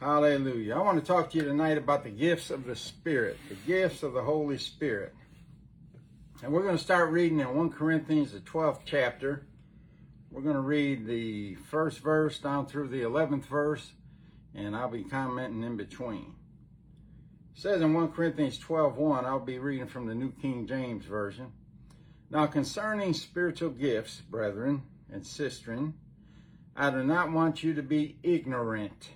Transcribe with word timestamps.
Hallelujah. 0.00 0.76
I 0.76 0.78
want 0.80 0.98
to 0.98 1.04
talk 1.04 1.28
to 1.30 1.36
you 1.36 1.44
tonight 1.44 1.76
about 1.76 2.04
the 2.04 2.10
gifts 2.10 2.48
of 2.48 2.64
the 2.64 2.74
Spirit, 2.74 3.36
the 3.50 3.54
gifts 3.54 4.02
of 4.02 4.14
the 4.14 4.22
Holy 4.22 4.56
Spirit. 4.56 5.14
And 6.42 6.50
we're 6.50 6.62
going 6.62 6.78
to 6.78 6.82
start 6.82 7.10
reading 7.10 7.40
in 7.40 7.54
1 7.54 7.70
Corinthians, 7.72 8.32
the 8.32 8.40
12th 8.40 8.80
chapter. 8.86 9.44
We're 10.30 10.40
going 10.40 10.54
to 10.54 10.62
read 10.62 11.06
the 11.06 11.56
first 11.56 11.98
verse 11.98 12.38
down 12.38 12.64
through 12.64 12.88
the 12.88 13.02
11th 13.02 13.44
verse, 13.44 13.92
and 14.54 14.74
I'll 14.74 14.88
be 14.88 15.04
commenting 15.04 15.62
in 15.62 15.76
between. 15.76 16.32
It 17.54 17.60
says 17.60 17.82
in 17.82 17.92
1 17.92 18.12
Corinthians 18.12 18.58
12:1, 18.58 19.26
I'll 19.26 19.38
be 19.38 19.58
reading 19.58 19.86
from 19.86 20.06
the 20.06 20.14
New 20.14 20.32
King 20.32 20.66
James 20.66 21.04
Version. 21.04 21.52
Now 22.30 22.46
concerning 22.46 23.12
spiritual 23.12 23.68
gifts, 23.68 24.22
brethren 24.22 24.82
and 25.12 25.24
sistren, 25.24 25.92
I 26.74 26.88
do 26.88 27.04
not 27.04 27.32
want 27.32 27.62
you 27.62 27.74
to 27.74 27.82
be 27.82 28.16
ignorant 28.22 29.10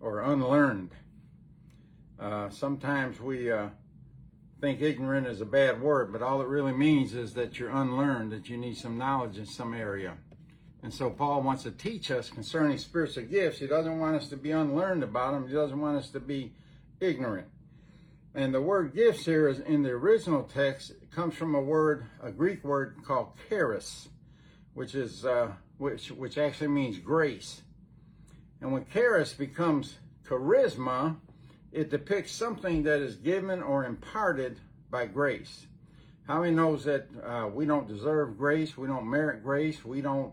or 0.00 0.20
unlearned. 0.20 0.90
Uh, 2.18 2.48
sometimes 2.50 3.20
we 3.20 3.50
uh, 3.50 3.68
think 4.60 4.80
ignorant 4.80 5.26
is 5.26 5.40
a 5.40 5.46
bad 5.46 5.80
word, 5.80 6.12
but 6.12 6.22
all 6.22 6.40
it 6.40 6.48
really 6.48 6.72
means 6.72 7.14
is 7.14 7.34
that 7.34 7.58
you're 7.58 7.70
unlearned, 7.70 8.32
that 8.32 8.48
you 8.48 8.56
need 8.56 8.76
some 8.76 8.96
knowledge 8.96 9.38
in 9.38 9.46
some 9.46 9.74
area. 9.74 10.16
And 10.82 10.92
so 10.92 11.10
Paul 11.10 11.42
wants 11.42 11.64
to 11.64 11.70
teach 11.70 12.10
us 12.10 12.30
concerning 12.30 12.78
spiritual 12.78 13.24
gifts. 13.24 13.58
He 13.58 13.66
doesn't 13.66 13.98
want 13.98 14.16
us 14.16 14.28
to 14.28 14.36
be 14.36 14.52
unlearned 14.52 15.02
about 15.02 15.32
them. 15.32 15.48
He 15.48 15.54
doesn't 15.54 15.80
want 15.80 15.98
us 15.98 16.10
to 16.10 16.20
be 16.20 16.52
ignorant. 17.00 17.48
And 18.34 18.52
the 18.52 18.60
word 18.60 18.94
gifts 18.94 19.24
here 19.24 19.48
is 19.48 19.60
in 19.60 19.82
the 19.82 19.90
original 19.90 20.42
text 20.42 20.92
comes 21.10 21.34
from 21.34 21.54
a 21.54 21.60
word, 21.60 22.04
a 22.22 22.30
Greek 22.30 22.62
word 22.62 22.96
called 23.04 23.28
charis, 23.48 24.08
which 24.74 24.94
is 24.94 25.24
uh, 25.24 25.52
which 25.78 26.10
which 26.10 26.36
actually 26.36 26.68
means 26.68 26.98
grace. 26.98 27.62
And 28.60 28.72
when 28.72 28.86
charis 28.92 29.32
becomes 29.32 29.98
charisma, 30.26 31.16
it 31.72 31.90
depicts 31.90 32.32
something 32.32 32.82
that 32.84 33.00
is 33.00 33.16
given 33.16 33.62
or 33.62 33.84
imparted 33.84 34.58
by 34.90 35.06
grace. 35.06 35.66
How 36.26 36.40
many 36.40 36.54
knows 36.54 36.84
that 36.84 37.06
uh, 37.24 37.48
we 37.52 37.66
don't 37.66 37.86
deserve 37.86 38.38
grace, 38.38 38.76
we 38.76 38.88
don't 38.88 39.08
merit 39.08 39.44
grace, 39.44 39.84
we 39.84 40.00
don't 40.00 40.32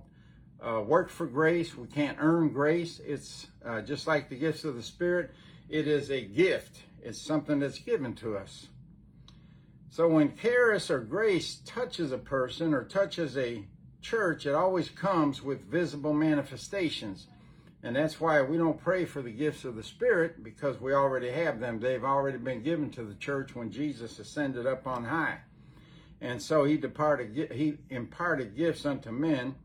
uh, 0.62 0.82
work 0.82 1.10
for 1.10 1.28
grace, 1.28 1.76
we 1.76 1.88
can't 1.88 2.18
earn 2.20 2.50
grace. 2.50 3.00
It's 3.06 3.48
uh, 3.66 3.82
just 3.82 4.08
like 4.08 4.30
the 4.30 4.36
gifts 4.36 4.64
of 4.64 4.76
the 4.76 4.82
Spirit. 4.82 5.32
It 5.70 5.88
is 5.88 6.10
a 6.10 6.22
gift. 6.22 6.82
It's 7.02 7.22
something 7.22 7.60
that's 7.60 7.80
given 7.80 8.16
to 8.16 8.38
us. 8.38 8.68
So 9.90 10.08
when 10.08 10.36
charis 10.36 10.90
or 10.90 11.00
grace 11.00 11.62
touches 11.66 12.12
a 12.12 12.18
person 12.18 12.74
or 12.74 12.84
touches 12.84 13.38
a 13.38 13.66
church, 14.02 14.46
it 14.46 14.56
always 14.56 14.90
comes 14.90 15.44
with 15.44 15.70
visible 15.70 16.14
manifestations. 16.14 17.28
And 17.84 17.98
that's 17.98 18.22
why 18.22 18.42
we 18.42 18.58
don't 18.58 18.82
pray 18.82 19.04
for 19.04 19.22
the 19.22 19.32
gifts 19.32 19.66
of 19.66 19.76
the 19.76 19.84
Spirit 19.84 20.42
because 20.42 20.80
we 20.80 20.94
already 20.94 21.30
have 21.30 21.60
them. 21.60 21.82
They've 21.82 22.04
already 22.04 22.38
been 22.38 22.64
given 22.64 22.90
to 22.92 23.04
the 23.04 23.16
church 23.16 23.56
when 23.56 23.72
Jesus 23.72 24.20
ascended 24.20 24.66
up 24.66 24.88
on 24.88 25.04
high. 25.04 25.40
And 26.22 26.42
so 26.42 26.64
he 26.64 26.78
departed, 26.78 27.52
he 27.52 27.78
imparted 27.90 28.56
gifts 28.56 28.86
unto 28.86 29.12
men 29.12 29.56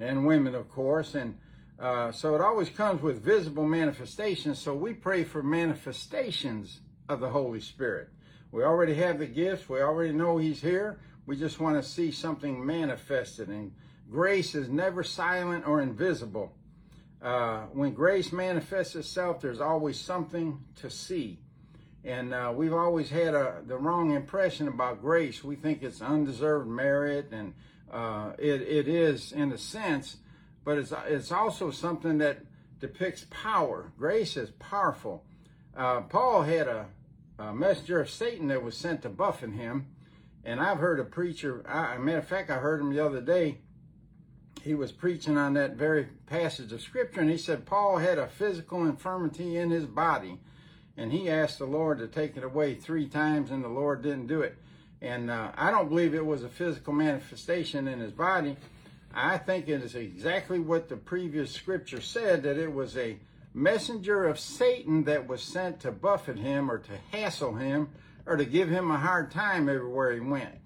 and 0.00 0.26
women, 0.26 0.54
of 0.54 0.70
course. 0.70 1.14
And 1.14 1.36
uh, 1.78 2.12
so 2.12 2.34
it 2.34 2.40
always 2.40 2.70
comes 2.70 3.02
with 3.02 3.22
visible 3.22 3.66
manifestations. 3.66 4.58
So 4.58 4.74
we 4.74 4.94
pray 4.94 5.24
for 5.24 5.42
manifestations 5.42 6.80
of 7.10 7.20
the 7.20 7.28
Holy 7.28 7.60
Spirit. 7.60 8.08
We 8.52 8.64
already 8.64 8.94
have 8.94 9.18
the 9.18 9.26
gifts. 9.26 9.68
We 9.68 9.82
already 9.82 10.14
know 10.14 10.38
he's 10.38 10.62
here. 10.62 10.98
We 11.26 11.36
just 11.36 11.60
want 11.60 11.76
to 11.76 11.86
see 11.86 12.10
something 12.10 12.64
manifested. 12.64 13.48
And 13.48 13.72
grace 14.10 14.54
is 14.54 14.70
never 14.70 15.02
silent 15.02 15.66
or 15.68 15.82
invisible 15.82 16.55
uh, 17.26 17.66
when 17.72 17.92
grace 17.92 18.30
manifests 18.30 18.94
itself, 18.94 19.40
there's 19.40 19.60
always 19.60 19.98
something 19.98 20.60
to 20.76 20.88
see. 20.88 21.40
And 22.04 22.32
uh, 22.32 22.52
we've 22.54 22.72
always 22.72 23.10
had 23.10 23.34
a, 23.34 23.62
the 23.66 23.76
wrong 23.76 24.12
impression 24.12 24.68
about 24.68 25.00
grace. 25.00 25.42
We 25.42 25.56
think 25.56 25.82
it's 25.82 26.00
undeserved 26.00 26.68
merit, 26.68 27.32
and 27.32 27.54
uh, 27.90 28.34
it, 28.38 28.62
it 28.62 28.86
is 28.86 29.32
in 29.32 29.50
a 29.50 29.58
sense, 29.58 30.18
but 30.64 30.78
it's, 30.78 30.92
it's 31.08 31.32
also 31.32 31.72
something 31.72 32.18
that 32.18 32.38
depicts 32.78 33.26
power. 33.28 33.90
Grace 33.98 34.36
is 34.36 34.50
powerful. 34.60 35.24
Uh, 35.76 36.02
Paul 36.02 36.42
had 36.42 36.68
a, 36.68 36.86
a, 37.40 37.52
messenger 37.52 38.00
of 38.00 38.08
Satan 38.08 38.46
that 38.48 38.62
was 38.62 38.76
sent 38.76 39.02
to 39.02 39.08
buffet 39.08 39.50
him. 39.50 39.88
And 40.44 40.60
I've 40.60 40.78
heard 40.78 41.00
a 41.00 41.04
preacher, 41.04 41.64
I, 41.68 41.96
a 41.96 41.98
matter 41.98 42.18
of 42.18 42.28
fact, 42.28 42.50
I 42.50 42.58
heard 42.58 42.80
him 42.80 42.94
the 42.94 43.04
other 43.04 43.20
day 43.20 43.58
he 44.66 44.74
was 44.74 44.90
preaching 44.90 45.38
on 45.38 45.54
that 45.54 45.76
very 45.76 46.08
passage 46.26 46.72
of 46.72 46.80
scripture 46.80 47.20
and 47.20 47.30
he 47.30 47.38
said 47.38 47.64
Paul 47.64 47.98
had 47.98 48.18
a 48.18 48.26
physical 48.26 48.84
infirmity 48.84 49.56
in 49.56 49.70
his 49.70 49.86
body 49.86 50.38
and 50.96 51.12
he 51.12 51.30
asked 51.30 51.60
the 51.60 51.66
Lord 51.66 51.98
to 51.98 52.08
take 52.08 52.36
it 52.36 52.42
away 52.42 52.74
three 52.74 53.06
times 53.06 53.52
and 53.52 53.62
the 53.62 53.68
Lord 53.68 54.02
didn't 54.02 54.26
do 54.26 54.40
it. 54.40 54.56
And 55.00 55.30
uh, 55.30 55.52
I 55.56 55.70
don't 55.70 55.88
believe 55.88 56.14
it 56.14 56.26
was 56.26 56.42
a 56.42 56.48
physical 56.48 56.92
manifestation 56.92 57.86
in 57.86 58.00
his 58.00 58.10
body. 58.10 58.56
I 59.14 59.38
think 59.38 59.68
it 59.68 59.84
is 59.84 59.94
exactly 59.94 60.58
what 60.58 60.88
the 60.88 60.96
previous 60.96 61.52
scripture 61.52 62.00
said 62.00 62.42
that 62.42 62.58
it 62.58 62.72
was 62.72 62.96
a 62.96 63.18
messenger 63.54 64.24
of 64.24 64.40
Satan 64.40 65.04
that 65.04 65.28
was 65.28 65.42
sent 65.42 65.78
to 65.80 65.92
buffet 65.92 66.38
him 66.38 66.70
or 66.70 66.78
to 66.78 66.92
hassle 67.12 67.54
him 67.54 67.90
or 68.26 68.36
to 68.36 68.44
give 68.44 68.68
him 68.68 68.90
a 68.90 68.98
hard 68.98 69.30
time 69.30 69.68
everywhere 69.68 70.12
he 70.12 70.20
went. 70.20 70.56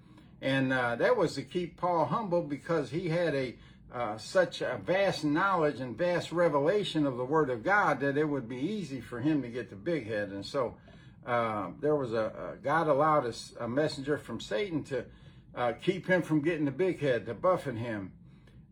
And 0.41 0.73
uh, 0.73 0.95
that 0.95 1.15
was 1.15 1.35
to 1.35 1.43
keep 1.43 1.77
Paul 1.77 2.05
humble 2.05 2.41
because 2.41 2.89
he 2.89 3.09
had 3.09 3.35
a 3.35 3.55
uh, 3.93 4.17
such 4.17 4.61
a 4.61 4.79
vast 4.83 5.23
knowledge 5.23 5.79
and 5.79 5.97
vast 5.97 6.31
revelation 6.31 7.05
of 7.05 7.17
the 7.17 7.25
Word 7.25 7.49
of 7.49 7.63
God 7.63 7.99
that 7.99 8.17
it 8.17 8.25
would 8.25 8.47
be 8.47 8.57
easy 8.57 9.01
for 9.01 9.19
him 9.19 9.41
to 9.41 9.49
get 9.49 9.69
the 9.69 9.75
big 9.75 10.07
head. 10.07 10.29
And 10.29 10.45
so 10.45 10.75
uh, 11.25 11.71
there 11.81 11.95
was 11.95 12.13
a, 12.13 12.53
a, 12.53 12.63
God 12.63 12.87
allowed 12.87 13.25
a, 13.25 13.63
a, 13.63 13.67
messenger 13.67 14.17
from 14.17 14.39
Satan 14.39 14.83
to 14.85 15.05
uh, 15.53 15.73
keep 15.73 16.07
him 16.07 16.21
from 16.21 16.41
getting 16.41 16.65
the 16.65 16.71
big 16.71 16.99
head, 16.99 17.25
to 17.25 17.33
buffet 17.33 17.75
him. 17.75 18.13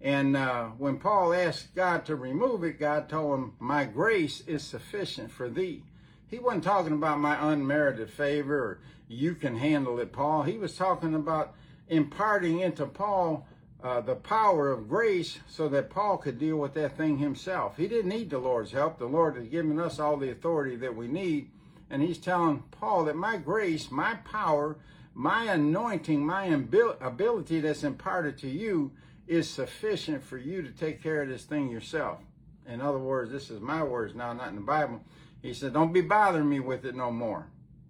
And 0.01 0.37
uh, 0.37 0.67
when 0.77 0.97
Paul 0.97 1.33
asked 1.33 1.75
God 1.75 2.05
to 2.05 2.15
remove 2.15 2.63
it, 2.63 2.79
God 2.79 3.09
told 3.09 3.37
him, 3.37 3.53
My 3.59 3.83
grace 3.83 4.41
is 4.47 4.63
sufficient 4.63 5.31
for 5.31 5.49
thee. 5.49 5.83
He 6.27 6.39
wasn't 6.39 6.63
talking 6.63 6.93
about 6.93 7.19
my 7.19 7.51
unmerited 7.51 8.09
favor 8.09 8.57
or 8.57 8.79
you 9.09 9.35
can 9.35 9.57
handle 9.57 9.99
it, 9.99 10.13
Paul. 10.13 10.43
He 10.43 10.57
was 10.57 10.77
talking 10.77 11.15
about 11.15 11.55
imparting 11.89 12.59
into 12.59 12.85
Paul 12.85 13.47
uh, 13.83 14.01
the 14.01 14.15
power 14.15 14.71
of 14.71 14.89
grace 14.89 15.39
so 15.47 15.69
that 15.69 15.89
Paul 15.89 16.17
could 16.17 16.37
deal 16.37 16.57
with 16.57 16.73
that 16.73 16.97
thing 16.97 17.17
himself. 17.17 17.77
He 17.77 17.87
didn't 17.87 18.09
need 18.09 18.29
the 18.29 18.39
Lord's 18.39 18.71
help. 18.71 18.97
The 18.97 19.05
Lord 19.05 19.37
has 19.37 19.47
given 19.47 19.79
us 19.79 19.99
all 19.99 20.17
the 20.17 20.31
authority 20.31 20.75
that 20.77 20.95
we 20.95 21.07
need. 21.07 21.49
And 21.89 22.01
he's 22.01 22.17
telling 22.17 22.63
Paul 22.71 23.05
that 23.05 23.15
my 23.15 23.37
grace, 23.37 23.89
my 23.89 24.15
power, 24.15 24.77
my 25.13 25.45
anointing, 25.45 26.25
my 26.25 26.45
ability 26.45 27.61
that's 27.61 27.83
imparted 27.83 28.37
to 28.39 28.49
you 28.49 28.91
is 29.27 29.49
sufficient 29.49 30.23
for 30.23 30.37
you 30.37 30.61
to 30.61 30.71
take 30.71 31.01
care 31.01 31.21
of 31.21 31.29
this 31.29 31.43
thing 31.43 31.69
yourself. 31.69 32.19
In 32.67 32.81
other 32.81 32.99
words, 32.99 33.31
this 33.31 33.49
is 33.49 33.61
my 33.61 33.83
words 33.83 34.13
now, 34.13 34.33
not 34.33 34.49
in 34.49 34.55
the 34.55 34.61
Bible. 34.61 35.01
He 35.41 35.53
said, 35.53 35.73
Don't 35.73 35.93
be 35.93 36.01
bothering 36.01 36.49
me 36.49 36.59
with 36.59 36.85
it 36.85 36.95
no 36.95 37.11
more. 37.11 37.47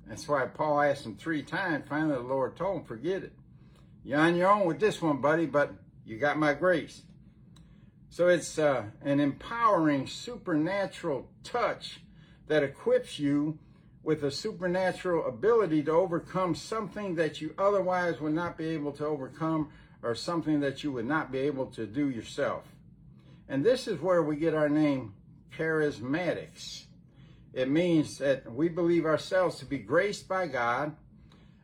That's 0.07 0.27
why 0.27 0.45
Paul 0.45 0.81
asked 0.81 1.06
him 1.06 1.15
three 1.15 1.44
times. 1.44 1.85
Finally, 1.89 2.15
the 2.15 2.21
Lord 2.21 2.56
told 2.56 2.77
him, 2.77 2.83
Forget 2.85 3.24
it. 3.24 3.33
You're 4.04 4.19
on 4.19 4.36
your 4.36 4.50
own 4.50 4.66
with 4.66 4.80
this 4.80 5.01
one, 5.01 5.22
buddy, 5.22 5.46
but 5.46 5.74
you 6.06 6.18
got 6.18 6.38
my 6.38 6.54
grace. 6.54 7.04
So 8.10 8.28
it's 8.28 8.57
uh, 8.57 8.86
an 9.04 9.19
empowering 9.19 10.07
supernatural 10.07 11.30
touch 11.44 12.00
that 12.48 12.63
equips 12.63 13.19
you 13.19 13.60
with 14.01 14.24
a 14.24 14.31
supernatural 14.31 15.28
ability 15.28 15.84
to 15.84 15.92
overcome 15.92 16.56
something 16.56 17.16
that 17.16 17.42
you 17.42 17.54
otherwise 17.57 18.19
would 18.19 18.34
not 18.34 18.57
be 18.57 18.69
able 18.69 18.92
to 18.94 19.06
overcome 19.06 19.69
or 20.02 20.16
something 20.16 20.62
that 20.62 20.84
you 20.84 20.92
would 20.92 21.06
not 21.06 21.31
be 21.31 21.40
able 21.40 21.68
to 21.68 21.86
do 21.86 22.10
yourself. 22.10 22.63
And 23.48 23.63
this 23.63 23.88
is 23.88 24.00
where 24.00 24.24
we 24.24 24.38
get 24.38 24.54
our 24.54 24.69
name 24.69 25.13
charismatics. 25.56 26.86
It 27.54 27.69
means 27.69 28.18
that 28.19 28.52
we 28.52 28.69
believe 28.69 29.06
ourselves 29.06 29.60
to 29.60 29.66
be 29.66 29.80
graced 29.80 30.28
by 30.28 30.48
God 30.48 30.95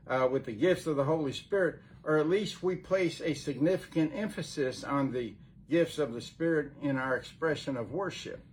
uh, 0.08 0.28
with 0.31 0.46
the 0.46 0.52
gifts 0.52 0.88
of 0.88 0.96
the 0.96 1.04
Holy 1.04 1.31
Spirit, 1.31 1.80
or 2.06 2.19
at 2.19 2.30
least 2.30 2.62
we 2.62 2.75
place 2.75 3.19
a 3.22 3.34
significant 3.34 4.12
emphasis 4.13 4.84
on 4.84 5.12
the 5.12 5.34
gifts 5.69 5.98
of 5.98 6.13
the 6.13 6.22
Spirit 6.22 6.72
in 6.81 6.98
our 6.98 7.16
expression 7.16 7.75
of 7.75 7.92
worship. 7.92 8.46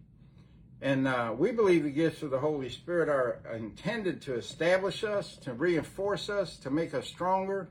And 0.80 1.06
uh, 1.06 1.34
we 1.36 1.52
believe 1.52 1.84
the 1.84 1.90
gifts 1.90 2.22
of 2.22 2.30
the 2.30 2.40
Holy 2.40 2.68
Spirit 2.68 3.08
are 3.08 3.40
intended 3.54 4.22
to 4.22 4.34
establish 4.34 5.04
us, 5.04 5.36
to 5.42 5.52
reinforce 5.52 6.28
us, 6.28 6.56
to 6.56 6.70
make 6.70 6.94
us 6.94 7.06
stronger, 7.06 7.68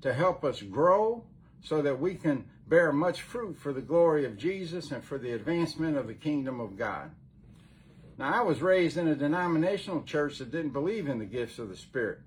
to 0.00 0.12
help 0.12 0.44
us 0.44 0.62
grow 0.62 1.24
so 1.60 1.82
that 1.82 2.00
we 2.00 2.14
can 2.14 2.46
bear 2.66 2.92
much 2.92 3.22
fruit 3.22 3.56
for 3.58 3.72
the 3.72 3.80
glory 3.80 4.24
of 4.24 4.36
Jesus 4.36 4.90
and 4.90 5.04
for 5.04 5.18
the 5.18 5.32
advancement 5.32 5.96
of 5.96 6.06
the 6.06 6.14
kingdom 6.14 6.58
of 6.58 6.76
God. 6.76 7.10
Now, 8.18 8.32
I 8.32 8.42
was 8.42 8.60
raised 8.60 8.96
in 8.96 9.08
a 9.08 9.14
denominational 9.14 10.02
church 10.02 10.38
that 10.38 10.50
didn't 10.50 10.72
believe 10.72 11.06
in 11.06 11.18
the 11.18 11.24
gifts 11.24 11.58
of 11.58 11.68
the 11.68 11.76
Spirit. 11.76 12.18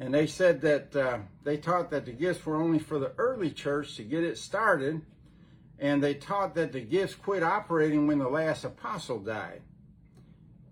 And 0.00 0.14
they 0.14 0.26
said 0.26 0.60
that 0.60 0.94
uh, 0.94 1.18
they 1.44 1.56
taught 1.56 1.90
that 1.90 2.06
the 2.06 2.12
gifts 2.12 2.46
were 2.46 2.56
only 2.56 2.78
for 2.78 2.98
the 2.98 3.12
early 3.18 3.50
church 3.50 3.96
to 3.96 4.04
get 4.04 4.22
it 4.22 4.38
started 4.38 5.02
and 5.78 6.02
they 6.02 6.14
taught 6.14 6.54
that 6.56 6.72
the 6.72 6.80
gifts 6.80 7.14
quit 7.14 7.42
operating 7.42 8.06
when 8.06 8.18
the 8.18 8.28
last 8.28 8.64
apostle 8.64 9.20
died. 9.20 9.62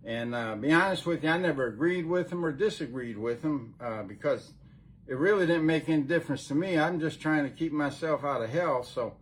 And 0.05 0.34
uh, 0.34 0.56
be 0.56 0.73
honest 0.73 1.06
with 1.06 1.25
you, 1.25 1.31
I 1.31 1.38
never 1.38 1.67
agreed 1.67 2.06
with 2.06 2.31
them 2.31 2.44
or 2.44 2.52
disagreed 2.52 3.19
with 3.19 3.43
them 3.43 3.75
uh, 3.81 4.02
because 4.02 4.52
it 5.06 5.17
really 5.17 5.46
didn't 5.46 5.67
make 5.67 5.88
any 5.88 6.02
difference 6.02 6.49
to 6.49 6.55
me. 6.55 6.78
I'm 6.78 7.00
just 7.00 7.20
trying 7.20 7.44
to 7.44 7.50
keep 7.50 7.73
myself 7.73 8.25
out 8.25 8.43
of 8.43 8.50
hell. 8.50 8.82
So 8.82 9.14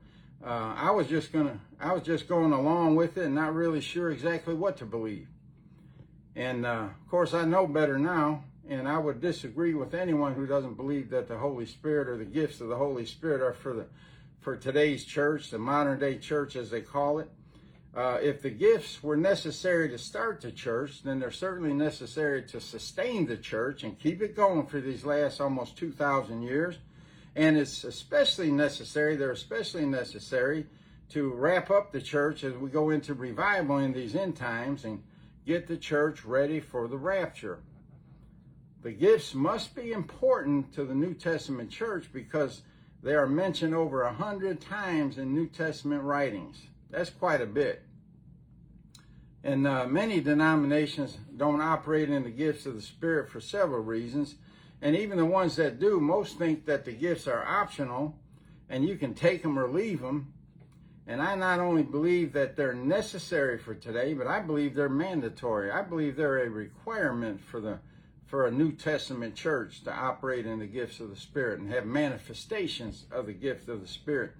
uh, 0.45 0.75
I 0.77 0.91
was 0.91 1.07
just 1.07 1.33
gonna, 1.33 1.59
I 1.81 1.93
was 1.93 2.03
just 2.03 2.29
going 2.29 2.53
along 2.53 2.97
with 2.97 3.19
it 3.19 3.27
and 3.27 3.35
not 3.35 3.55
really 3.55 3.81
sure 3.81 4.11
exactly 4.11 4.55
what 4.55 4.79
to 4.79 4.87
believe. 4.87 5.29
And 6.37 6.67
uh, 6.67 6.89
of 6.91 7.11
course, 7.11 7.33
I 7.33 7.45
know 7.45 7.67
better 7.67 7.99
now, 7.99 8.45
and 8.69 8.89
I 8.89 8.99
would 8.99 9.21
disagree 9.21 9.75
with 9.75 9.95
anyone 9.95 10.35
who 10.35 10.47
doesn't 10.47 10.75
believe 10.75 11.11
that 11.11 11.29
the 11.29 11.39
Holy 11.39 11.67
Spirit 11.67 12.09
or 12.09 12.17
the 12.17 12.25
gifts 12.25 12.61
of 12.61 12.69
the 12.69 12.77
Holy 12.77 13.05
Spirit 13.07 13.41
are 13.41 13.53
for 13.53 13.75
the 13.75 13.87
for 14.41 14.57
today's 14.57 15.07
church, 15.07 15.51
the 15.51 15.59
modern 15.59 15.99
day 15.99 16.19
church 16.19 16.55
as 16.55 16.71
they 16.71 16.83
call 16.83 17.19
it. 17.19 17.31
Uh, 17.97 18.19
if 18.21 18.43
the 18.43 18.51
gifts 18.51 19.03
were 19.03 19.17
necessary 19.17 19.89
to 19.89 19.97
start 19.97 20.41
the 20.43 20.53
church, 20.53 21.03
then 21.03 21.19
they're 21.19 21.31
certainly 21.31 21.73
necessary 21.73 22.43
to 22.43 22.61
sustain 22.61 23.25
the 23.25 23.39
church 23.39 23.85
and 23.85 23.99
keep 23.99 24.21
it 24.21 24.37
going 24.37 24.67
for 24.67 24.83
these 24.83 25.05
last 25.05 25.41
almost 25.41 25.79
2,000 25.79 26.43
years. 26.43 26.77
And 27.35 27.57
it's 27.57 27.85
especially 27.85 28.51
necessary, 28.51 29.17
they're 29.17 29.31
especially 29.31 29.87
necessary 29.87 30.67
to 31.11 31.33
wrap 31.33 31.71
up 31.71 31.91
the 31.91 32.03
church 32.03 32.45
as 32.45 32.55
we 32.55 32.69
go 32.69 32.91
into 32.91 33.15
revival 33.15 33.79
in 33.79 33.95
these 33.95 34.15
end 34.15 34.37
times 34.37 34.85
and 34.85 35.03
get 35.47 35.67
the 35.67 35.77
church 35.77 36.25
ready 36.25 36.61
for 36.61 36.87
the 36.87 36.99
rapture. 36.99 37.61
The 38.85 38.93
gifts 38.93 39.33
must 39.35 39.75
be 39.75 39.93
important 39.93 40.75
to 40.75 40.85
the 40.85 40.95
New 40.95 41.15
Testament 41.15 41.71
church 41.71 42.11
because 42.13 42.61
they 43.03 43.15
are 43.15 43.27
mentioned 43.27 43.75
over 43.75 44.03
a 44.03 44.13
hundred 44.13 44.61
times 44.61 45.17
in 45.17 45.33
New 45.33 45.47
Testament 45.47 46.03
writings. 46.03 46.61
That's 46.91 47.09
quite 47.09 47.41
a 47.41 47.47
bit. 47.47 47.83
And 49.43 49.67
uh, 49.67 49.87
many 49.87 50.21
denominations 50.21 51.17
don't 51.35 51.63
operate 51.63 52.11
in 52.11 52.25
the 52.25 52.31
gifts 52.31 52.67
of 52.67 52.75
the 52.75 52.83
Spirit 52.83 53.31
for 53.31 53.41
several 53.41 53.83
reasons. 53.83 54.35
And 54.83 54.95
even 54.95 55.17
the 55.17 55.25
ones 55.25 55.57
that 55.57 55.81
do, 55.81 55.99
most 55.99 56.37
think 56.37 56.67
that 56.67 56.85
the 56.85 56.93
gifts 56.93 57.27
are 57.27 57.43
optional 57.43 58.15
and 58.69 58.87
you 58.87 58.99
can 58.99 59.15
take 59.15 59.43
them 59.43 59.59
or 59.59 59.67
leave 59.67 60.03
them. 60.03 60.35
And 61.07 61.23
I 61.23 61.37
not 61.37 61.59
only 61.59 61.85
believe 61.85 62.35
that 62.35 62.55
they're 62.55 62.75
necessary 62.75 63.57
for 63.57 63.75
today, 63.75 64.13
but 64.13 64.27
I 64.27 64.41
believe 64.41 64.75
they're 64.75 64.91
mandatory. 64.91 65.71
I 65.71 65.81
believe 65.81 66.17
they're 66.17 66.45
a 66.45 66.51
requirement 66.51 67.41
for 67.41 67.63
the 67.63 67.79
for 68.35 68.49
a 68.49 68.51
New 68.51 68.73
Testament 68.73 69.37
church 69.37 69.85
to 69.85 69.95
operate 69.95 70.45
in 70.45 70.59
the 70.59 70.67
gifts 70.67 70.99
of 70.99 71.09
the 71.09 71.15
Spirit 71.15 71.61
and 71.61 71.73
have 71.73 71.87
manifestations 71.87 73.05
of 73.13 73.27
the 73.27 73.33
gift 73.33 73.69
of 73.69 73.81
the 73.81 73.87
Spirit. 73.87 74.33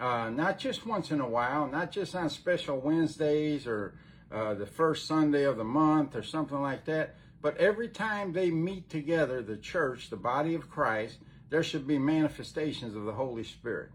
Uh, 0.00 0.30
not 0.30 0.58
just 0.58 0.86
once 0.86 1.10
in 1.10 1.20
a 1.20 1.28
while, 1.28 1.66
not 1.66 1.92
just 1.92 2.14
on 2.14 2.30
special 2.30 2.80
Wednesdays 2.80 3.66
or 3.66 3.96
uh, 4.32 4.54
the 4.54 4.64
first 4.64 5.06
Sunday 5.06 5.42
of 5.42 5.58
the 5.58 5.64
month 5.64 6.16
or 6.16 6.22
something 6.22 6.62
like 6.62 6.86
that, 6.86 7.16
but 7.42 7.54
every 7.58 7.86
time 7.86 8.32
they 8.32 8.50
meet 8.50 8.88
together, 8.88 9.42
the 9.42 9.58
church, 9.58 10.08
the 10.08 10.16
body 10.16 10.54
of 10.54 10.70
Christ, 10.70 11.18
there 11.50 11.62
should 11.62 11.86
be 11.86 11.98
manifestations 11.98 12.96
of 12.96 13.04
the 13.04 13.12
Holy 13.12 13.44
Spirit. 13.44 13.90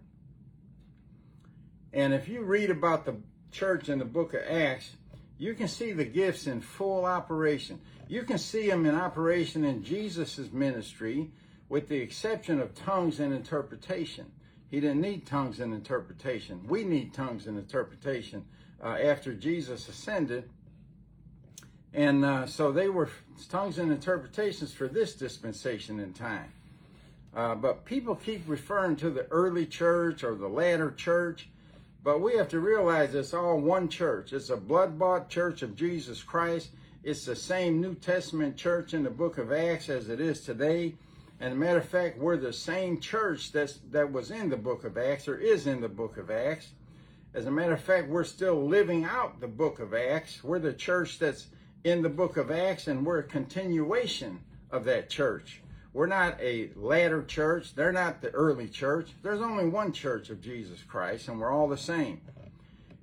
And 1.91 2.13
if 2.13 2.29
you 2.29 2.43
read 2.43 2.69
about 2.69 3.03
the 3.03 3.15
church 3.51 3.89
in 3.89 3.97
the 3.97 4.05
book 4.05 4.35
of 4.35 4.41
Acts, 4.47 4.91
you 5.39 5.53
can 5.55 5.69
see 5.69 5.93
the 5.93 6.05
gifts 6.05 6.45
in 6.45 6.59
full 6.59 7.05
operation. 7.05 7.79
You 8.09 8.23
can 8.23 8.37
see 8.37 8.67
them 8.67 8.85
in 8.85 8.93
operation 8.93 9.63
in 9.63 9.83
Jesus' 9.83 10.51
ministry, 10.51 11.31
with 11.69 11.87
the 11.87 11.97
exception 11.97 12.59
of 12.59 12.75
tongues 12.75 13.19
and 13.19 13.33
interpretation. 13.33 14.25
He 14.69 14.81
didn't 14.81 15.01
need 15.01 15.25
tongues 15.25 15.61
and 15.61 15.73
interpretation. 15.73 16.61
We 16.67 16.83
need 16.83 17.13
tongues 17.13 17.47
and 17.47 17.57
interpretation 17.57 18.45
uh, 18.83 18.97
after 19.01 19.33
Jesus 19.33 19.87
ascended. 19.87 20.49
And 21.93 22.23
uh, 22.25 22.45
so 22.45 22.71
they 22.71 22.89
were 22.89 23.09
tongues 23.49 23.79
and 23.79 23.91
interpretations 23.91 24.73
for 24.73 24.87
this 24.87 25.15
dispensation 25.15 25.99
in 25.99 26.13
time. 26.13 26.51
Uh, 27.35 27.55
but 27.55 27.85
people 27.85 28.15
keep 28.15 28.43
referring 28.47 28.95
to 28.97 29.09
the 29.09 29.25
early 29.27 29.65
church 29.65 30.23
or 30.23 30.35
the 30.35 30.47
latter 30.47 30.91
church. 30.91 31.49
But 32.03 32.21
we 32.21 32.37
have 32.37 32.47
to 32.49 32.59
realize 32.59 33.13
it's 33.13 33.33
all 33.33 33.59
one 33.59 33.89
church. 33.89 34.31
It's 34.31 34.49
a 34.49 34.57
blood 34.57 34.97
bought 34.97 35.29
church 35.29 35.61
of 35.61 35.75
Jesus 35.75 36.23
Christ. 36.23 36.69
It's 37.03 37.25
the 37.25 37.35
same 37.35 37.81
New 37.81 37.95
Testament 37.95 38.55
church 38.55 38.93
in 38.93 39.03
the 39.03 39.09
book 39.09 39.37
of 39.37 39.51
Acts 39.51 39.89
as 39.89 40.09
it 40.09 40.21
is 40.21 40.41
today. 40.41 40.95
And 41.41 41.53
a 41.53 41.55
matter 41.55 41.79
of 41.79 41.87
fact, 41.87 42.17
we're 42.17 42.37
the 42.37 42.53
same 42.53 42.99
church 42.99 43.51
that's, 43.51 43.79
that 43.91 44.11
was 44.11 44.31
in 44.31 44.49
the 44.49 44.57
book 44.57 44.83
of 44.83 44.97
Acts 44.97 45.27
or 45.27 45.37
is 45.37 45.67
in 45.67 45.81
the 45.81 45.89
book 45.89 46.17
of 46.17 46.31
Acts. 46.31 46.71
As 47.33 47.45
a 47.45 47.51
matter 47.51 47.73
of 47.73 47.81
fact, 47.81 48.07
we're 48.07 48.23
still 48.23 48.65
living 48.65 49.05
out 49.05 49.39
the 49.39 49.47
book 49.47 49.79
of 49.79 49.93
Acts. 49.93 50.43
We're 50.43 50.59
the 50.59 50.73
church 50.73 51.19
that's 51.19 51.47
in 51.83 52.01
the 52.01 52.09
book 52.09 52.37
of 52.37 52.49
Acts 52.49 52.87
and 52.87 53.05
we're 53.05 53.19
a 53.19 53.23
continuation 53.23 54.39
of 54.71 54.85
that 54.85 55.09
church. 55.09 55.61
We're 55.93 56.07
not 56.07 56.39
a 56.39 56.69
latter 56.75 57.23
church. 57.23 57.73
They're 57.75 57.91
not 57.91 58.21
the 58.21 58.29
early 58.31 58.67
church. 58.67 59.09
There's 59.23 59.41
only 59.41 59.67
one 59.67 59.91
church 59.91 60.29
of 60.29 60.41
Jesus 60.41 60.81
Christ 60.83 61.27
and 61.27 61.39
we're 61.39 61.51
all 61.51 61.67
the 61.67 61.77
same. 61.77 62.21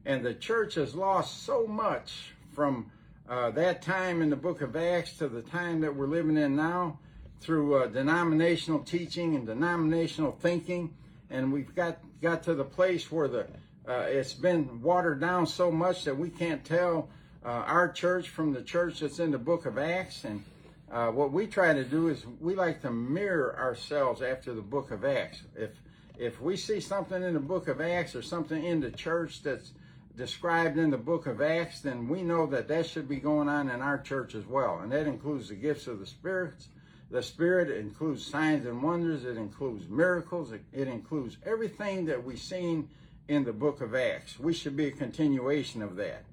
And 0.05 0.25
the 0.25 0.35
church 0.35 0.75
has 0.75 0.95
lost 0.95 1.43
so 1.45 1.67
much 1.67 2.33
from 2.53 2.91
uh, 3.29 3.51
that 3.51 3.83
time 3.83 4.23
in 4.23 4.31
the 4.31 4.37
book 4.37 4.61
of 4.61 4.77
Acts 4.77 5.19
to 5.19 5.29
the 5.29 5.43
time 5.43 5.81
that 5.81 5.95
we're 5.95 6.07
living 6.07 6.37
in 6.37 6.55
now 6.55 6.99
through 7.41 7.75
uh, 7.75 7.87
denominational 7.89 8.81
teaching 8.81 9.35
and 9.35 9.47
denominational 9.47 10.33
thinking. 10.41 10.95
And 11.29 11.53
we've 11.53 11.75
got, 11.75 11.99
got 12.23 12.45
to 12.45 12.55
the 12.55 12.65
place 12.65 13.11
where 13.11 13.27
the 13.27 13.47
uh, 13.89 14.07
it's 14.09 14.35
been 14.35 14.83
watered 14.83 15.21
down 15.21 15.47
so 15.47 15.71
much 15.71 16.05
that 16.05 16.17
we 16.17 16.29
can't 16.29 16.65
tell 16.65 17.09
uh, 17.45 17.49
our 17.49 17.89
church 17.89 18.29
from 18.29 18.53
the 18.53 18.63
church 18.63 18.99
that's 19.01 19.21
in 19.21 19.31
the 19.31 19.39
book 19.39 19.65
of 19.65 19.79
Acts. 19.79 20.25
And 20.25 20.43
uh, 20.91 21.09
what 21.11 21.33
we 21.33 21.47
try 21.47 21.73
to 21.73 21.85
do 21.85 22.09
is 22.09 22.25
we 22.41 22.55
like 22.55 22.83
to 22.83 22.91
mirror 22.91 23.59
ourselves 23.59 24.23
after 24.23 24.55
the 24.55 24.63
book 24.63 24.91
of 24.91 25.05
Acts. 25.05 25.43
If 25.57 25.71
if 26.19 26.41
we 26.41 26.57
see 26.57 26.81
something 26.81 27.23
in 27.23 27.35
the 27.35 27.41
book 27.41 27.69
of 27.69 27.81
Acts 27.81 28.15
or 28.15 28.23
something 28.23 28.65
in 28.65 28.81
the 28.81 28.91
church 28.91 29.43
that's 29.43 29.73
described 30.17 30.79
in 30.79 30.91
the 30.91 30.97
book 30.97 31.27
of 31.27 31.43
Acts, 31.43 31.81
then 31.81 32.09
we 32.09 32.23
know 32.23 32.47
that 32.47 32.69
that 32.69 32.87
should 32.87 33.07
be 33.07 33.17
going 33.17 33.49
on 33.49 33.69
in 33.69 33.83
our 33.83 33.99
church 33.99 34.35
as 34.35 34.47
well. 34.47 34.79
And 34.79 34.91
that 34.93 35.07
includes 35.07 35.49
the 35.51 35.57
gifts 35.57 35.87
of 35.87 35.99
the 35.99 36.07
spirits. 36.07 36.69
The 37.11 37.23
Spirit 37.23 37.71
includes 37.71 38.27
signs 38.27 38.67
and 38.67 38.83
wonders. 38.83 39.25
It 39.25 39.37
includes 39.37 39.89
miracles. 39.89 40.53
It, 40.53 40.63
it 40.73 40.89
includes 40.89 41.37
everything 41.45 42.07
that 42.07 42.25
we've 42.25 42.39
seen 42.39 42.89
in 43.29 43.45
the 43.45 43.53
book 43.53 43.81
of 43.81 43.95
Acts. 43.95 44.41
We 44.41 44.55
should 44.55 44.77
be 44.77 44.87
a 44.87 44.93
continuation 44.93 45.83
of 45.83 45.97
that. 45.97 46.25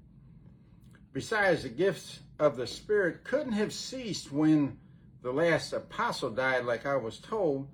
Besides, 1.13 1.63
the 1.63 1.69
gifts 1.69 2.19
of 2.39 2.57
the 2.57 2.67
Spirit 2.67 3.23
couldn't 3.23 3.53
have 3.53 3.71
ceased 3.71 4.31
when 4.31 4.77
the 5.21 5.31
last 5.31 5.71
apostle 5.71 6.31
died, 6.31 6.65
like 6.65 6.85
I 6.85 6.97
was 6.97 7.19
told, 7.19 7.67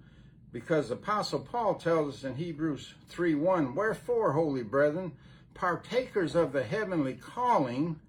because 0.51 0.91
Apostle 0.91 1.39
Paul 1.39 1.75
tells 1.75 2.17
us 2.17 2.23
in 2.23 2.35
Hebrews 2.35 2.93
3 3.09 3.35
1, 3.35 3.75
Wherefore, 3.75 4.33
holy 4.33 4.63
brethren, 4.63 5.13
partakers 5.53 6.35
of 6.35 6.51
the 6.51 6.63
heavenly 6.63 7.13
calling, 7.13 7.99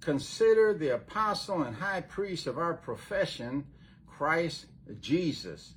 consider 0.00 0.72
the 0.72 0.94
apostle 0.94 1.62
and 1.62 1.76
high 1.76 2.00
priest 2.00 2.46
of 2.46 2.58
our 2.58 2.74
profession, 2.74 3.66
Christ 4.06 4.66
Jesus. 5.00 5.74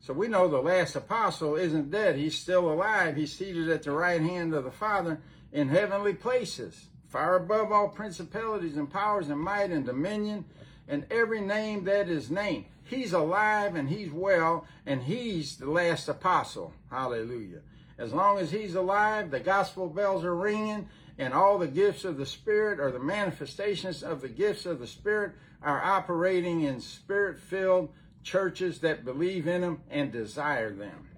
So 0.00 0.12
we 0.14 0.28
know 0.28 0.48
the 0.48 0.58
last 0.58 0.96
apostle 0.96 1.56
isn't 1.56 1.90
dead. 1.90 2.16
He's 2.16 2.38
still 2.38 2.72
alive. 2.72 3.16
He's 3.16 3.32
seated 3.32 3.68
at 3.68 3.82
the 3.82 3.90
right 3.90 4.20
hand 4.20 4.54
of 4.54 4.64
the 4.64 4.70
Father 4.70 5.20
in 5.52 5.68
heavenly 5.68 6.14
places, 6.14 6.86
far 7.08 7.36
above 7.36 7.72
all 7.72 7.88
principalities 7.88 8.76
and 8.76 8.90
powers 8.90 9.28
and 9.28 9.40
might 9.40 9.70
and 9.70 9.84
dominion 9.84 10.44
and 10.88 11.06
every 11.10 11.40
name 11.40 11.84
that 11.84 12.08
is 12.08 12.30
named. 12.30 12.64
He's 12.84 13.12
alive 13.12 13.74
and 13.74 13.88
he's 13.88 14.10
well, 14.10 14.66
and 14.86 15.02
he's 15.02 15.56
the 15.56 15.70
last 15.70 16.08
apostle. 16.08 16.72
Hallelujah. 16.90 17.60
As 17.98 18.12
long 18.12 18.38
as 18.38 18.50
he's 18.50 18.74
alive, 18.74 19.30
the 19.30 19.40
gospel 19.40 19.88
bells 19.88 20.24
are 20.24 20.34
ringing, 20.34 20.88
and 21.18 21.34
all 21.34 21.58
the 21.58 21.66
gifts 21.66 22.04
of 22.04 22.16
the 22.16 22.24
Spirit 22.24 22.80
or 22.80 22.90
the 22.90 22.98
manifestations 22.98 24.02
of 24.02 24.22
the 24.22 24.28
gifts 24.28 24.64
of 24.64 24.78
the 24.78 24.86
Spirit 24.86 25.32
are 25.62 25.82
operating 25.82 26.62
in 26.62 26.80
spirit 26.80 27.38
filled 27.38 27.90
churches 28.22 28.78
that 28.80 29.04
believe 29.04 29.46
in 29.46 29.60
them 29.60 29.80
and 29.90 30.12
desire 30.12 30.72
them. 30.72 31.08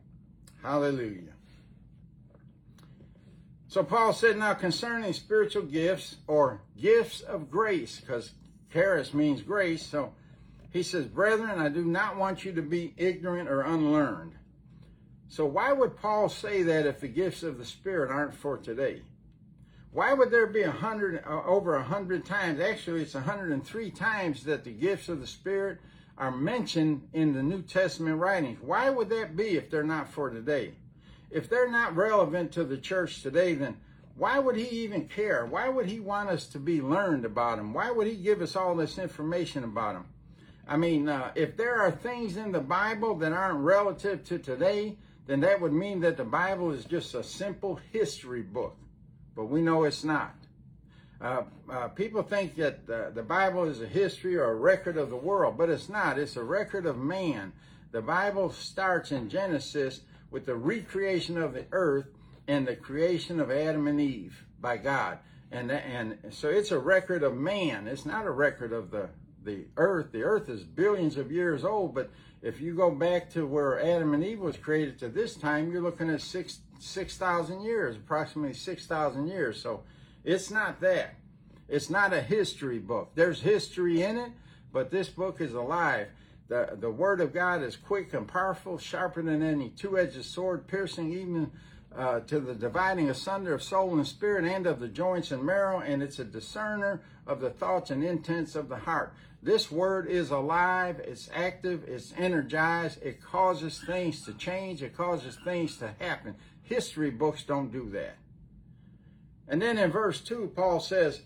Hallelujah. 0.63 1.35
So 3.71 3.85
Paul 3.85 4.13
said, 4.13 4.37
now 4.37 4.55
concerning 4.55 5.13
spiritual 5.13 5.63
gifts 5.63 6.17
or 6.27 6.61
gifts 6.77 7.21
of 7.21 7.53
grace, 7.53 8.01
because 8.01 8.33
charis 8.73 9.15
means 9.15 9.43
grace. 9.43 9.87
So 9.87 10.13
he 10.73 10.83
says, 10.83 11.07
brethren, 11.07 11.61
I 11.61 11.69
do 11.69 11.85
not 11.85 12.17
want 12.17 12.45
you 12.45 12.53
to 12.55 12.63
be 12.63 12.93
ignorant 12.97 13.49
or 13.49 13.61
unlearned. 13.61 14.33
So 15.29 15.47
why 15.47 15.73
would 15.73 15.97
Paul 15.97 16.29
say 16.29 16.65
that 16.65 16.85
if 16.85 16.99
the 16.99 17.07
gifts 17.07 17.45
of 17.45 17.59
the 17.59 17.65
Spirit 17.65 18.11
aren't 18.11 18.35
for 18.35 18.57
today? 18.57 19.03
Why 19.93 20.15
would 20.15 20.33
there 20.33 20.49
be 20.49 20.63
a 20.63 20.73
hundred 20.73 21.23
uh, 21.25 21.45
over 21.45 21.77
a 21.77 21.85
hundred 21.85 22.27
times? 22.27 22.59
Actually, 22.59 23.03
it's 23.03 23.15
a 23.15 23.21
hundred 23.21 23.53
and 23.53 23.65
three 23.65 23.93
times 23.93 24.43
that 24.45 24.65
the 24.65 24.73
gifts 24.73 25.09
of 25.09 25.21
the 25.21 25.29
Spirit 25.29 25.79
are 26.19 26.33
mentioned 26.33 27.09
in 27.13 27.35
the 27.35 27.43
New 27.45 27.63
Testament 27.63 28.19
writings. 28.19 28.59
Why 28.61 28.91
would 28.91 29.11
that 29.11 29.37
be 29.37 29.51
if 29.51 29.71
they're 29.71 29.85
not 29.85 30.09
for 30.09 30.29
today? 30.29 30.75
If 31.31 31.49
they're 31.49 31.71
not 31.71 31.97
relevant 31.97 32.53
to 32.53 32.65
the 32.65 32.79
church 32.79 33.23
today, 33.23 33.55
then 33.55 33.77
why 34.17 34.39
would 34.39 34.57
he 34.57 34.69
even 34.85 35.09
care? 35.09 35.47
Why 35.47 35.69
would 35.69 35.87
he 35.87 36.01
want 36.01 36.29
us 36.29 36.47
to 36.49 36.59
be 36.59 36.83
learned 36.83 37.25
about 37.25 37.59
him? 37.59 37.73
Why 37.73 37.91
would 37.91 38.07
he 38.07 38.17
give 38.17 38.43
us 38.43 38.57
all 38.57 38.75
this 38.75 38.99
information 38.99 39.65
about 39.65 39.97
him? 39.97 40.05
I 40.69 40.77
mean, 40.77 41.09
uh, 41.09 41.33
if 41.35 41.57
there 41.57 41.81
are 41.81 41.91
things 41.91 42.37
in 42.37 42.53
the 42.53 42.61
Bible 42.61 43.15
that 43.17 43.33
aren't 43.33 43.61
relative 43.61 44.25
to 44.25 44.39
today, 44.39 44.99
then 45.27 45.41
that 45.41 45.61
would 45.61 45.73
mean 45.73 46.01
that 46.01 46.17
the 46.17 46.25
Bible 46.25 46.71
is 46.71 46.85
just 46.85 47.15
a 47.15 47.23
simple 47.23 47.81
history 47.93 48.43
book. 48.43 48.77
But 49.35 49.47
we 49.47 49.63
know 49.63 49.85
it's 49.85 50.05
not. 50.05 50.35
Uh, 51.21 51.43
uh, 51.71 51.89
people 51.89 52.23
think 52.23 52.57
that 52.57 52.81
uh, 52.91 53.11
the 53.11 53.23
Bible 53.23 53.65
is 53.65 53.81
a 53.81 53.87
history 53.87 54.37
or 54.37 54.51
a 54.51 54.55
record 54.55 54.97
of 54.97 55.11
the 55.11 55.17
world, 55.17 55.57
but 55.59 55.69
it's 55.69 55.89
not. 55.89 56.19
It's 56.19 56.37
a 56.37 56.43
record 56.43 56.87
of 56.87 56.99
man. 56.99 57.53
The 57.93 58.01
Bible 58.01 58.51
starts 58.51 59.13
in 59.13 59.29
Genesis 59.29 60.01
with 60.31 60.47
the 60.47 60.55
recreation 60.55 61.37
of 61.37 61.55
the 61.55 61.67
earth 61.73 62.07
and 62.47 62.67
the 62.67 62.77
creation 62.77 63.41
of 63.41 63.51
Adam 63.51 63.87
and 63.87 64.01
Eve 64.01 64.45
by 64.61 64.77
God. 64.77 65.19
And, 65.53 65.71
and 65.71 66.19
so 66.31 66.49
it's 66.49 66.71
a 66.71 66.79
record 66.79 67.23
of 67.23 67.37
man. 67.37 67.87
It's 67.87 68.07
not 68.07 68.27
a 68.27 68.31
record 68.31 68.73
of 68.73 68.91
the, 68.91 69.09
the 69.43 69.67
earth. 69.77 70.13
The 70.13 70.23
earth 70.23 70.49
is 70.49 70.63
billions 70.63 71.17
of 71.17 71.33
years 71.33 71.65
old, 71.65 71.95
but 71.95 72.11
if 72.43 72.61
you 72.61 72.75
go 72.75 72.91
back 72.91 73.31
to 73.31 73.47
where 73.47 73.83
Adam 73.83 74.15
and 74.15 74.25
Eve 74.25 74.41
was 74.41 74.57
created 74.57 74.99
to 75.01 75.09
this 75.09 75.37
time, 75.37 75.71
you're 75.71 75.83
looking 75.83 76.11
at 76.11 76.23
six 76.23 76.61
six 76.79 77.19
thousand 77.19 77.61
years, 77.63 77.97
approximately 77.97 78.55
six 78.55 78.87
thousand 78.87 79.27
years. 79.27 79.61
So 79.61 79.83
it's 80.25 80.51
not 80.51 80.81
that. 80.81 81.17
It's 81.69 81.91
not 81.91 82.13
a 82.13 82.23
history 82.23 82.79
book. 82.79 83.11
There's 83.15 83.43
history 83.43 84.03
in 84.03 84.17
it, 84.17 84.33
but 84.73 84.91
this 84.91 85.09
book 85.09 85.41
is 85.41 85.53
alive. 85.53 86.09
The, 86.51 86.77
the 86.81 86.91
word 86.91 87.21
of 87.21 87.33
God 87.33 87.63
is 87.63 87.77
quick 87.77 88.13
and 88.13 88.27
powerful, 88.27 88.77
sharper 88.77 89.23
than 89.23 89.41
any 89.41 89.69
two-edged 89.71 90.25
sword, 90.25 90.67
piercing 90.67 91.13
even 91.13 91.53
uh, 91.97 92.21
to 92.21 92.41
the 92.41 92.57
dividing 92.57 93.09
asunder 93.09 93.55
of 93.55 93.63
soul 93.63 93.95
and 93.95 94.05
spirit 94.05 94.45
and 94.45 94.67
of 94.67 94.81
the 94.81 94.89
joints 94.89 95.31
and 95.31 95.45
marrow, 95.45 95.79
and 95.79 96.03
it's 96.03 96.19
a 96.19 96.25
discerner 96.25 97.03
of 97.25 97.41
the 97.41 97.51
thoughts 97.51 97.93
and 97.93 98.03
intents 98.03 98.57
of 98.57 98.69
the 98.69 98.79
heart. 98.79 99.15
This 99.41 99.71
word 99.71 100.09
is 100.09 100.33
alive, 100.33 100.99
it's 100.99 101.31
active, 101.33 101.85
it's 101.87 102.13
energized, 102.19 103.01
it 103.01 103.23
causes 103.23 103.81
things 103.87 104.25
to 104.25 104.35
change, 104.35 104.83
it 104.83 104.97
causes 104.97 105.39
things 105.45 105.77
to 105.77 105.95
happen. 106.01 106.35
History 106.63 107.13
books 107.13 107.45
don't 107.45 107.71
do 107.71 107.89
that. 107.91 108.17
And 109.47 109.63
then 109.63 109.79
in 109.79 109.93
verse 109.93 110.21
2, 110.21 110.51
Paul 110.57 110.81
says, 110.81 111.23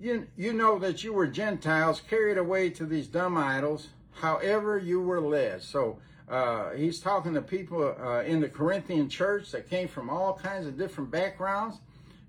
you, 0.00 0.28
you 0.34 0.54
know 0.54 0.78
that 0.78 1.04
you 1.04 1.12
were 1.12 1.26
Gentiles 1.26 2.00
carried 2.08 2.38
away 2.38 2.70
to 2.70 2.86
these 2.86 3.06
dumb 3.06 3.36
idols, 3.36 3.88
however 4.20 4.78
you 4.78 5.00
were 5.00 5.20
led. 5.20 5.62
So 5.62 5.98
uh, 6.28 6.70
he's 6.72 7.00
talking 7.00 7.34
to 7.34 7.42
people 7.42 7.94
uh, 8.00 8.22
in 8.22 8.40
the 8.40 8.48
Corinthian 8.48 9.08
church 9.08 9.52
that 9.52 9.70
came 9.70 9.88
from 9.88 10.10
all 10.10 10.34
kinds 10.34 10.66
of 10.66 10.76
different 10.76 11.10
backgrounds. 11.10 11.78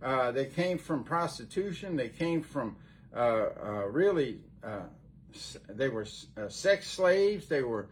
Uh, 0.01 0.31
they 0.31 0.45
came 0.45 0.77
from 0.77 1.03
prostitution. 1.03 1.95
They 1.95 2.09
came 2.09 2.43
from 2.43 2.75
uh, 3.15 3.49
uh, 3.63 3.87
really 3.89 4.39
uh, 4.63 4.81
they 5.69 5.89
were 5.89 6.05
sex 6.49 6.89
slaves, 6.89 7.47
they 7.47 7.63
were 7.63 7.89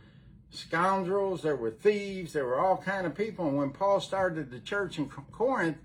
scoundrels, 0.50 1.42
there 1.42 1.56
were 1.56 1.72
thieves, 1.72 2.34
there 2.34 2.46
were 2.46 2.60
all 2.60 2.78
kind 2.78 3.06
of 3.06 3.16
people. 3.16 3.48
And 3.48 3.58
when 3.58 3.72
Paul 3.72 4.00
started 4.00 4.52
the 4.52 4.60
church 4.60 4.98
in 4.98 5.10
Corinth, 5.32 5.78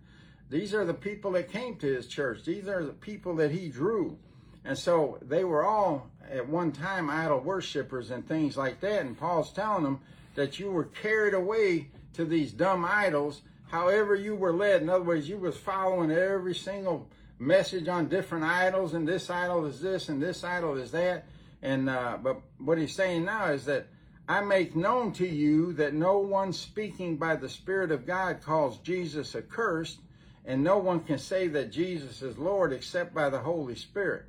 these 0.49 0.75
are 0.75 0.85
the 0.85 0.95
people 0.95 1.33
that 1.33 1.51
came 1.51 1.77
to 1.77 1.87
his 1.87 2.07
church. 2.07 2.45
These 2.45 2.69
are 2.69 2.85
the 2.85 2.93
people 2.93 3.37
that 3.37 3.51
he 3.51 3.69
drew. 3.69 4.19
And 4.65 4.77
so 4.77 5.19
they 5.23 5.45
were 5.45 5.65
all 5.65 6.10
at 6.31 6.49
one 6.49 6.73
time 6.73 7.11
idol 7.11 7.41
worshippers 7.41 8.11
and 8.11 8.27
things 8.27 8.57
like 8.57 8.81
that. 8.81 9.03
And 9.03 9.19
Paul's 9.19 9.53
telling 9.53 9.85
them 9.85 10.01
that 10.35 10.59
you 10.59 10.71
were 10.71 10.85
carried 10.85 11.35
away 11.35 11.89
to 12.15 12.25
these 12.25 12.53
dumb 12.53 12.85
idols, 12.85 13.43
however 13.69 14.15
you 14.15 14.35
were 14.35 14.53
led. 14.53 14.83
In 14.83 14.89
other 14.89 15.05
words, 15.05 15.29
you 15.29 15.39
was 15.39 15.57
following 15.57 16.11
every 16.11 16.55
single 16.55 17.09
message 17.39 17.89
on 17.89 18.09
different 18.09 18.45
idols, 18.45 18.95
and 18.95 19.09
this 19.09 19.31
idol 19.31 19.65
is 19.67 19.81
this, 19.81 20.09
and 20.09 20.23
this 20.23 20.45
idol 20.45 20.77
is 20.77 20.91
that. 20.93 21.25
And 21.63 21.91
uh, 21.91 22.19
but 22.23 22.41
what 22.59 22.79
he's 22.79 22.95
saying 22.95 23.25
now 23.25 23.47
is 23.47 23.65
that 23.67 23.87
I 24.29 24.41
make 24.43 24.77
known 24.77 25.13
to 25.15 25.27
you 25.27 25.73
that 25.75 25.95
no 25.95 26.19
one 26.19 26.53
speaking 26.53 27.17
by 27.17 27.37
the 27.37 27.49
Spirit 27.49 27.91
of 27.91 28.07
God 28.07 28.43
calls 28.43 28.79
Jesus 28.79 29.35
accursed, 29.35 29.99
and 30.45 30.63
no 30.63 30.79
one 30.79 31.01
can 31.01 31.19
say 31.19 31.49
that 31.49 31.73
Jesus 31.73 32.23
is 32.23 32.39
Lord 32.39 32.73
except 32.73 33.13
by 33.15 33.29
the 33.29 33.41
Holy 33.41 33.75
Spirit. 33.75 34.25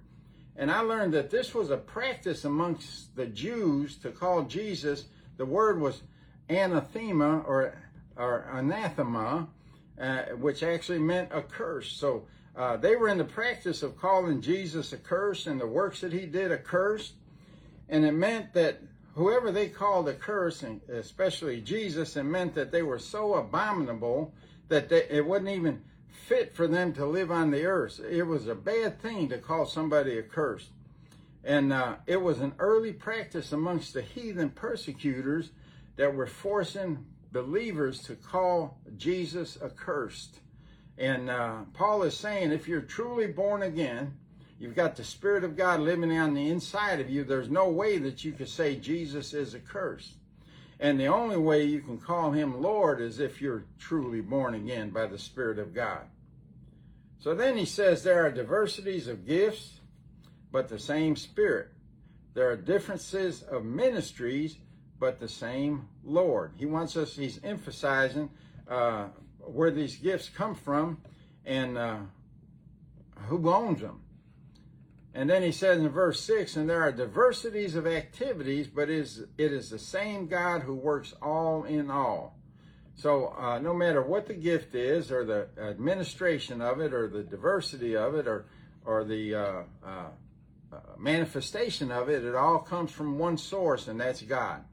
And 0.55 0.69
I 0.69 0.81
learned 0.81 1.13
that 1.13 1.29
this 1.29 1.53
was 1.55 1.69
a 1.69 1.77
practice 1.77 2.45
amongst 2.45 3.15
the 3.15 3.25
Jews 3.25 3.95
to 3.97 4.11
call 4.11 4.43
Jesus. 4.43 5.05
The 5.37 5.45
word 5.45 5.79
was 5.79 6.01
anathema 6.49 7.39
or 7.39 7.73
or 8.17 8.45
anathema, 8.51 9.47
uh, 9.99 10.23
which 10.37 10.63
actually 10.63 10.99
meant 10.99 11.29
a 11.31 11.41
curse. 11.41 11.91
So 11.91 12.27
uh, 12.55 12.77
they 12.77 12.95
were 12.95 13.07
in 13.07 13.17
the 13.17 13.23
practice 13.23 13.81
of 13.81 13.97
calling 13.97 14.41
Jesus 14.41 14.91
a 14.93 14.97
curse 14.97 15.47
and 15.47 15.59
the 15.59 15.67
works 15.67 16.01
that 16.01 16.11
he 16.11 16.25
did 16.25 16.51
a 16.51 16.57
curse. 16.57 17.13
And 17.87 18.05
it 18.05 18.11
meant 18.11 18.53
that 18.53 18.81
whoever 19.15 19.51
they 19.51 19.69
called 19.69 20.09
a 20.09 20.13
curse, 20.13 20.63
and 20.63 20.81
especially 20.89 21.61
Jesus, 21.61 22.15
it 22.15 22.23
meant 22.23 22.55
that 22.55 22.71
they 22.71 22.83
were 22.83 22.99
so 22.99 23.35
abominable 23.35 24.33
that 24.67 24.89
they, 24.89 25.07
it 25.09 25.25
wasn't 25.25 25.49
even 25.49 25.81
fit 26.11 26.53
for 26.53 26.67
them 26.67 26.93
to 26.93 27.05
live 27.05 27.31
on 27.31 27.51
the 27.51 27.65
earth. 27.65 27.99
It 27.99 28.23
was 28.23 28.47
a 28.47 28.55
bad 28.55 29.01
thing 29.01 29.29
to 29.29 29.37
call 29.37 29.65
somebody 29.65 30.17
a 30.17 30.23
curse. 30.23 30.69
And 31.43 31.73
uh, 31.73 31.95
it 32.05 32.21
was 32.21 32.39
an 32.39 32.53
early 32.59 32.93
practice 32.93 33.51
amongst 33.51 33.93
the 33.93 34.01
heathen 34.01 34.51
persecutors 34.51 35.51
that 35.95 36.13
were 36.13 36.27
forcing 36.27 37.05
believers 37.31 38.01
to 38.03 38.15
call 38.15 38.77
Jesus 38.97 39.57
accursed. 39.63 40.39
And 40.97 41.29
uh, 41.29 41.59
Paul 41.73 42.03
is 42.03 42.15
saying 42.15 42.51
if 42.51 42.67
you're 42.67 42.81
truly 42.81 43.27
born 43.27 43.63
again, 43.63 44.13
You've 44.61 44.75
got 44.75 44.95
the 44.95 45.03
Spirit 45.03 45.43
of 45.43 45.57
God 45.57 45.79
living 45.79 46.15
on 46.15 46.35
the 46.35 46.47
inside 46.47 46.99
of 46.99 47.09
you. 47.09 47.23
There's 47.23 47.49
no 47.49 47.67
way 47.67 47.97
that 47.97 48.23
you 48.23 48.31
could 48.31 48.47
say 48.47 48.75
Jesus 48.75 49.33
is 49.33 49.55
a 49.55 49.59
curse. 49.59 50.13
And 50.81 50.99
the 50.99 51.07
only 51.07 51.37
way 51.37 51.63
you 51.63 51.79
can 51.79 51.99
call 51.99 52.31
him 52.31 52.59
Lord 52.59 52.99
is 53.01 53.19
if 53.19 53.39
you're 53.39 53.65
truly 53.77 54.19
born 54.19 54.55
again 54.55 54.89
by 54.89 55.05
the 55.05 55.19
Spirit 55.19 55.59
of 55.59 55.75
God. 55.75 56.01
So 57.19 57.35
then 57.35 57.55
he 57.55 57.65
says 57.65 58.01
there 58.03 58.25
are 58.25 58.31
diversities 58.31 59.07
of 59.07 59.27
gifts, 59.27 59.79
but 60.51 60.67
the 60.67 60.79
same 60.79 61.15
Spirit. 61.15 61.69
There 62.33 62.49
are 62.49 62.55
differences 62.55 63.43
of 63.43 63.63
ministries, 63.63 64.57
but 64.99 65.19
the 65.19 65.27
same 65.29 65.87
Lord. 66.03 66.53
He 66.57 66.65
wants 66.65 66.97
us, 66.97 67.15
he's 67.15 67.39
emphasizing 67.43 68.31
uh, 68.67 69.09
where 69.37 69.69
these 69.69 69.97
gifts 69.97 70.29
come 70.29 70.55
from 70.55 70.97
and 71.45 71.77
uh, 71.77 71.97
who 73.27 73.47
owns 73.51 73.81
them. 73.81 74.00
And 75.13 75.29
then 75.29 75.43
he 75.43 75.51
says 75.51 75.79
in 75.79 75.89
verse 75.89 76.21
6, 76.21 76.55
and 76.55 76.69
there 76.69 76.81
are 76.81 76.91
diversities 76.91 77.75
of 77.75 77.85
activities, 77.85 78.67
but 78.67 78.89
is, 78.89 79.25
it 79.37 79.51
is 79.51 79.69
the 79.69 79.79
same 79.79 80.27
God 80.27 80.61
who 80.61 80.73
works 80.73 81.13
all 81.21 81.65
in 81.65 81.91
all. 81.91 82.37
So 82.95 83.35
uh, 83.37 83.59
no 83.59 83.73
matter 83.73 84.01
what 84.01 84.27
the 84.27 84.33
gift 84.33 84.73
is, 84.73 85.11
or 85.11 85.25
the 85.25 85.47
administration 85.61 86.61
of 86.61 86.79
it, 86.79 86.93
or 86.93 87.09
the 87.09 87.23
diversity 87.23 87.95
of 87.95 88.15
it, 88.15 88.27
or, 88.27 88.45
or 88.85 89.03
the 89.03 89.35
uh, 89.35 89.63
uh, 89.85 90.05
uh 90.71 90.77
manifestation 90.97 91.91
of 91.91 92.09
it, 92.09 92.23
it 92.23 92.35
all 92.35 92.59
comes 92.59 92.91
from 92.91 93.17
one 93.17 93.37
source, 93.37 93.87
and 93.87 93.99
that's 93.99 94.21
God. 94.21 94.63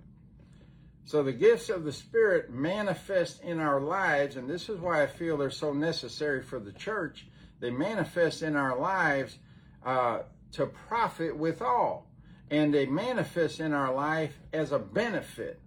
So 1.05 1.23
the 1.23 1.33
gifts 1.33 1.69
of 1.71 1.85
the 1.85 1.93
Spirit 1.93 2.51
manifest 2.51 3.41
in 3.43 3.59
our 3.61 3.81
lives, 3.81 4.37
and 4.37 4.49
this 4.49 4.69
is 4.69 4.79
why 4.79 5.03
I 5.03 5.07
feel 5.07 5.37
they're 5.37 5.51
so 5.51 5.73
necessary 5.73 6.43
for 6.43 6.61
the 6.61 6.73
church. 6.73 7.27
They 7.61 7.71
manifest 7.71 8.43
in 8.43 8.55
our 8.55 8.79
lives 8.79 9.39
uh, 9.85 10.21
to 10.53 10.67
profit 10.67 11.37
withal, 11.37 12.07
and 12.51 12.73
they 12.73 12.87
manifest 12.87 13.61
in 13.61 13.73
our 13.73 13.93
life 13.93 14.39
as 14.53 14.73
a 14.73 14.79
benefit. 14.79 15.61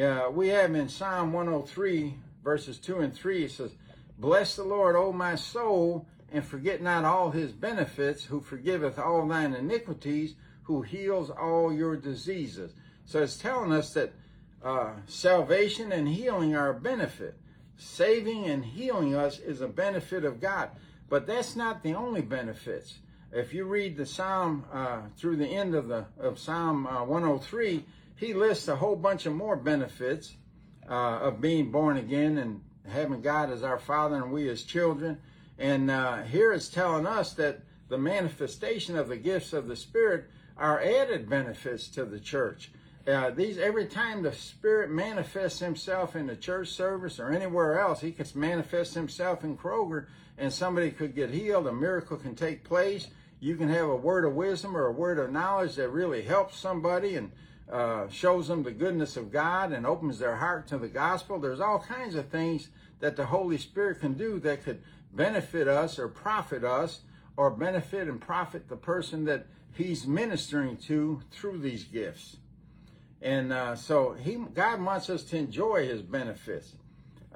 Uh, 0.00 0.28
we 0.32 0.48
have 0.48 0.74
in 0.74 0.88
Psalm 0.88 1.32
103, 1.32 2.14
verses 2.42 2.78
2 2.78 3.00
and 3.00 3.14
3, 3.14 3.44
it 3.44 3.50
says, 3.50 3.72
Bless 4.18 4.56
the 4.56 4.64
Lord, 4.64 4.96
O 4.96 5.12
my 5.12 5.34
soul, 5.34 6.06
and 6.32 6.44
forget 6.44 6.80
not 6.82 7.04
all 7.04 7.30
his 7.30 7.52
benefits, 7.52 8.24
who 8.24 8.40
forgiveth 8.40 8.98
all 8.98 9.26
thine 9.26 9.54
iniquities, 9.54 10.34
who 10.64 10.82
heals 10.82 11.28
all 11.30 11.72
your 11.72 11.96
diseases. 11.96 12.72
So 13.04 13.22
it's 13.22 13.36
telling 13.36 13.72
us 13.72 13.92
that 13.94 14.12
uh, 14.64 14.92
salvation 15.06 15.92
and 15.92 16.08
healing 16.08 16.54
are 16.54 16.70
a 16.70 16.80
benefit. 16.80 17.36
saving 17.76 18.44
and 18.44 18.64
healing 18.64 19.14
us 19.14 19.40
is 19.40 19.60
a 19.60 19.66
benefit 19.66 20.24
of 20.24 20.40
God. 20.40 20.70
But 21.08 21.26
that's 21.26 21.56
not 21.56 21.82
the 21.82 21.94
only 21.94 22.22
benefits. 22.22 22.98
If 23.34 23.54
you 23.54 23.64
read 23.64 23.96
the 23.96 24.04
Psalm 24.04 24.66
uh, 24.70 25.00
through 25.16 25.36
the 25.36 25.46
end 25.46 25.74
of 25.74 25.88
the 25.88 26.04
of 26.20 26.38
Psalm 26.38 26.86
uh, 26.86 27.02
103, 27.02 27.82
he 28.14 28.34
lists 28.34 28.68
a 28.68 28.76
whole 28.76 28.94
bunch 28.94 29.24
of 29.24 29.32
more 29.32 29.56
benefits 29.56 30.36
uh, 30.86 31.18
of 31.20 31.40
being 31.40 31.70
born 31.70 31.96
again 31.96 32.36
and 32.36 32.60
having 32.86 33.22
God 33.22 33.50
as 33.50 33.62
our 33.62 33.78
Father 33.78 34.16
and 34.16 34.32
we 34.32 34.50
as 34.50 34.64
children. 34.64 35.18
And 35.58 35.90
uh, 35.90 36.24
here 36.24 36.52
it's 36.52 36.68
telling 36.68 37.06
us 37.06 37.32
that 37.34 37.60
the 37.88 37.96
manifestation 37.96 38.98
of 38.98 39.08
the 39.08 39.16
gifts 39.16 39.54
of 39.54 39.66
the 39.66 39.76
Spirit 39.76 40.26
are 40.58 40.82
added 40.82 41.30
benefits 41.30 41.88
to 41.88 42.04
the 42.04 42.20
church. 42.20 42.70
Uh, 43.08 43.30
these 43.30 43.56
every 43.56 43.86
time 43.86 44.22
the 44.22 44.32
Spirit 44.32 44.90
manifests 44.90 45.58
Himself 45.58 46.14
in 46.14 46.26
the 46.26 46.36
church 46.36 46.68
service 46.68 47.18
or 47.18 47.30
anywhere 47.30 47.80
else, 47.80 48.02
He 48.02 48.12
can 48.12 48.26
manifest 48.34 48.92
Himself 48.92 49.42
in 49.42 49.56
Kroger, 49.56 50.04
and 50.36 50.52
somebody 50.52 50.90
could 50.90 51.14
get 51.14 51.30
healed. 51.30 51.66
A 51.66 51.72
miracle 51.72 52.18
can 52.18 52.34
take 52.34 52.62
place. 52.62 53.08
You 53.42 53.56
can 53.56 53.68
have 53.70 53.88
a 53.88 53.96
word 53.96 54.24
of 54.24 54.36
wisdom 54.36 54.76
or 54.76 54.86
a 54.86 54.92
word 54.92 55.18
of 55.18 55.32
knowledge 55.32 55.74
that 55.74 55.88
really 55.88 56.22
helps 56.22 56.56
somebody 56.56 57.16
and 57.16 57.32
uh, 57.68 58.08
shows 58.08 58.46
them 58.46 58.62
the 58.62 58.70
goodness 58.70 59.16
of 59.16 59.32
God 59.32 59.72
and 59.72 59.84
opens 59.84 60.20
their 60.20 60.36
heart 60.36 60.68
to 60.68 60.78
the 60.78 60.86
gospel. 60.86 61.40
There's 61.40 61.58
all 61.58 61.80
kinds 61.80 62.14
of 62.14 62.28
things 62.28 62.68
that 63.00 63.16
the 63.16 63.26
Holy 63.26 63.58
Spirit 63.58 63.98
can 63.98 64.12
do 64.12 64.38
that 64.38 64.62
could 64.62 64.80
benefit 65.12 65.66
us 65.66 65.98
or 65.98 66.06
profit 66.06 66.62
us 66.62 67.00
or 67.36 67.50
benefit 67.50 68.06
and 68.06 68.20
profit 68.20 68.68
the 68.68 68.76
person 68.76 69.24
that 69.24 69.48
He's 69.72 70.06
ministering 70.06 70.76
to 70.86 71.22
through 71.32 71.58
these 71.58 71.82
gifts. 71.82 72.36
And 73.20 73.52
uh, 73.52 73.74
so 73.74 74.12
he, 74.12 74.36
God 74.54 74.80
wants 74.80 75.10
us 75.10 75.24
to 75.24 75.36
enjoy 75.36 75.88
his 75.88 76.00
benefits. 76.00 76.74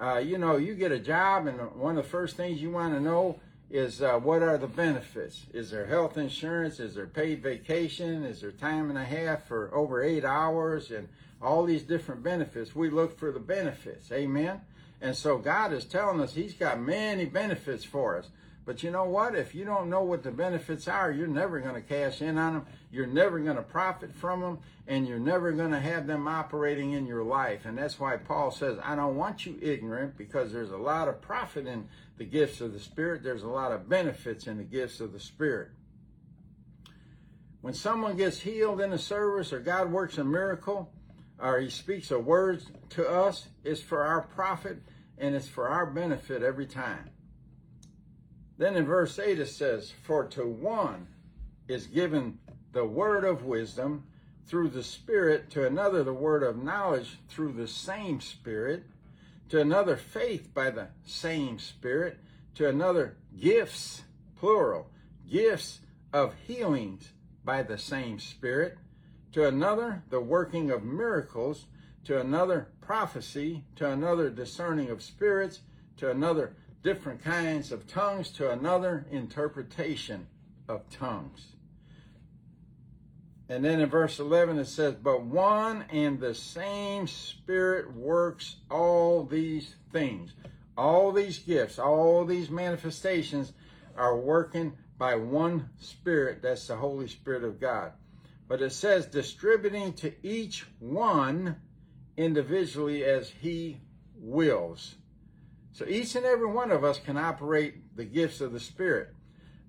Uh, 0.00 0.18
you 0.18 0.38
know, 0.38 0.56
you 0.56 0.75
get 0.75 0.92
a 0.92 1.00
job, 1.00 1.48
and 1.48 1.58
one 1.72 1.98
of 1.98 2.04
the 2.04 2.08
first 2.08 2.36
things 2.36 2.62
you 2.62 2.70
want 2.70 2.94
to 2.94 3.00
know 3.00 3.40
is 3.70 4.00
uh, 4.00 4.18
what 4.18 4.42
are 4.42 4.58
the 4.58 4.66
benefits? 4.66 5.46
Is 5.52 5.70
there 5.70 5.87
health 5.87 6.16
insurance? 6.16 6.78
Is 6.78 6.94
there 6.94 7.06
paid 7.06 7.42
vacation? 7.42 8.25
Is 8.25 8.40
there 8.40 8.52
time 8.52 8.90
and 8.90 8.99
a 8.99 9.04
half 9.04 9.46
for 9.46 9.75
over 9.75 10.02
eight 10.02 10.25
hours? 10.25 10.90
And 10.90 11.08
all 11.42 11.64
these 11.64 11.82
different 11.82 12.23
benefits. 12.23 12.75
We 12.75 12.90
look 12.90 13.18
for 13.18 13.30
the 13.30 13.40
benefits. 13.40 14.11
Amen. 14.12 14.61
And 15.00 15.14
so 15.14 15.38
God 15.38 15.73
is 15.73 15.85
telling 15.85 16.20
us 16.20 16.35
He's 16.35 16.54
got 16.54 16.80
many 16.80 17.26
benefits 17.26 17.85
for 17.85 18.18
us. 18.18 18.28
But 18.66 18.82
you 18.82 18.90
know 18.90 19.04
what? 19.04 19.37
If 19.37 19.54
you 19.54 19.64
don't 19.64 19.88
know 19.88 20.02
what 20.02 20.25
the 20.25 20.32
benefits 20.32 20.88
are, 20.88 21.12
you're 21.12 21.28
never 21.28 21.61
going 21.61 21.76
to 21.76 21.80
cash 21.80 22.20
in 22.20 22.37
on 22.37 22.54
them. 22.54 22.66
You're 22.90 23.06
never 23.06 23.38
going 23.38 23.56
to 23.56 23.62
profit 23.62 24.12
from 24.12 24.40
them. 24.40 24.58
And 24.88 25.06
you're 25.06 25.20
never 25.20 25.52
going 25.52 25.70
to 25.70 25.78
have 25.78 26.08
them 26.08 26.26
operating 26.26 26.92
in 26.92 27.06
your 27.06 27.23
life. 27.23 27.64
And 27.64 27.78
that's 27.78 28.00
why 28.00 28.16
Paul 28.16 28.50
says, 28.50 28.78
I 28.82 28.96
don't 28.96 29.16
want 29.16 29.46
you 29.46 29.56
ignorant 29.62 30.18
because 30.18 30.52
there's 30.52 30.73
a 30.73 30.76
lot 30.76 31.06
of 31.06 31.23
profit 31.23 31.68
in 31.68 31.87
the 32.18 32.25
gifts 32.25 32.61
of 32.61 32.73
the 32.73 32.80
Spirit. 32.80 33.23
There's 33.23 33.44
a 33.44 33.49
lot 33.49 33.70
of 33.70 33.88
benefits 33.88 34.49
in 34.49 34.58
the 34.58 34.64
gifts 34.64 34.99
of 34.99 35.12
the 35.12 35.20
Spirit. 35.20 35.68
When 37.61 37.75
someone 37.75 38.16
gets 38.16 38.40
healed 38.40 38.80
in 38.80 38.92
a 38.92 38.99
service 38.99 39.52
or 39.52 39.61
God 39.61 39.92
works 39.92 40.18
a 40.18 40.25
miracle 40.25 40.92
or 41.38 41.61
he 41.61 41.70
speaks 41.70 42.11
a 42.11 42.18
word 42.18 42.64
to 42.90 43.08
us, 43.08 43.46
it's 43.62 43.80
for 43.80 44.02
our 44.02 44.23
profit 44.23 44.78
and 45.18 45.37
it's 45.37 45.49
for 45.49 45.68
our 45.68 45.87
benefit 45.87 46.42
every 46.42 46.66
time. 46.66 47.11
Then 48.58 48.76
in 48.76 48.86
verse 48.86 49.18
8 49.18 49.38
it 49.38 49.48
says, 49.48 49.92
For 50.02 50.25
to 50.28 50.46
one 50.46 51.08
is 51.68 51.86
given 51.86 52.38
the 52.72 52.84
word 52.84 53.25
of 53.25 53.44
wisdom 53.44 54.04
through 54.46 54.68
the 54.68 54.82
Spirit, 54.82 55.50
to 55.50 55.66
another 55.66 56.04
the 56.04 56.14
word 56.14 56.42
of 56.42 56.62
knowledge 56.62 57.18
through 57.28 57.52
the 57.52 57.68
same 57.68 58.20
Spirit, 58.20 58.84
to 59.48 59.60
another 59.60 59.96
faith 59.96 60.54
by 60.54 60.71
the 60.71 60.88
same 61.04 61.58
Spirit, 61.58 62.19
to 62.54 62.69
another 62.69 63.16
gifts, 63.38 64.04
plural, 64.36 64.90
gifts 65.28 65.80
of 66.12 66.34
healings 66.47 67.12
by 67.45 67.62
the 67.62 67.78
same 67.78 68.19
Spirit, 68.19 68.78
to 69.32 69.47
another 69.47 70.02
the 70.08 70.21
working 70.21 70.71
of 70.71 70.82
miracles, 70.82 71.66
to 72.04 72.21
another 72.21 72.69
prophecy, 72.80 73.64
to 73.75 73.90
another 73.90 74.30
discerning 74.30 74.90
of 74.90 75.02
spirits, 75.02 75.60
to 75.97 76.10
another 76.10 76.54
different 76.86 77.25
kinds 77.25 77.72
of 77.72 77.84
tongues 77.88 78.30
to 78.30 78.49
another 78.49 79.04
interpretation 79.10 80.25
of 80.68 80.88
tongues. 80.88 81.49
And 83.49 83.64
then 83.64 83.80
in 83.80 83.88
verse 83.88 84.20
11 84.20 84.56
it 84.60 84.66
says, 84.66 84.94
But 84.94 85.25
one 85.25 85.84
and 85.90 86.20
the 86.20 86.32
same 86.32 87.08
Spirit 87.08 87.92
works 87.92 88.58
all 88.70 89.25
these 89.25 89.75
things. 89.90 90.32
All 90.78 91.10
these 91.10 91.40
gifts, 91.40 91.80
all 91.80 92.25
these 92.25 92.50
manifestations 92.50 93.52
are 93.96 94.16
working 94.16 94.72
by 94.96 95.16
one 95.16 95.70
Spirit. 95.80 96.40
That's 96.40 96.68
the 96.68 96.76
Holy 96.76 97.08
Spirit 97.08 97.42
of 97.42 97.58
God. 97.58 97.94
But 98.46 98.62
it 98.62 98.70
says, 98.70 99.06
distributing 99.06 99.92
to 99.94 100.14
each 100.22 100.64
one 100.78 101.56
individually 102.16 103.02
as 103.02 103.28
he 103.28 103.80
wills. 104.14 104.94
So 105.76 105.84
each 105.86 106.17
and 106.17 106.25
every 106.25 106.47
one 106.47 106.71
of 106.71 106.84
us 106.84 106.99
can 106.99 107.19
operate 107.19 107.95
the 107.97 108.06
gifts 108.06 108.41
of 108.41 108.54
the 108.54 108.60
Spirit. 108.60 109.10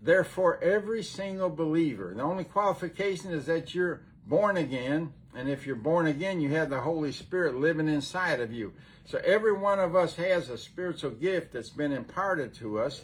Therefore, 0.02 0.58
every 0.64 1.04
single 1.04 1.50
believer, 1.50 2.14
the 2.16 2.24
only 2.24 2.46
qualification 2.46 3.32
is 3.34 3.46
that 3.48 3.76
you're 3.76 4.04
born 4.26 4.56
again. 4.56 5.12
And 5.36 5.50
if 5.50 5.68
you're 5.68 5.76
born 5.76 6.08
again, 6.08 6.40
you 6.40 6.52
have 6.52 6.70
the 6.70 6.80
Holy 6.80 7.12
Spirit 7.12 7.58
living 7.58 7.90
inside 7.90 8.40
of 8.40 8.54
you. 8.54 8.72
So 9.04 9.20
every 9.26 9.52
one 9.52 9.80
of 9.82 9.98
us 9.98 10.16
has 10.16 10.50
a 10.50 10.58
spiritual 10.58 11.12
gift 11.12 11.52
that's 11.52 11.72
been 11.72 11.92
imparted 11.92 12.54
to 12.56 12.80
us, 12.80 13.04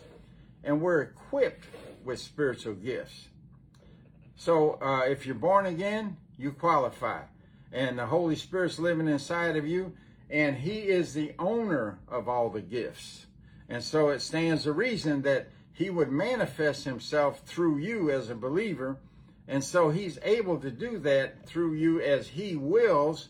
and 0.63 0.80
we're 0.80 1.02
equipped 1.02 1.66
with 2.06 2.22
spiritual 2.22 2.76
gifts. 2.76 3.28
So 4.38 4.82
uh, 4.82 5.02
if 5.10 5.26
you're 5.26 5.36
born 5.36 5.66
again, 5.66 6.16
you 6.38 6.54
qualify. 6.54 7.24
And 7.74 8.00
the 8.00 8.06
Holy 8.06 8.38
Spirit's 8.38 8.80
living 8.80 9.10
inside 9.10 9.58
of 9.58 9.68
you, 9.68 9.92
and 10.34 10.58
he 10.58 10.80
is 10.80 11.13
the 11.13 11.32
owner 11.38 12.00
of 12.08 12.28
all 12.28 12.50
the 12.50 12.62
gifts. 12.62 13.28
And 13.69 13.84
so 13.84 14.10
it 14.10 14.19
stands 14.19 14.63
to 14.63 14.72
reason 14.72 15.22
that 15.22 15.50
he 15.72 15.91
would 15.91 16.12
manifest 16.12 16.86
himself 16.86 17.41
through 17.46 17.78
you 17.78 18.10
as 18.10 18.32
a 18.32 18.36
believer. 18.36 18.98
And 19.48 19.63
so 19.63 19.91
he's 19.91 20.17
able 20.24 20.58
to 20.58 20.72
do 20.72 20.98
that 21.00 21.46
through 21.46 21.76
you 21.76 22.02
as 22.02 22.30
he 22.30 22.56
wills. 22.56 23.30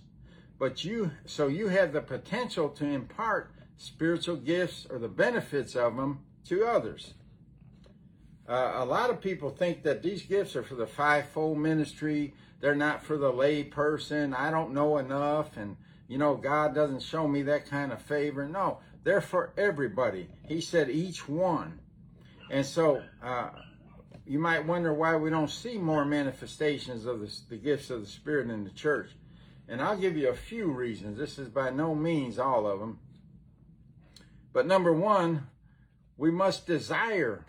But 0.58 0.86
you, 0.86 1.12
so 1.26 1.48
you 1.48 1.68
have 1.68 1.92
the 1.92 2.02
potential 2.02 2.70
to 2.70 2.86
impart 2.86 3.52
spiritual 3.76 4.38
gifts 4.38 4.88
or 4.90 4.98
the 4.98 5.10
benefits 5.10 5.76
of 5.76 5.98
them 5.98 6.20
to 6.46 6.66
others. 6.66 7.16
Uh, 8.48 8.76
a 8.76 8.86
lot 8.86 9.10
of 9.10 9.20
people 9.20 9.50
think 9.50 9.84
that 9.84 10.04
these 10.04 10.22
gifts 10.22 10.56
are 10.56 10.64
for 10.64 10.76
the 10.76 10.88
fivefold 10.88 11.58
ministry. 11.58 12.34
They're 12.62 12.76
not 12.76 13.04
for 13.04 13.18
the 13.18 13.34
lay 13.34 13.66
person. 13.66 14.34
I 14.34 14.52
don't 14.52 14.74
know 14.74 14.98
enough. 14.98 15.58
And 15.58 15.76
you 16.14 16.20
know, 16.20 16.36
God 16.36 16.76
doesn't 16.76 17.02
show 17.02 17.28
me 17.28 17.42
that 17.42 17.68
kind 17.68 17.92
of 17.92 18.00
favor. 18.00 18.48
No, 18.48 18.78
they're 19.04 19.20
for 19.20 19.52
everybody. 19.58 20.30
He 20.48 20.62
said 20.62 20.92
each 20.92 21.28
one. 21.28 21.80
And 22.52 22.64
so 22.64 23.02
uh, 23.24 23.50
you 24.24 24.38
might 24.38 24.64
wonder 24.64 24.94
why 24.94 25.16
we 25.16 25.32
don't 25.32 25.50
see 25.50 25.80
more 25.80 26.06
manifestations 26.06 27.08
of 27.08 27.20
the, 27.20 27.36
the 27.50 27.58
gifts 27.58 27.90
of 27.90 28.02
the 28.02 28.06
Spirit 28.06 28.52
in 28.52 28.64
the 28.64 28.70
church. 28.70 29.10
And 29.68 29.82
I'll 29.82 29.98
give 29.98 30.16
you 30.16 30.30
a 30.30 30.36
few 30.36 30.68
reasons. 30.68 31.18
This 31.18 31.40
is 31.40 31.50
by 31.50 31.72
no 31.72 31.96
means 31.96 32.38
all 32.38 32.68
of 32.68 32.80
them. 32.80 33.00
But 34.54 34.68
number 34.68 34.94
one, 34.94 35.48
we 36.16 36.30
must 36.30 36.68
desire 36.68 37.44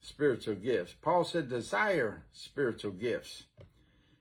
spiritual 0.00 0.56
gifts. 0.56 0.92
Paul 1.00 1.22
said, 1.22 1.48
desire 1.48 2.24
spiritual 2.32 2.90
gifts. 2.90 3.44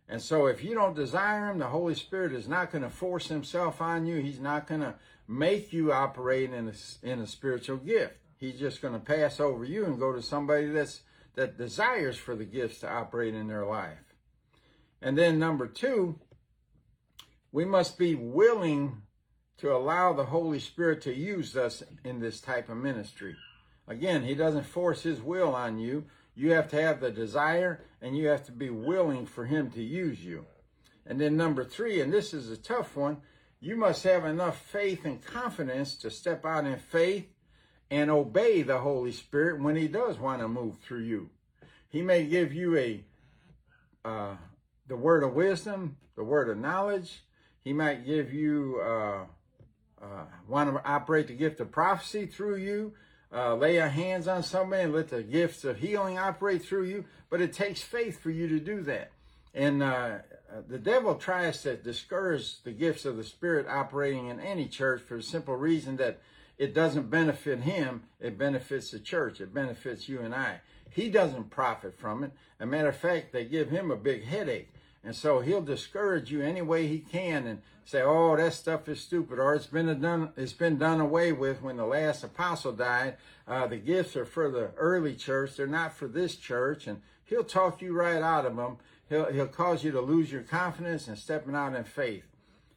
And 0.09 0.21
so 0.21 0.45
if 0.45 0.63
you 0.63 0.73
don't 0.73 0.95
desire 0.95 1.49
him, 1.49 1.59
the 1.59 1.67
Holy 1.67 1.95
Spirit 1.95 2.31
is 2.33 2.47
not 2.47 2.71
going 2.71 2.83
to 2.83 2.89
force 2.89 3.27
himself 3.27 3.81
on 3.81 4.05
you. 4.05 4.17
He's 4.17 4.39
not 4.39 4.67
going 4.67 4.81
to 4.81 4.95
make 5.27 5.73
you 5.73 5.91
operate 5.91 6.53
in 6.53 6.69
a, 6.69 7.05
in 7.05 7.19
a 7.19 7.27
spiritual 7.27 7.77
gift. 7.77 8.15
He's 8.37 8.59
just 8.59 8.81
going 8.81 8.93
to 8.93 8.99
pass 8.99 9.39
over 9.39 9.65
you 9.65 9.85
and 9.85 9.99
go 9.99 10.13
to 10.13 10.21
somebody 10.21 10.67
that's 10.67 11.01
that 11.37 11.57
desires 11.57 12.17
for 12.17 12.35
the 12.35 12.45
gifts 12.45 12.79
to 12.79 12.91
operate 12.91 13.35
in 13.35 13.47
their 13.47 13.63
life. 13.63 14.15
And 15.03 15.15
then 15.15 15.37
number 15.37 15.67
two, 15.67 16.19
we 17.51 17.63
must 17.63 17.99
be 17.99 18.15
willing 18.15 19.03
to 19.57 19.71
allow 19.71 20.13
the 20.13 20.25
Holy 20.25 20.59
Spirit 20.59 21.01
to 21.03 21.13
use 21.13 21.55
us 21.55 21.83
in 22.03 22.19
this 22.19 22.41
type 22.41 22.69
of 22.69 22.77
ministry. 22.77 23.35
Again, 23.87 24.23
he 24.23 24.33
doesn't 24.33 24.65
force 24.65 25.03
his 25.03 25.21
will 25.21 25.53
on 25.53 25.77
you. 25.77 26.05
You 26.37 26.51
have 26.51 26.69
to 26.69 26.79
have 26.79 27.01
the 27.01 27.09
desire 27.09 27.83
and 27.99 28.15
you 28.15 28.27
have 28.27 28.45
to 28.45 28.51
be 28.51 28.69
willing 28.69 29.25
for 29.25 29.45
him 29.45 29.71
to 29.71 29.81
use 29.81 30.23
you. 30.23 30.45
And 31.03 31.19
then 31.19 31.35
number 31.35 31.65
three, 31.65 31.99
and 31.99 32.13
this 32.13 32.31
is 32.31 32.51
a 32.51 32.57
tough 32.57 32.95
one, 32.95 33.17
you 33.59 33.75
must 33.75 34.03
have 34.03 34.23
enough 34.23 34.61
faith 34.61 35.03
and 35.03 35.19
confidence 35.19 35.95
to 35.95 36.11
step 36.11 36.45
out 36.45 36.67
in 36.67 36.77
faith 36.77 37.27
and 37.89 38.11
obey 38.11 38.61
the 38.61 38.77
Holy 38.77 39.11
Spirit 39.11 39.63
when 39.63 39.75
he 39.75 39.87
does 39.87 40.19
want 40.19 40.41
to 40.41 40.47
move 40.47 40.77
through 40.77 41.01
you. 41.01 41.31
He 41.89 42.03
may 42.03 42.27
give 42.27 42.53
you 42.53 42.77
a 42.77 43.03
uh, 44.05 44.35
the 44.87 44.95
word 44.95 45.23
of 45.23 45.33
wisdom, 45.33 45.97
the 46.15 46.23
word 46.23 46.49
of 46.49 46.57
knowledge. 46.59 47.23
He 47.63 47.73
might 47.73 48.05
give 48.05 48.31
you 48.31 48.79
uh, 48.81 49.23
uh, 50.01 50.25
want 50.47 50.71
to 50.71 50.87
operate 50.87 51.27
the 51.27 51.33
gift 51.33 51.59
of 51.59 51.71
prophecy 51.71 52.27
through 52.27 52.57
you, 52.57 52.93
uh, 53.33 53.55
lay 53.55 53.75
your 53.75 53.89
hands 53.89 54.27
on 54.27 54.43
somebody 54.43 54.83
and 54.83 54.93
let 54.93 55.09
the 55.09 55.23
gifts 55.23 55.63
of 55.63 55.77
healing 55.77 56.17
operate 56.17 56.63
through 56.63 56.85
you. 56.85 57.05
But 57.29 57.41
it 57.41 57.53
takes 57.53 57.81
faith 57.81 58.19
for 58.19 58.31
you 58.31 58.47
to 58.47 58.59
do 58.59 58.81
that. 58.83 59.11
And 59.53 59.81
uh, 59.81 60.19
the 60.67 60.77
devil 60.77 61.15
tries 61.15 61.61
to 61.63 61.75
discourage 61.75 62.61
the 62.63 62.71
gifts 62.71 63.05
of 63.05 63.17
the 63.17 63.23
Spirit 63.23 63.67
operating 63.67 64.27
in 64.27 64.39
any 64.39 64.67
church 64.67 65.01
for 65.01 65.17
the 65.17 65.23
simple 65.23 65.55
reason 65.55 65.97
that 65.97 66.19
it 66.57 66.73
doesn't 66.73 67.09
benefit 67.09 67.61
him, 67.61 68.03
it 68.19 68.37
benefits 68.37 68.91
the 68.91 68.99
church, 68.99 69.41
it 69.41 69.53
benefits 69.53 70.09
you 70.09 70.21
and 70.21 70.33
I. 70.33 70.61
He 70.89 71.09
doesn't 71.09 71.51
profit 71.51 71.99
from 71.99 72.23
it. 72.23 72.31
As 72.59 72.63
a 72.63 72.65
matter 72.65 72.89
of 72.89 72.97
fact, 72.97 73.31
they 73.31 73.45
give 73.45 73.69
him 73.69 73.91
a 73.91 73.95
big 73.95 74.25
headache. 74.25 74.69
And 75.03 75.15
so 75.15 75.39
he'll 75.39 75.61
discourage 75.61 76.31
you 76.31 76.41
any 76.41 76.61
way 76.61 76.87
he 76.87 76.99
can 76.99 77.47
and 77.47 77.61
say, 77.85 78.01
"Oh, 78.01 78.35
that 78.35 78.53
stuff 78.53 78.89
is 78.89 78.99
stupid," 78.99 79.39
or 79.39 79.55
"It's 79.55 79.67
been 79.67 80.01
done. 80.01 80.33
It's 80.35 80.53
been 80.53 80.77
done 80.77 80.99
away 80.99 81.31
with 81.31 81.61
when 81.61 81.77
the 81.77 81.85
last 81.85 82.23
apostle 82.23 82.73
died. 82.73 83.15
Uh, 83.47 83.67
the 83.67 83.77
gifts 83.77 84.15
are 84.17 84.25
for 84.25 84.49
the 84.49 84.71
early 84.77 85.15
church. 85.15 85.55
They're 85.55 85.67
not 85.67 85.93
for 85.93 86.07
this 86.07 86.35
church." 86.35 86.87
And 86.87 87.01
he'll 87.23 87.43
talk 87.43 87.81
you 87.81 87.93
right 87.93 88.21
out 88.21 88.45
of 88.45 88.55
them. 88.55 88.77
He'll 89.09 89.31
he'll 89.31 89.47
cause 89.47 89.83
you 89.83 89.91
to 89.91 90.01
lose 90.01 90.31
your 90.31 90.43
confidence 90.43 91.07
and 91.07 91.17
stepping 91.17 91.55
out 91.55 91.75
in 91.75 91.83
faith. 91.83 92.25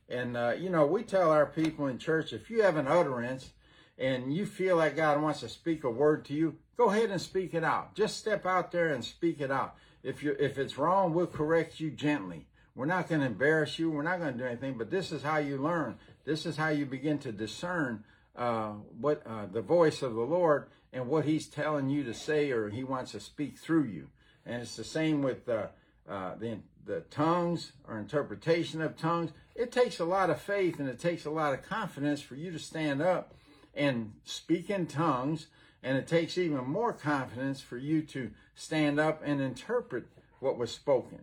And 0.09 0.37
uh, 0.37 0.55
you 0.59 0.71
know, 0.71 0.87
we 0.87 1.03
tell 1.03 1.31
our 1.31 1.47
people 1.47 1.87
in 1.87 1.99
church, 1.99 2.33
if 2.33 2.51
you 2.51 2.63
have 2.63 2.77
an 2.77 2.89
utterance 2.89 3.51
and 3.99 4.35
you 4.35 4.47
feel 4.47 4.77
like 4.77 4.97
God 4.97 5.21
wants 5.21 5.41
to 5.41 5.49
speak 5.49 5.85
a 5.85 5.91
word 5.91 6.25
to 6.27 6.35
you, 6.35 6.57
go 6.77 6.91
ahead 6.91 7.11
and 7.11 7.21
speak 7.21 7.55
it 7.55 7.65
out. 7.65 7.95
Just 7.95 8.17
step 8.17 8.47
out 8.47 8.73
there 8.73 8.89
and 8.89 9.05
speak 9.05 9.41
it 9.41 9.51
out. 9.51 9.77
If 10.03 10.23
you 10.23 10.37
if 10.39 10.59
it's 10.59 10.79
wrong, 10.79 11.15
we'll 11.15 11.27
correct 11.27 11.81
you 11.81 11.91
gently. 11.91 12.47
We're 12.75 12.87
not 12.87 13.09
going 13.09 13.21
to 13.21 13.27
embarrass 13.27 13.79
you. 13.79 13.91
We're 13.91 14.03
not 14.03 14.21
going 14.21 14.33
to 14.33 14.39
do 14.39 14.47
anything. 14.47 14.79
But 14.79 14.91
this 14.91 15.13
is 15.13 15.23
how 15.23 15.39
you 15.39 15.59
learn. 15.59 15.97
This 16.25 16.47
is 16.47 16.57
how 16.57 16.69
you 16.69 16.87
begin 16.87 17.19
to 17.19 17.33
discern 17.33 18.05
uh, 18.37 18.71
what 18.99 19.23
uh, 19.27 19.47
the 19.53 19.61
voice 19.61 20.03
of 20.03 20.15
the 20.15 20.21
Lord 20.21 20.69
and 20.93 21.09
what 21.09 21.25
He's 21.25 21.47
telling 21.47 21.91
you 21.91 22.05
to 22.05 22.15
say, 22.15 22.51
or 22.51 22.71
He 22.71 22.85
wants 22.85 23.13
to 23.13 23.21
speak 23.21 23.59
through 23.59 23.85
you. 23.85 24.09
And 24.47 24.63
it's 24.63 24.77
the 24.77 24.85
same 24.85 25.23
with 25.23 25.49
uh, 25.49 25.67
uh 26.09 26.37
the 26.37 26.59
the 26.87 27.01
tongues 27.11 27.73
or 27.87 27.99
interpretation 27.99 28.81
of 28.81 28.97
tongues. 28.97 29.33
It 29.55 29.71
takes 29.71 30.01
a 30.01 30.05
lot 30.05 30.31
of 30.31 30.41
faith 30.41 30.81
and 30.81 30.89
it 30.89 30.99
takes 30.99 31.27
a 31.27 31.31
lot 31.31 31.53
of 31.53 31.63
confidence 31.63 32.23
for 32.23 32.35
you 32.35 32.51
to 32.51 32.59
stand 32.59 33.03
up 33.03 33.35
and 33.75 34.15
speak 34.25 34.71
in 34.71 34.87
tongues 34.87 35.49
and 35.83 35.97
it 35.97 36.07
takes 36.07 36.37
even 36.37 36.65
more 36.65 36.93
confidence 36.93 37.61
for 37.61 37.79
you 37.79 38.03
to 38.03 38.31
stand 38.61 39.01
up 39.01 39.23
and 39.25 39.41
interpret 39.41 40.05
what 40.39 40.59
was 40.59 40.71
spoken. 40.71 41.21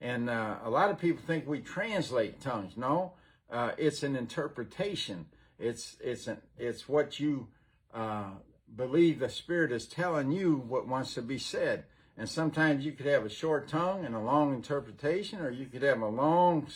And 0.00 0.30
uh, 0.30 0.58
a 0.62 0.70
lot 0.70 0.90
of 0.90 0.98
people 0.98 1.22
think 1.26 1.46
we 1.46 1.60
translate 1.60 2.40
tongues. 2.40 2.76
No, 2.76 3.14
uh, 3.50 3.72
it's 3.76 4.04
an 4.04 4.14
interpretation. 4.14 5.26
It's 5.58 5.96
it's 6.00 6.28
an, 6.28 6.38
it's 6.56 6.88
what 6.88 7.18
you 7.18 7.48
uh, 7.92 8.30
believe 8.76 9.18
the 9.18 9.28
Spirit 9.28 9.72
is 9.72 9.86
telling 9.86 10.30
you 10.30 10.54
what 10.54 10.86
wants 10.86 11.14
to 11.14 11.22
be 11.22 11.38
said. 11.38 11.84
And 12.16 12.28
sometimes 12.28 12.84
you 12.84 12.92
could 12.92 13.06
have 13.06 13.24
a 13.24 13.30
short 13.30 13.66
tongue 13.66 14.04
and 14.04 14.14
a 14.14 14.20
long 14.20 14.54
interpretation, 14.54 15.40
or 15.40 15.50
you 15.50 15.66
could 15.66 15.82
have 15.82 16.00
a 16.00 16.08
long 16.08 16.68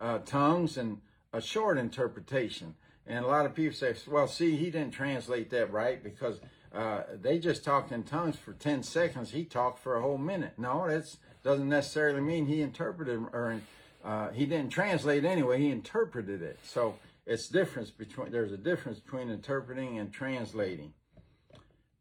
uh, 0.00 0.20
tongues 0.20 0.78
and 0.78 1.02
a 1.34 1.40
short 1.42 1.76
interpretation. 1.76 2.76
And 3.06 3.24
a 3.24 3.28
lot 3.28 3.44
of 3.44 3.54
people 3.54 3.76
say, 3.76 3.94
"Well, 4.08 4.26
see, 4.26 4.56
he 4.56 4.70
didn't 4.70 4.92
translate 4.92 5.50
that 5.50 5.70
right 5.70 6.02
because." 6.02 6.40
Uh, 6.72 7.02
they 7.20 7.38
just 7.38 7.64
talked 7.64 7.90
in 7.90 8.04
tongues 8.04 8.36
for 8.36 8.52
10 8.52 8.82
seconds. 8.82 9.32
He 9.32 9.44
talked 9.44 9.80
for 9.80 9.96
a 9.96 10.02
whole 10.02 10.18
minute. 10.18 10.54
No, 10.56 10.88
that 10.88 11.16
doesn't 11.42 11.68
necessarily 11.68 12.20
mean 12.20 12.46
he 12.46 12.62
interpreted 12.62 13.18
or 13.32 13.60
uh, 14.04 14.30
he 14.30 14.46
didn't 14.46 14.70
translate 14.70 15.24
anyway. 15.24 15.58
He 15.58 15.70
interpreted 15.70 16.42
it. 16.42 16.58
So 16.62 16.94
it's 17.26 17.48
difference 17.48 17.90
between, 17.90 18.30
there's 18.30 18.52
a 18.52 18.56
difference 18.56 19.00
between 19.00 19.30
interpreting 19.30 19.98
and 19.98 20.12
translating. 20.12 20.92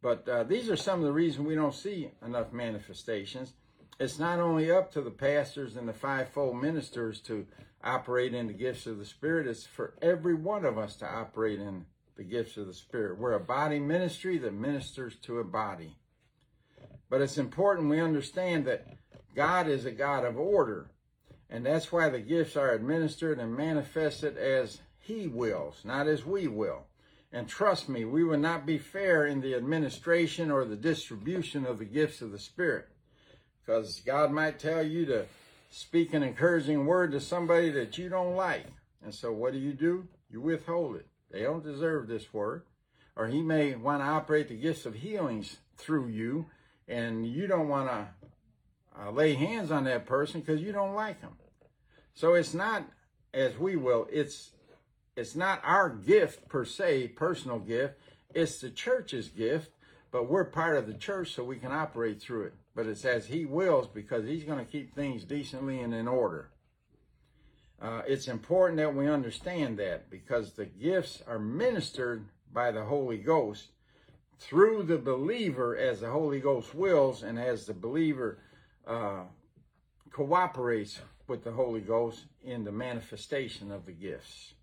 But 0.02 0.28
uh, 0.30 0.44
these 0.44 0.70
are 0.70 0.78
some 0.78 1.00
of 1.00 1.06
the 1.06 1.12
reasons 1.12 1.48
we 1.48 1.56
don't 1.56 1.76
see 1.76 2.12
enough 2.26 2.54
manifestations. 2.54 3.54
It's 4.00 4.18
not 4.18 4.40
only 4.40 4.72
up 4.72 4.94
to 4.94 5.02
the 5.02 5.12
pastors 5.12 5.76
and 5.76 5.88
the 5.88 5.94
fivefold 5.94 6.62
ministers 6.62 7.20
to 7.22 7.46
operate 7.84 8.34
in 8.34 8.48
the 8.48 8.54
gifts 8.54 8.88
of 8.88 8.98
the 8.98 9.06
Spirit, 9.06 9.48
it's 9.48 9.66
for 9.66 9.94
every 10.02 10.36
one 10.36 10.64
of 10.64 10.78
us 10.78 10.96
to 10.98 11.06
operate 11.06 11.60
in 11.60 11.86
the 12.20 12.26
gifts 12.26 12.58
of 12.58 12.68
the 12.68 12.74
Spirit. 12.74 13.18
We're 13.18 13.32
a 13.32 13.40
body 13.40 13.80
ministry 13.80 14.38
that 14.40 14.54
ministers 14.54 15.16
to 15.22 15.40
a 15.40 15.44
body. 15.46 15.96
But 17.10 17.22
it's 17.22 17.38
important 17.38 17.90
we 17.90 18.02
understand 18.02 18.66
that 18.66 18.86
God 19.38 19.70
is 19.70 19.86
a 19.86 19.92
God 19.92 20.26
of 20.26 20.38
order. 20.38 20.92
And 21.50 21.66
that's 21.66 21.94
why 21.94 22.10
the 22.10 22.20
gifts 22.20 22.58
are 22.58 22.74
administered 22.74 23.40
and 23.40 23.56
manifested 23.56 24.38
as 24.38 24.82
He 25.00 25.28
wills, 25.28 25.80
not 25.86 26.08
as 26.08 26.26
we 26.26 26.46
will. 26.48 26.88
And 27.32 27.48
trust 27.48 27.88
me, 27.88 28.04
we 28.04 28.26
will 28.26 28.38
not 28.38 28.66
be 28.66 28.78
fair 28.78 29.26
in 29.26 29.40
the 29.40 29.56
administration 29.56 30.52
or 30.52 30.66
the 30.66 30.76
distribution 30.76 31.66
of 31.66 31.80
the 31.80 31.86
gifts 31.86 32.22
of 32.22 32.34
the 32.34 32.40
Spirit. 32.40 32.90
Because 33.62 34.02
God 34.06 34.30
might 34.30 34.60
tell 34.60 34.84
you 34.84 35.06
to 35.06 35.26
speak 35.70 36.14
an 36.14 36.24
encouraging 36.24 36.86
word 36.86 37.14
to 37.14 37.22
somebody 37.22 37.70
that 37.70 37.98
you 37.98 38.10
don't 38.10 38.36
like. 38.36 38.66
And 39.06 39.16
so 39.16 39.32
what 39.32 39.54
do 39.54 39.60
you 39.60 39.72
do? 39.72 40.06
You 40.30 40.42
withhold 40.42 40.98
it. 40.98 41.09
They 41.32 41.44
don't 41.44 41.64
deserve 41.64 42.08
this 42.08 42.34
work. 42.34 42.68
Or 43.16 43.28
he 43.28 43.42
may 43.42 43.76
want 43.76 44.02
to 44.02 44.08
operate 44.08 44.48
the 44.48 44.56
gifts 44.56 44.86
of 44.86 44.96
healings 44.96 45.58
through 45.78 46.08
you, 46.08 46.46
and 46.88 47.28
you 47.28 47.48
don't 47.48 47.68
want 47.68 47.90
to 47.90 48.08
uh, 48.98 49.12
lay 49.12 49.34
hands 49.34 49.72
on 49.72 49.84
that 49.86 50.06
person 50.06 50.40
because 50.40 50.62
you 50.62 50.72
don't 50.72 50.96
like 50.96 51.22
them. 51.22 51.34
So 52.14 52.34
it's 52.34 52.54
not 52.54 52.86
as 53.34 53.58
we 53.58 53.76
will. 53.76 54.08
It's 54.12 54.52
it's 55.16 55.36
not 55.36 55.62
our 55.66 55.90
gift 55.90 56.48
per 56.48 56.64
se, 56.64 57.10
personal 57.10 57.60
gift. 57.60 57.96
It's 58.34 58.62
the 58.62 58.70
church's 58.70 59.28
gift, 59.28 59.72
but 60.12 60.30
we're 60.30 60.46
part 60.46 60.78
of 60.78 60.88
the 60.88 60.94
church, 60.94 61.34
so 61.34 61.44
we 61.44 61.58
can 61.58 61.74
operate 61.74 62.22
through 62.22 62.44
it. 62.44 62.54
But 62.74 62.88
it's 62.88 63.04
as 63.04 63.28
He 63.28 63.46
wills 63.46 63.88
because 63.88 64.26
He's 64.26 64.46
going 64.46 64.64
to 64.64 64.72
keep 64.72 64.96
things 64.96 65.26
decently 65.26 65.82
and 65.82 65.94
in 65.94 66.08
order. 66.08 66.52
Uh, 67.82 68.02
it's 68.08 68.28
important 68.28 68.78
that 68.78 68.94
we 68.94 69.08
understand 69.08 69.80
that 69.80 70.10
because 70.10 70.52
the 70.52 70.66
gifts 70.66 71.24
are 71.28 71.40
ministered 71.40 72.26
by 72.52 72.72
the 72.72 72.84
Holy 72.84 73.18
Ghost 73.18 73.70
through 74.38 74.84
the 74.84 74.98
believer 74.98 75.78
as 75.78 76.02
the 76.02 76.10
Holy 76.10 76.40
Ghost 76.40 76.76
wills 76.76 77.24
and 77.24 77.40
as 77.40 77.66
the 77.66 77.74
believer 77.74 78.40
uh, 78.86 79.24
cooperates 80.12 81.00
with 81.28 81.44
the 81.44 81.52
Holy 81.52 81.82
Ghost 81.82 82.26
in 82.44 82.64
the 82.64 82.72
manifestation 82.72 83.72
of 83.72 83.86
the 83.86 83.92
gifts. 83.92 84.54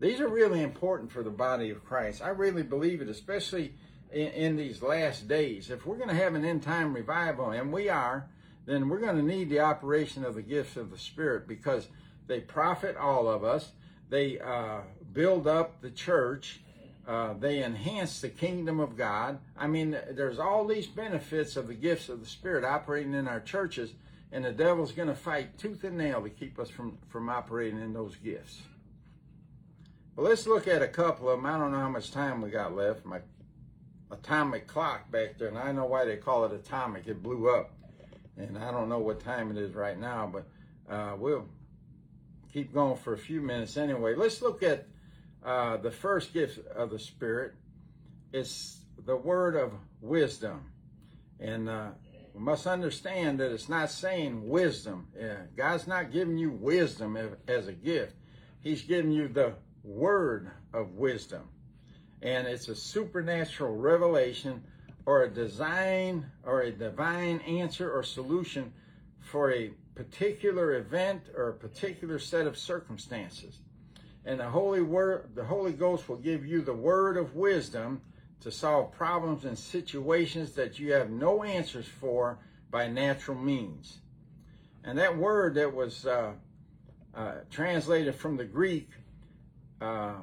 These 0.00 0.20
are 0.20 0.28
really 0.28 0.62
important 0.62 1.12
for 1.12 1.22
the 1.22 1.30
body 1.30 1.70
of 1.70 1.84
Christ. 1.84 2.22
I 2.22 2.28
really 2.28 2.62
believe 2.62 3.00
it, 3.00 3.08
especially 3.08 3.74
in, 4.12 4.28
in 4.28 4.56
these 4.56 4.82
last 4.82 5.28
days. 5.28 5.70
If 5.70 5.86
we're 5.86 5.96
going 5.96 6.08
to 6.08 6.14
have 6.14 6.34
an 6.34 6.44
end 6.44 6.62
time 6.62 6.94
revival, 6.94 7.50
and 7.50 7.72
we 7.72 7.88
are, 7.88 8.28
then 8.66 8.88
we're 8.88 9.00
going 9.00 9.16
to 9.16 9.22
need 9.22 9.50
the 9.50 9.60
operation 9.60 10.24
of 10.24 10.34
the 10.34 10.42
gifts 10.42 10.76
of 10.76 10.90
the 10.90 10.98
Spirit 10.98 11.46
because 11.46 11.88
they 12.26 12.40
profit 12.40 12.96
all 12.96 13.28
of 13.28 13.44
us. 13.44 13.72
They 14.08 14.38
uh, 14.38 14.80
build 15.12 15.46
up 15.46 15.80
the 15.80 15.90
church. 15.90 16.60
Uh, 17.06 17.34
they 17.38 17.62
enhance 17.62 18.20
the 18.20 18.28
kingdom 18.28 18.80
of 18.80 18.96
God. 18.96 19.38
I 19.56 19.66
mean, 19.66 19.96
there's 20.10 20.38
all 20.38 20.66
these 20.66 20.86
benefits 20.86 21.56
of 21.56 21.68
the 21.68 21.74
gifts 21.74 22.08
of 22.08 22.20
the 22.20 22.26
Spirit 22.26 22.64
operating 22.64 23.14
in 23.14 23.28
our 23.28 23.40
churches, 23.40 23.92
and 24.32 24.44
the 24.44 24.52
devil's 24.52 24.92
going 24.92 25.08
to 25.08 25.14
fight 25.14 25.58
tooth 25.58 25.84
and 25.84 25.98
nail 25.98 26.22
to 26.22 26.30
keep 26.30 26.58
us 26.58 26.70
from, 26.70 26.98
from 27.08 27.28
operating 27.28 27.80
in 27.80 27.92
those 27.92 28.16
gifts. 28.16 28.62
But 30.16 30.22
let's 30.22 30.46
look 30.46 30.66
at 30.66 30.80
a 30.80 30.88
couple 30.88 31.28
of 31.28 31.38
them. 31.38 31.46
I 31.46 31.58
don't 31.58 31.72
know 31.72 31.80
how 31.80 31.88
much 31.90 32.10
time 32.10 32.40
we 32.40 32.48
got 32.48 32.74
left. 32.74 33.04
My 33.04 33.20
atomic 34.10 34.66
clock 34.66 35.10
back 35.10 35.38
there, 35.38 35.48
and 35.48 35.58
I 35.58 35.72
know 35.72 35.86
why 35.86 36.04
they 36.04 36.16
call 36.16 36.44
it 36.44 36.52
atomic. 36.52 37.06
It 37.06 37.22
blew 37.22 37.50
up, 37.50 37.72
and 38.36 38.56
I 38.56 38.70
don't 38.70 38.88
know 38.88 39.00
what 39.00 39.20
time 39.20 39.50
it 39.50 39.58
is 39.58 39.74
right 39.74 39.98
now, 39.98 40.32
but 40.32 40.46
uh, 40.88 41.16
we'll 41.18 41.46
keep 42.54 42.72
going 42.72 42.96
for 42.96 43.14
a 43.14 43.18
few 43.18 43.42
minutes 43.42 43.76
anyway. 43.76 44.14
Let's 44.14 44.40
look 44.40 44.62
at 44.62 44.86
uh, 45.44 45.76
the 45.78 45.90
first 45.90 46.32
gift 46.32 46.64
of 46.68 46.88
the 46.88 47.00
Spirit. 47.00 47.52
It's 48.32 48.78
the 49.04 49.16
word 49.16 49.56
of 49.56 49.72
wisdom. 50.00 50.70
And 51.40 51.68
uh, 51.68 51.88
we 52.32 52.40
must 52.40 52.68
understand 52.68 53.40
that 53.40 53.50
it's 53.50 53.68
not 53.68 53.90
saying 53.90 54.48
wisdom. 54.48 55.08
Yeah, 55.18 55.38
God's 55.56 55.88
not 55.88 56.12
giving 56.12 56.38
you 56.38 56.52
wisdom 56.52 57.18
as 57.48 57.66
a 57.66 57.72
gift, 57.72 58.14
He's 58.60 58.82
giving 58.82 59.10
you 59.10 59.26
the 59.26 59.54
word 59.82 60.48
of 60.72 60.92
wisdom. 60.92 61.48
And 62.22 62.46
it's 62.46 62.68
a 62.68 62.76
supernatural 62.76 63.76
revelation 63.76 64.62
or 65.06 65.24
a 65.24 65.28
design 65.28 66.26
or 66.44 66.62
a 66.62 66.70
divine 66.70 67.40
answer 67.40 67.90
or 67.90 68.04
solution 68.04 68.72
for 69.18 69.52
a 69.52 69.72
particular 69.94 70.74
event 70.74 71.22
or 71.36 71.50
a 71.50 71.54
particular 71.54 72.18
set 72.18 72.46
of 72.46 72.58
circumstances. 72.58 73.58
And 74.24 74.40
the 74.40 74.48
Holy 74.48 74.82
Word, 74.82 75.30
the 75.34 75.44
Holy 75.44 75.72
Ghost 75.72 76.08
will 76.08 76.16
give 76.16 76.46
you 76.46 76.62
the 76.62 76.74
word 76.74 77.16
of 77.16 77.34
wisdom 77.34 78.00
to 78.40 78.50
solve 78.50 78.92
problems 78.92 79.44
and 79.44 79.58
situations 79.58 80.52
that 80.52 80.78
you 80.78 80.92
have 80.92 81.10
no 81.10 81.42
answers 81.42 81.86
for 81.86 82.38
by 82.70 82.88
natural 82.88 83.36
means. 83.36 83.98
And 84.82 84.98
that 84.98 85.16
word 85.16 85.54
that 85.54 85.74
was 85.74 86.06
uh, 86.06 86.32
uh, 87.14 87.32
translated 87.50 88.14
from 88.14 88.36
the 88.36 88.44
Greek 88.44 88.88
uh, 89.80 90.14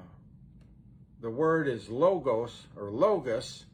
the 1.22 1.30
word 1.30 1.68
is 1.68 1.88
logos 1.88 2.66
or 2.76 2.90
logos, 2.90 3.66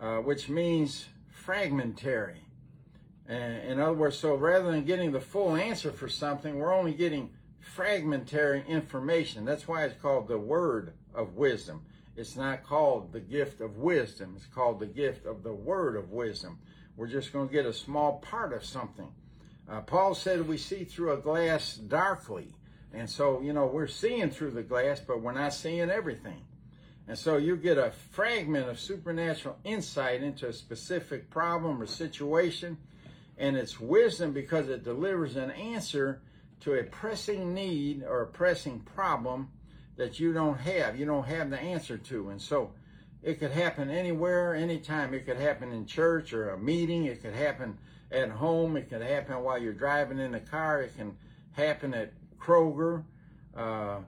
uh, 0.00 0.16
which 0.18 0.48
means 0.48 1.06
fragmentary. 1.28 2.40
In 3.28 3.80
other 3.80 3.92
words, 3.92 4.18
so 4.18 4.34
rather 4.34 4.70
than 4.70 4.84
getting 4.84 5.12
the 5.12 5.20
full 5.20 5.56
answer 5.56 5.92
for 5.92 6.08
something, 6.08 6.58
we're 6.58 6.74
only 6.74 6.92
getting 6.92 7.30
fragmentary 7.60 8.64
information. 8.66 9.44
That's 9.44 9.68
why 9.68 9.84
it's 9.84 10.00
called 10.00 10.28
the 10.28 10.38
word 10.38 10.94
of 11.14 11.36
wisdom. 11.36 11.82
It's 12.16 12.36
not 12.36 12.64
called 12.64 13.12
the 13.12 13.20
gift 13.20 13.60
of 13.60 13.78
wisdom. 13.78 14.34
It's 14.36 14.46
called 14.46 14.80
the 14.80 14.86
gift 14.86 15.24
of 15.24 15.42
the 15.42 15.52
word 15.52 15.96
of 15.96 16.10
wisdom. 16.10 16.58
We're 16.96 17.06
just 17.06 17.32
going 17.32 17.48
to 17.48 17.52
get 17.52 17.64
a 17.64 17.72
small 17.72 18.18
part 18.18 18.52
of 18.52 18.64
something. 18.64 19.08
Uh, 19.68 19.80
Paul 19.80 20.14
said 20.14 20.46
we 20.46 20.58
see 20.58 20.84
through 20.84 21.12
a 21.12 21.16
glass 21.16 21.74
darkly. 21.74 22.54
And 22.92 23.08
so, 23.08 23.40
you 23.40 23.54
know, 23.54 23.66
we're 23.66 23.86
seeing 23.86 24.30
through 24.30 24.50
the 24.50 24.62
glass, 24.62 25.00
but 25.00 25.22
we're 25.22 25.32
not 25.32 25.54
seeing 25.54 25.88
everything. 25.88 26.42
And 27.08 27.16
so 27.16 27.36
you 27.36 27.56
get 27.56 27.78
a 27.78 27.92
fragment 28.10 28.68
of 28.68 28.78
supernatural 28.78 29.56
insight 29.64 30.22
into 30.22 30.48
a 30.48 30.52
specific 30.52 31.30
problem 31.30 31.80
or 31.80 31.86
situation. 31.86 32.76
And 33.42 33.56
it's 33.56 33.80
wisdom 33.80 34.32
because 34.32 34.68
it 34.68 34.84
delivers 34.84 35.34
an 35.34 35.50
answer 35.50 36.22
to 36.60 36.74
a 36.74 36.84
pressing 36.84 37.52
need 37.52 38.04
or 38.04 38.22
a 38.22 38.26
pressing 38.26 38.78
problem 38.78 39.50
that 39.96 40.20
you 40.20 40.32
don't 40.32 40.58
have. 40.58 40.96
You 40.96 41.06
don't 41.06 41.26
have 41.26 41.50
the 41.50 41.58
answer 41.58 41.98
to. 41.98 42.30
And 42.30 42.40
so 42.40 42.70
it 43.20 43.40
could 43.40 43.50
happen 43.50 43.90
anywhere, 43.90 44.54
anytime. 44.54 45.12
It 45.12 45.26
could 45.26 45.38
happen 45.38 45.72
in 45.72 45.86
church 45.86 46.32
or 46.32 46.50
a 46.50 46.58
meeting. 46.58 47.06
It 47.06 47.20
could 47.20 47.34
happen 47.34 47.78
at 48.12 48.30
home. 48.30 48.76
It 48.76 48.88
could 48.88 49.02
happen 49.02 49.42
while 49.42 49.58
you're 49.58 49.72
driving 49.72 50.20
in 50.20 50.30
the 50.30 50.40
car. 50.40 50.82
It 50.82 50.96
can 50.96 51.16
happen 51.50 51.94
at 51.94 52.12
Kroger. 52.38 53.02
Uh, 53.56 53.98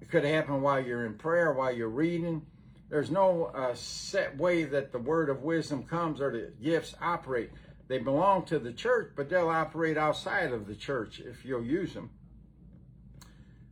it 0.00 0.08
could 0.08 0.24
happen 0.24 0.62
while 0.62 0.78
you're 0.78 1.06
in 1.06 1.14
prayer, 1.14 1.52
while 1.52 1.74
you're 1.74 1.88
reading. 1.88 2.46
There's 2.88 3.10
no 3.10 3.46
uh, 3.46 3.74
set 3.74 4.36
way 4.36 4.62
that 4.62 4.92
the 4.92 4.98
word 4.98 5.28
of 5.28 5.42
wisdom 5.42 5.82
comes 5.82 6.20
or 6.20 6.30
the 6.30 6.52
gifts 6.62 6.94
operate. 7.00 7.50
They 7.90 7.98
belong 7.98 8.44
to 8.44 8.60
the 8.60 8.72
church, 8.72 9.14
but 9.16 9.28
they'll 9.28 9.48
operate 9.48 9.98
outside 9.98 10.52
of 10.52 10.68
the 10.68 10.76
church 10.76 11.18
if 11.18 11.44
you'll 11.44 11.64
use 11.64 11.92
them. 11.92 12.10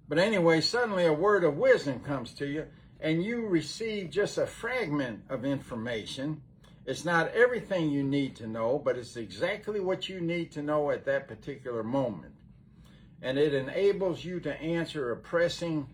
But 0.08 0.18
anyway, 0.18 0.60
suddenly 0.60 1.06
a 1.06 1.12
word 1.12 1.44
of 1.44 1.56
wisdom 1.56 2.00
comes 2.00 2.34
to 2.34 2.46
you, 2.46 2.66
and 2.98 3.22
you 3.22 3.46
receive 3.46 4.10
just 4.10 4.36
a 4.36 4.44
fragment 4.44 5.22
of 5.28 5.44
information. 5.44 6.42
It's 6.84 7.04
not 7.04 7.32
everything 7.32 7.90
you 7.90 8.02
need 8.02 8.34
to 8.38 8.48
know, 8.48 8.82
but 8.84 8.98
it's 8.98 9.16
exactly 9.16 9.78
what 9.78 10.08
you 10.08 10.20
need 10.20 10.50
to 10.50 10.62
know 10.62 10.90
at 10.90 11.04
that 11.04 11.28
particular 11.28 11.84
moment. 11.84 12.34
And 13.22 13.38
it 13.38 13.54
enables 13.54 14.24
you 14.24 14.40
to 14.40 14.60
answer 14.60 15.12
a 15.12 15.16
pressing 15.16 15.86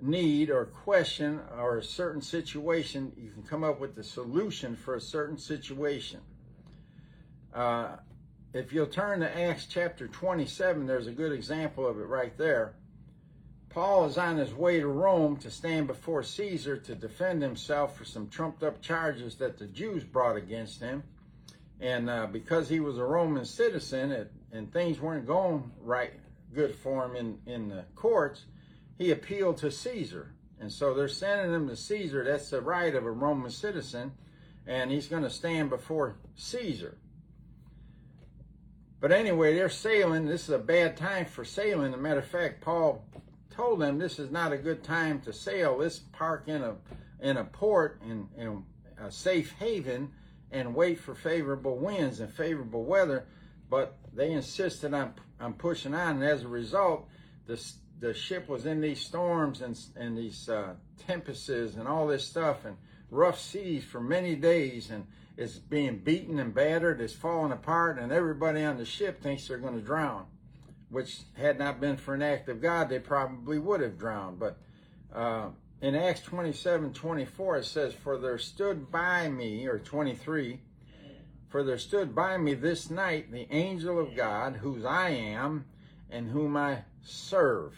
need 0.00 0.48
or 0.48 0.64
question 0.64 1.42
or 1.58 1.76
a 1.76 1.84
certain 1.84 2.22
situation. 2.22 3.12
You 3.18 3.32
can 3.32 3.42
come 3.42 3.64
up 3.64 3.78
with 3.78 3.94
the 3.94 4.04
solution 4.04 4.76
for 4.76 4.94
a 4.94 5.00
certain 5.00 5.36
situation. 5.36 6.20
Uh, 7.56 7.96
if 8.52 8.70
you'll 8.70 8.86
turn 8.86 9.20
to 9.20 9.40
Acts 9.40 9.66
chapter 9.66 10.06
27, 10.06 10.86
there's 10.86 11.06
a 11.06 11.12
good 11.12 11.32
example 11.32 11.86
of 11.86 11.98
it 11.98 12.04
right 12.04 12.36
there. 12.36 12.74
Paul 13.70 14.04
is 14.04 14.18
on 14.18 14.36
his 14.36 14.52
way 14.52 14.78
to 14.78 14.86
Rome 14.86 15.38
to 15.38 15.50
stand 15.50 15.86
before 15.86 16.22
Caesar 16.22 16.76
to 16.76 16.94
defend 16.94 17.40
himself 17.40 17.96
for 17.96 18.04
some 18.04 18.28
trumped 18.28 18.62
up 18.62 18.82
charges 18.82 19.36
that 19.36 19.58
the 19.58 19.66
Jews 19.66 20.04
brought 20.04 20.36
against 20.36 20.80
him. 20.80 21.02
And 21.80 22.10
uh, 22.10 22.26
because 22.26 22.68
he 22.68 22.80
was 22.80 22.98
a 22.98 23.04
Roman 23.04 23.46
citizen 23.46 24.12
it, 24.12 24.30
and 24.52 24.70
things 24.70 25.00
weren't 25.00 25.26
going 25.26 25.70
right 25.80 26.12
good 26.54 26.74
for 26.74 27.06
him 27.06 27.16
in, 27.16 27.38
in 27.46 27.68
the 27.70 27.84
courts, 27.94 28.44
he 28.98 29.12
appealed 29.12 29.56
to 29.58 29.70
Caesar. 29.70 30.34
And 30.60 30.70
so 30.70 30.92
they're 30.92 31.08
sending 31.08 31.54
him 31.54 31.68
to 31.68 31.76
Caesar. 31.76 32.22
That's 32.22 32.50
the 32.50 32.60
right 32.60 32.94
of 32.94 33.06
a 33.06 33.10
Roman 33.10 33.50
citizen. 33.50 34.12
And 34.66 34.90
he's 34.90 35.06
going 35.06 35.22
to 35.22 35.30
stand 35.30 35.70
before 35.70 36.16
Caesar. 36.34 36.98
But 39.06 39.14
anyway, 39.14 39.54
they're 39.54 39.68
sailing. 39.68 40.26
This 40.26 40.48
is 40.48 40.50
a 40.50 40.58
bad 40.58 40.96
time 40.96 41.26
for 41.26 41.44
sailing. 41.44 41.92
As 41.92 41.94
a 41.94 42.02
matter 42.02 42.18
of 42.18 42.26
fact, 42.26 42.60
Paul 42.60 43.04
told 43.54 43.80
them 43.80 43.98
this 43.98 44.18
is 44.18 44.32
not 44.32 44.50
a 44.50 44.58
good 44.58 44.82
time 44.82 45.20
to 45.20 45.32
sail. 45.32 45.76
Let's 45.78 46.00
park 46.00 46.48
in 46.48 46.60
a 46.60 46.74
in 47.20 47.36
a 47.36 47.44
port 47.44 48.00
in, 48.04 48.26
in 48.36 48.64
a 49.00 49.12
safe 49.12 49.52
haven 49.60 50.10
and 50.50 50.74
wait 50.74 50.98
for 50.98 51.14
favorable 51.14 51.76
winds 51.76 52.18
and 52.18 52.34
favorable 52.34 52.82
weather. 52.82 53.26
But 53.70 53.96
they 54.12 54.32
insisted 54.32 54.92
on 54.92 55.14
on 55.38 55.52
pushing 55.52 55.94
on, 55.94 56.16
and 56.16 56.24
as 56.24 56.42
a 56.42 56.48
result, 56.48 57.06
the 57.46 57.64
the 58.00 58.12
ship 58.12 58.48
was 58.48 58.66
in 58.66 58.80
these 58.80 59.00
storms 59.00 59.60
and 59.60 59.78
and 59.94 60.18
these 60.18 60.48
uh, 60.48 60.74
tempests 61.06 61.48
and 61.48 61.86
all 61.86 62.08
this 62.08 62.26
stuff 62.26 62.64
and 62.64 62.76
rough 63.12 63.38
seas 63.38 63.84
for 63.84 64.00
many 64.00 64.34
days, 64.34 64.90
and 64.90 65.06
it's 65.36 65.58
being 65.58 65.98
beaten 65.98 66.38
and 66.38 66.54
battered. 66.54 67.00
It's 67.00 67.12
falling 67.12 67.52
apart, 67.52 67.98
and 67.98 68.12
everybody 68.12 68.62
on 68.62 68.78
the 68.78 68.84
ship 68.84 69.22
thinks 69.22 69.48
they're 69.48 69.58
going 69.58 69.74
to 69.74 69.80
drown 69.80 70.26
which 70.88 71.20
had 71.34 71.58
not 71.58 71.80
been 71.80 71.96
for 71.96 72.14
an 72.14 72.22
act 72.22 72.48
of 72.48 72.62
God, 72.62 72.88
they 72.88 72.98
probably 72.98 73.58
would 73.58 73.80
have 73.80 73.98
drowned. 73.98 74.38
But 74.38 74.58
uh, 75.12 75.48
in 75.80 75.94
Acts 75.94 76.20
27 76.22 76.92
24, 76.92 77.56
it 77.58 77.64
says, 77.64 77.92
For 77.92 78.18
there 78.18 78.38
stood 78.38 78.90
by 78.90 79.28
me, 79.28 79.66
or 79.66 79.78
23, 79.78 80.60
for 81.48 81.64
there 81.64 81.78
stood 81.78 82.14
by 82.14 82.36
me 82.38 82.54
this 82.54 82.90
night 82.90 83.32
the 83.32 83.46
angel 83.50 83.98
of 83.98 84.16
God, 84.16 84.56
whose 84.56 84.84
I 84.84 85.10
am, 85.10 85.66
and 86.10 86.28
whom 86.28 86.56
I 86.56 86.84
serve, 87.02 87.74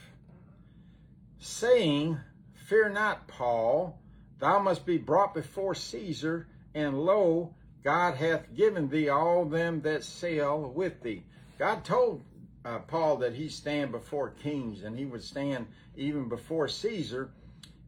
saying, 1.38 2.18
Fear 2.66 2.90
not, 2.90 3.27
Paul, 3.27 3.99
thou 4.38 4.59
must 4.59 4.85
be 4.85 4.99
brought 4.99 5.33
before 5.33 5.75
Caesar, 5.75 6.47
and 6.74 6.98
lo, 6.98 7.54
God 7.83 8.14
hath 8.14 8.54
given 8.54 8.88
thee 8.88 9.09
all 9.09 9.44
them 9.44 9.81
that 9.83 10.04
sail 10.04 10.72
with 10.74 11.02
thee. 11.02 11.22
God 11.59 11.85
told 11.85 12.22
uh, 12.64 12.78
Paul 12.81 13.16
that 13.18 13.35
he 13.35 13.48
stand 13.48 13.92
before 13.92 14.31
kings 14.31 14.83
and 14.83 14.98
he 14.98 15.07
would 15.07 15.22
stand 15.22 15.66
even 15.96 16.28
before 16.28 16.68
Caesar. 16.68 17.31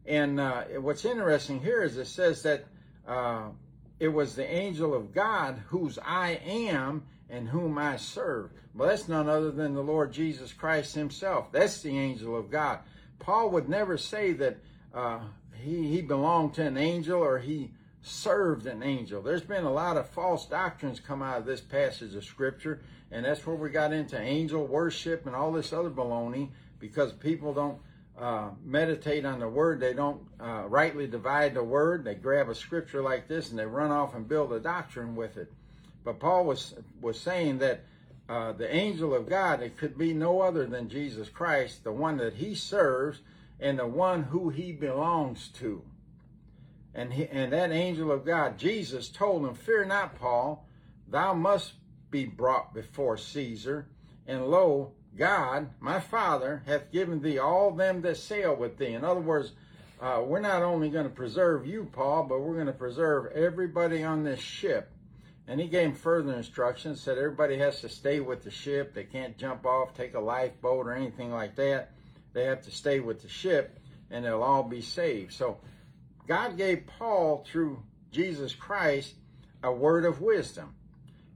And 0.05 0.39
uh, 0.39 0.63
what's 0.79 1.05
interesting 1.05 1.61
here 1.61 1.83
is 1.83 1.97
it 1.97 2.07
says 2.07 2.43
that 2.43 2.65
uh, 3.07 3.49
it 3.99 4.07
was 4.07 4.35
the 4.35 4.49
angel 4.49 4.93
of 4.93 5.13
God 5.13 5.61
whose 5.67 5.99
I 6.03 6.39
am 6.45 7.03
and 7.29 7.47
whom 7.47 7.77
I 7.77 7.97
serve. 7.97 8.51
Well, 8.73 8.89
that's 8.89 9.07
none 9.07 9.29
other 9.29 9.51
than 9.51 9.73
the 9.73 9.83
Lord 9.83 10.11
Jesus 10.11 10.53
Christ 10.53 10.95
himself. 10.95 11.51
That's 11.51 11.81
the 11.81 11.97
angel 11.97 12.37
of 12.37 12.49
God. 12.49 12.79
Paul 13.19 13.51
would 13.51 13.69
never 13.69 13.97
say 13.97 14.33
that 14.33 14.57
uh, 14.93 15.19
he, 15.53 15.87
he 15.87 16.01
belonged 16.01 16.55
to 16.55 16.65
an 16.65 16.77
angel 16.77 17.21
or 17.21 17.37
he 17.37 17.71
served 18.01 18.65
an 18.65 18.83
angel. 18.83 19.21
There's 19.21 19.43
been 19.43 19.63
a 19.63 19.71
lot 19.71 19.97
of 19.97 20.09
false 20.09 20.45
doctrines 20.45 20.99
come 20.99 21.21
out 21.21 21.39
of 21.39 21.45
this 21.45 21.61
passage 21.61 22.15
of 22.15 22.25
scripture, 22.25 22.81
and 23.11 23.25
that's 23.25 23.45
where 23.45 23.55
we 23.55 23.69
got 23.69 23.93
into 23.93 24.19
angel 24.19 24.65
worship 24.65 25.25
and 25.25 25.35
all 25.35 25.51
this 25.51 25.71
other 25.71 25.89
baloney 25.89 26.49
because 26.79 27.13
people 27.13 27.53
don't 27.53 27.77
uh, 28.17 28.49
meditate 28.63 29.25
on 29.25 29.39
the 29.39 29.47
word. 29.47 29.79
They 29.79 29.93
don't 29.93 30.21
uh, 30.39 30.63
rightly 30.67 31.07
divide 31.07 31.53
the 31.53 31.63
word. 31.63 32.03
They 32.03 32.15
grab 32.15 32.49
a 32.49 32.55
scripture 32.55 33.01
like 33.01 33.27
this 33.27 33.49
and 33.49 33.59
they 33.59 33.65
run 33.65 33.91
off 33.91 34.15
and 34.15 34.27
build 34.27 34.51
a 34.53 34.59
doctrine 34.59 35.15
with 35.15 35.37
it. 35.37 35.51
But 36.03 36.19
Paul 36.19 36.45
was 36.45 36.73
was 36.99 37.19
saying 37.19 37.59
that 37.59 37.83
uh, 38.27 38.53
the 38.53 38.73
angel 38.73 39.13
of 39.13 39.29
God 39.29 39.61
it 39.61 39.77
could 39.77 39.97
be 39.97 40.13
no 40.13 40.41
other 40.41 40.65
than 40.65 40.89
Jesus 40.89 41.29
Christ, 41.29 41.83
the 41.83 41.91
one 41.91 42.17
that 42.17 42.35
he 42.35 42.55
serves 42.55 43.19
and 43.59 43.77
the 43.77 43.87
one 43.87 44.23
who 44.23 44.49
he 44.49 44.71
belongs 44.71 45.49
to. 45.59 45.83
And, 46.93 47.13
he, 47.13 47.25
and 47.27 47.53
that 47.53 47.71
angel 47.71 48.11
of 48.11 48.25
God, 48.25 48.57
Jesus, 48.57 49.09
told 49.09 49.45
him, 49.45 49.53
Fear 49.53 49.85
not, 49.85 50.19
Paul, 50.19 50.67
thou 51.07 51.33
must 51.33 51.73
be 52.09 52.25
brought 52.25 52.73
before 52.73 53.17
Caesar. 53.17 53.87
And 54.27 54.47
lo, 54.47 54.91
God, 55.17 55.69
my 55.79 55.99
Father, 55.99 56.63
hath 56.65 56.91
given 56.91 57.21
thee 57.21 57.39
all 57.39 57.71
them 57.71 58.01
that 58.01 58.17
sail 58.17 58.55
with 58.55 58.77
thee. 58.77 58.93
In 58.93 59.05
other 59.05 59.21
words, 59.21 59.51
uh, 60.01 60.21
we're 60.25 60.39
not 60.39 60.63
only 60.63 60.89
going 60.89 61.05
to 61.05 61.13
preserve 61.13 61.65
you, 61.65 61.87
Paul, 61.91 62.23
but 62.23 62.41
we're 62.41 62.55
going 62.55 62.65
to 62.65 62.73
preserve 62.73 63.31
everybody 63.33 64.03
on 64.03 64.23
this 64.23 64.39
ship. 64.39 64.91
And 65.47 65.59
he 65.59 65.67
gave 65.67 65.97
further 65.97 66.33
instructions, 66.33 67.01
said 67.01 67.17
everybody 67.17 67.57
has 67.57 67.81
to 67.81 67.89
stay 67.89 68.19
with 68.19 68.43
the 68.43 68.51
ship. 68.51 68.93
They 68.93 69.03
can't 69.03 69.37
jump 69.37 69.65
off, 69.65 69.93
take 69.93 70.13
a 70.13 70.19
lifeboat, 70.19 70.87
or 70.87 70.93
anything 70.93 71.31
like 71.31 71.55
that. 71.57 71.91
They 72.33 72.45
have 72.45 72.61
to 72.63 72.71
stay 72.71 72.99
with 72.99 73.21
the 73.21 73.27
ship, 73.27 73.79
and 74.09 74.23
they'll 74.23 74.43
all 74.43 74.63
be 74.63 74.81
saved. 74.81 75.33
So 75.33 75.57
God 76.27 76.57
gave 76.57 76.87
Paul, 76.87 77.45
through 77.47 77.81
Jesus 78.11 78.53
Christ, 78.53 79.15
a 79.63 79.71
word 79.71 80.05
of 80.05 80.21
wisdom. 80.21 80.75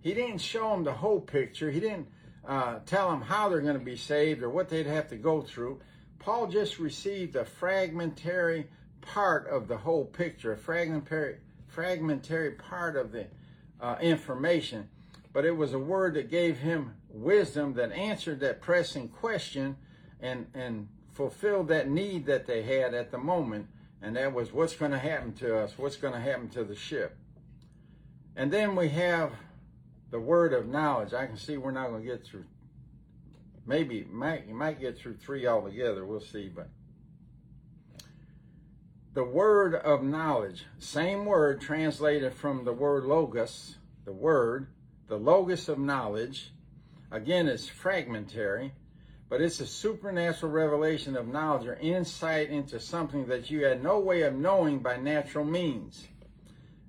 He 0.01 0.13
didn't 0.13 0.39
show 0.39 0.73
him 0.73 0.83
the 0.83 0.93
whole 0.93 1.19
picture. 1.19 1.71
He 1.71 1.79
didn't 1.79 2.07
uh, 2.47 2.79
tell 2.85 3.11
him 3.11 3.21
how 3.21 3.49
they're 3.49 3.61
going 3.61 3.79
to 3.79 3.83
be 3.83 3.97
saved 3.97 4.43
or 4.43 4.49
what 4.49 4.69
they'd 4.69 4.85
have 4.85 5.09
to 5.09 5.15
go 5.15 5.41
through. 5.41 5.79
Paul 6.19 6.47
just 6.47 6.79
received 6.79 7.35
a 7.35 7.45
fragmentary 7.45 8.67
part 9.01 9.47
of 9.47 9.67
the 9.67 9.77
whole 9.77 10.05
picture, 10.05 10.53
a 10.53 10.57
fragmentary, 10.57 11.37
fragmentary 11.67 12.51
part 12.51 12.95
of 12.95 13.11
the 13.11 13.27
uh, 13.81 13.97
information. 14.01 14.89
But 15.33 15.45
it 15.45 15.55
was 15.55 15.73
a 15.73 15.79
word 15.79 16.13
that 16.15 16.29
gave 16.29 16.59
him 16.59 16.95
wisdom 17.09 17.73
that 17.73 17.91
answered 17.91 18.39
that 18.41 18.61
pressing 18.61 19.09
question 19.09 19.75
and, 20.21 20.47
and 20.53 20.87
fulfilled 21.11 21.67
that 21.69 21.89
need 21.89 22.25
that 22.25 22.45
they 22.45 22.63
had 22.63 22.93
at 22.93 23.11
the 23.11 23.17
moment 23.17 23.67
and 24.05 24.15
that 24.15 24.31
was 24.31 24.53
what's 24.53 24.75
going 24.75 24.91
to 24.91 24.99
happen 24.99 25.33
to 25.33 25.57
us, 25.57 25.73
what's 25.77 25.97
going 25.97 26.13
to 26.13 26.19
happen 26.19 26.47
to 26.49 26.63
the 26.63 26.75
ship. 26.75 27.17
And 28.35 28.53
then 28.53 28.75
we 28.75 28.89
have 28.89 29.31
the 30.11 30.19
word 30.19 30.53
of 30.53 30.67
knowledge. 30.67 31.11
I 31.15 31.25
can 31.25 31.37
see 31.37 31.57
we're 31.57 31.71
not 31.71 31.89
going 31.89 32.03
to 32.03 32.07
get 32.07 32.23
through. 32.23 32.45
Maybe 33.65 34.05
might 34.11 34.45
you 34.47 34.53
might 34.53 34.79
get 34.79 34.95
through 34.95 35.15
three 35.15 35.47
altogether. 35.47 36.05
We'll 36.05 36.19
see, 36.19 36.51
but 36.53 36.69
the 39.15 39.23
word 39.23 39.73
of 39.73 40.03
knowledge, 40.03 40.65
same 40.77 41.25
word 41.25 41.59
translated 41.59 42.35
from 42.35 42.63
the 42.63 42.73
word 42.73 43.05
logos, 43.05 43.77
the 44.03 44.13
word, 44.13 44.67
the 45.07 45.17
logos 45.17 45.67
of 45.67 45.79
knowledge. 45.79 46.51
Again, 47.09 47.47
it's 47.47 47.67
fragmentary, 47.67 48.73
but 49.29 49.41
it's 49.41 49.59
a 49.59 49.67
supernatural 49.67 50.51
revelation 50.51 51.17
of 51.17 51.27
knowledge 51.27 51.67
or 51.67 51.75
insight 51.75 52.49
into 52.49 52.79
something 52.79 53.25
that 53.27 53.49
you 53.49 53.65
had 53.65 53.83
no 53.83 53.99
way 53.99 54.21
of 54.21 54.35
knowing 54.35 54.79
by 54.79 54.97
natural 54.97 55.45
means. 55.45 56.07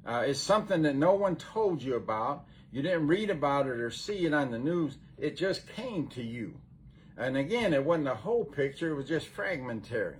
Uh, 0.05 0.25
it's 0.27 0.40
something 0.40 0.83
that 0.83 0.96
no 0.96 1.14
one 1.14 1.37
told 1.37 1.83
you 1.83 1.96
about. 1.96 2.44
You 2.70 2.83
didn't 2.83 3.09
read 3.09 3.31
about 3.31 3.66
it 3.66 3.81
or 3.81 3.90
see 3.90 4.27
it 4.27 4.35
on 4.35 4.51
the 4.51 4.59
news. 4.59 4.99
It 5.18 5.37
just 5.37 5.66
came 5.68 6.09
to 6.09 6.22
you. 6.22 6.61
And 7.16 7.37
again, 7.37 7.72
it 7.72 7.85
wasn't 7.85 8.09
a 8.09 8.14
whole 8.14 8.44
picture, 8.44 8.90
it 8.90 8.94
was 8.94 9.09
just 9.09 9.27
fragmentary. 9.27 10.16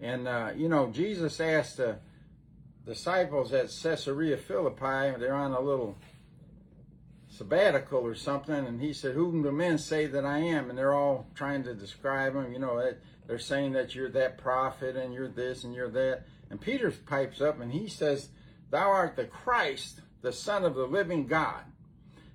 And, 0.00 0.26
uh, 0.26 0.50
you 0.56 0.68
know, 0.68 0.88
Jesus 0.90 1.40
asked 1.40 1.76
the 1.76 1.98
disciples 2.84 3.52
at 3.52 3.70
Caesarea 3.70 4.36
Philippi, 4.36 5.18
they're 5.18 5.34
on 5.34 5.52
a 5.52 5.60
little 5.60 5.96
sabbatical 7.36 8.00
or 8.00 8.14
something, 8.14 8.54
and 8.54 8.80
he 8.80 8.92
said, 8.92 9.14
Whom 9.14 9.42
do 9.42 9.50
men 9.50 9.78
say 9.78 10.06
that 10.06 10.24
I 10.24 10.38
am? 10.38 10.70
And 10.70 10.78
they're 10.78 10.94
all 10.94 11.26
trying 11.34 11.64
to 11.64 11.74
describe 11.74 12.34
him. 12.34 12.52
You 12.52 12.58
know, 12.58 12.92
they're 13.26 13.38
saying 13.38 13.72
that 13.72 13.94
you're 13.94 14.10
that 14.10 14.38
prophet 14.38 14.96
and 14.96 15.12
you're 15.12 15.28
this 15.28 15.64
and 15.64 15.74
you're 15.74 15.90
that. 15.90 16.24
And 16.50 16.60
Peter 16.60 16.90
pipes 16.90 17.40
up 17.40 17.60
and 17.60 17.72
he 17.72 17.88
says, 17.88 18.28
Thou 18.70 18.88
art 18.88 19.16
the 19.16 19.24
Christ, 19.24 20.00
the 20.22 20.32
Son 20.32 20.64
of 20.64 20.74
the 20.74 20.86
living 20.86 21.26
God. 21.26 21.62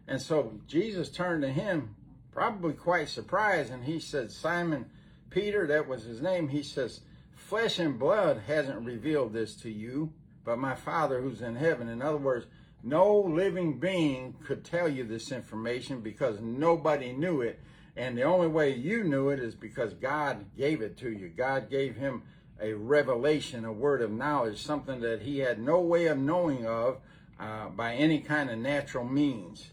And 0.07 0.21
so 0.21 0.53
Jesus 0.67 1.09
turned 1.09 1.43
to 1.43 1.49
him, 1.49 1.95
probably 2.31 2.73
quite 2.73 3.09
surprised, 3.09 3.71
and 3.71 3.83
he 3.83 3.99
said, 3.99 4.31
Simon 4.31 4.87
Peter, 5.29 5.67
that 5.67 5.87
was 5.87 6.03
his 6.03 6.21
name, 6.21 6.49
he 6.49 6.63
says, 6.63 7.01
Flesh 7.35 7.79
and 7.79 7.97
blood 7.97 8.41
hasn't 8.47 8.85
revealed 8.85 9.33
this 9.33 9.55
to 9.57 9.69
you, 9.69 10.11
but 10.43 10.57
my 10.57 10.75
Father 10.75 11.21
who's 11.21 11.41
in 11.41 11.55
heaven. 11.55 11.87
In 11.87 12.01
other 12.01 12.17
words, 12.17 12.47
no 12.83 13.19
living 13.19 13.79
being 13.79 14.35
could 14.45 14.63
tell 14.63 14.87
you 14.87 15.03
this 15.03 15.31
information 15.31 16.01
because 16.01 16.39
nobody 16.39 17.11
knew 17.11 17.41
it. 17.41 17.59
And 17.95 18.17
the 18.17 18.23
only 18.23 18.47
way 18.47 18.73
you 18.73 19.03
knew 19.03 19.29
it 19.29 19.39
is 19.39 19.55
because 19.55 19.93
God 19.93 20.45
gave 20.55 20.81
it 20.81 20.97
to 20.99 21.11
you. 21.11 21.27
God 21.27 21.69
gave 21.69 21.95
him 21.97 22.23
a 22.61 22.73
revelation, 22.73 23.65
a 23.65 23.71
word 23.71 24.01
of 24.01 24.11
knowledge, 24.11 24.61
something 24.61 25.01
that 25.01 25.21
he 25.21 25.39
had 25.39 25.59
no 25.59 25.81
way 25.81 26.07
of 26.07 26.17
knowing 26.17 26.65
of 26.65 26.99
uh, 27.39 27.69
by 27.69 27.95
any 27.95 28.19
kind 28.19 28.49
of 28.49 28.57
natural 28.57 29.03
means. 29.03 29.71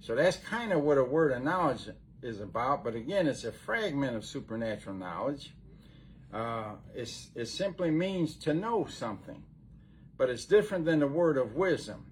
So 0.00 0.14
that's 0.14 0.36
kind 0.36 0.72
of 0.72 0.82
what 0.82 0.98
a 0.98 1.04
word 1.04 1.32
of 1.32 1.42
knowledge 1.42 1.88
is 2.22 2.40
about. 2.40 2.84
But 2.84 2.94
again, 2.94 3.26
it's 3.26 3.44
a 3.44 3.52
fragment 3.52 4.16
of 4.16 4.24
supernatural 4.24 4.96
knowledge. 4.96 5.52
Uh, 6.32 6.74
it 6.94 7.48
simply 7.48 7.90
means 7.90 8.36
to 8.36 8.52
know 8.52 8.86
something, 8.86 9.42
but 10.16 10.28
it's 10.28 10.44
different 10.44 10.84
than 10.84 11.00
the 11.00 11.06
word 11.06 11.38
of 11.38 11.54
wisdom. 11.54 12.07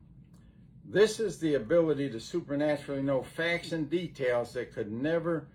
This 0.88 1.18
is 1.18 1.38
the 1.38 1.54
ability 1.54 2.10
to 2.10 2.20
supernaturally 2.20 3.02
know 3.02 3.22
facts 3.22 3.72
and 3.72 3.90
details 3.90 4.52
that 4.52 4.72
could 4.72 4.92
never 4.92 5.48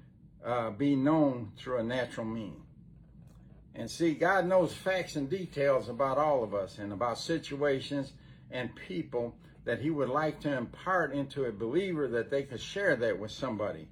uh, 0.46 0.72
be 0.72 0.94
known 0.94 1.54
through 1.58 1.78
a 1.78 1.84
natural 1.84 2.26
mean. 2.26 2.62
And 3.74 3.90
see, 3.90 4.14
God 4.14 4.46
knows 4.46 4.74
facts 4.74 5.16
and 5.16 5.30
details 5.30 5.88
about 5.88 6.18
all 6.18 6.44
of 6.44 6.54
us 6.54 6.80
and 6.80 6.92
about 6.92 7.18
situations 7.18 8.12
and 8.52 8.76
people 8.76 9.34
that 9.64 9.80
He 9.80 9.90
would 9.90 10.10
like 10.10 10.42
to 10.42 10.56
impart 10.56 11.14
into 11.14 11.46
a 11.46 11.52
believer 11.52 12.10
that 12.10 12.30
they 12.30 12.44
could 12.44 12.60
share 12.60 12.98
that 12.98 13.18
with 13.18 13.32
somebody. 13.32 13.88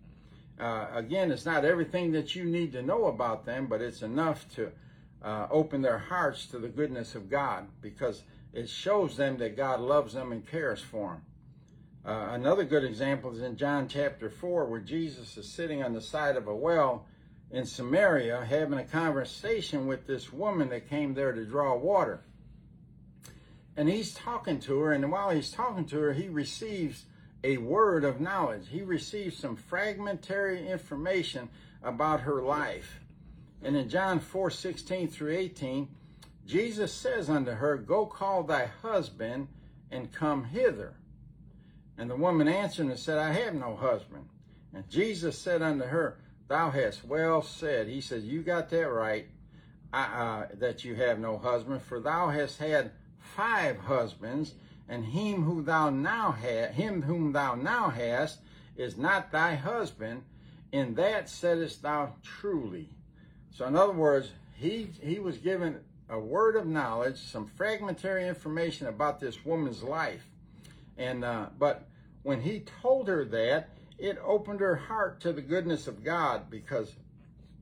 Uh, 0.59 0.87
again, 0.93 1.31
it's 1.31 1.45
not 1.45 1.63
everything 1.63 2.11
that 2.11 2.35
you 2.35 2.43
need 2.43 2.73
to 2.73 2.81
know 2.81 3.05
about 3.05 3.45
them, 3.45 3.67
but 3.67 3.81
it's 3.81 4.01
enough 4.01 4.45
to 4.55 4.71
uh, 5.23 5.47
open 5.49 5.81
their 5.81 5.99
hearts 5.99 6.47
to 6.47 6.59
the 6.59 6.67
goodness 6.67 7.15
of 7.15 7.29
God 7.29 7.67
because 7.81 8.23
it 8.51 8.67
shows 8.67 9.15
them 9.15 9.37
that 9.37 9.55
God 9.55 9.79
loves 9.79 10.13
them 10.13 10.33
and 10.33 10.45
cares 10.45 10.81
for 10.81 11.11
them. 11.11 11.21
Uh, 12.05 12.29
another 12.31 12.63
good 12.63 12.83
example 12.83 13.31
is 13.31 13.41
in 13.41 13.57
John 13.57 13.87
chapter 13.87 14.29
4, 14.29 14.65
where 14.65 14.79
Jesus 14.79 15.37
is 15.37 15.51
sitting 15.51 15.83
on 15.83 15.93
the 15.93 16.01
side 16.01 16.37
of 16.37 16.47
a 16.47 16.55
well 16.55 17.05
in 17.51 17.65
Samaria 17.65 18.45
having 18.45 18.79
a 18.79 18.83
conversation 18.83 19.87
with 19.87 20.07
this 20.07 20.31
woman 20.31 20.69
that 20.69 20.89
came 20.89 21.13
there 21.13 21.33
to 21.33 21.45
draw 21.45 21.75
water. 21.75 22.21
And 23.75 23.89
he's 23.89 24.13
talking 24.13 24.59
to 24.61 24.79
her, 24.81 24.93
and 24.93 25.11
while 25.11 25.29
he's 25.29 25.51
talking 25.51 25.85
to 25.85 25.99
her, 25.99 26.13
he 26.13 26.29
receives 26.29 27.05
a 27.43 27.57
word 27.57 28.03
of 28.03 28.21
knowledge. 28.21 28.67
He 28.69 28.81
receives 28.81 29.37
some 29.37 29.55
fragmentary 29.55 30.67
information 30.67 31.49
about 31.83 32.21
her 32.21 32.41
life. 32.41 32.99
And 33.61 33.75
in 33.75 33.89
John 33.89 34.19
4 34.19 34.51
16 34.51 35.09
through 35.09 35.35
18, 35.35 35.87
Jesus 36.45 36.93
says 36.93 37.29
unto 37.29 37.51
her, 37.51 37.77
Go 37.77 38.05
call 38.05 38.43
thy 38.43 38.65
husband 38.65 39.47
and 39.91 40.13
come 40.13 40.45
hither. 40.45 40.95
And 41.99 42.09
the 42.09 42.15
woman 42.15 42.47
answered 42.47 42.85
and 42.85 42.97
said, 42.97 43.17
I 43.17 43.33
have 43.33 43.53
no 43.53 43.75
husband. 43.75 44.29
And 44.73 44.89
Jesus 44.89 45.37
said 45.37 45.61
unto 45.61 45.83
her, 45.83 46.17
Thou 46.47 46.71
hast 46.71 47.03
well 47.03 47.41
said. 47.41 47.89
He 47.89 47.99
says, 47.99 48.23
You 48.23 48.41
got 48.41 48.69
that 48.69 48.87
right, 48.87 49.27
uh, 49.91 50.45
that 50.53 50.85
you 50.85 50.95
have 50.95 51.19
no 51.19 51.37
husband, 51.37 51.81
for 51.81 51.99
thou 51.99 52.29
hast 52.29 52.57
had 52.57 52.91
five 53.17 53.79
husbands, 53.79 54.53
and 54.87 55.03
him 55.03 55.43
who 55.43 55.61
thou 55.61 55.89
now 55.89 56.31
ha- 56.31 56.71
him 56.71 57.01
whom 57.01 57.33
thou 57.33 57.55
now 57.55 57.89
hast 57.89 58.39
is 58.77 58.97
not 58.97 59.33
thy 59.33 59.55
husband. 59.55 60.23
In 60.71 60.95
that 60.95 61.25
saidest 61.25 61.81
thou 61.81 62.13
truly. 62.23 62.87
So 63.51 63.65
in 63.65 63.75
other 63.75 63.91
words, 63.91 64.29
he 64.55 64.89
he 65.01 65.19
was 65.19 65.37
given 65.37 65.81
a 66.09 66.17
word 66.17 66.55
of 66.55 66.65
knowledge, 66.65 67.17
some 67.17 67.45
fragmentary 67.45 68.25
information 68.25 68.87
about 68.87 69.19
this 69.19 69.43
woman's 69.43 69.83
life, 69.83 70.25
and 70.97 71.25
uh, 71.25 71.47
but 71.57 71.88
when 72.29 72.41
he 72.41 72.59
told 72.83 73.07
her 73.07 73.25
that, 73.25 73.69
it 73.97 74.15
opened 74.23 74.59
her 74.59 74.75
heart 74.75 75.19
to 75.19 75.33
the 75.33 75.41
goodness 75.41 75.87
of 75.87 76.03
God 76.03 76.47
because 76.47 76.93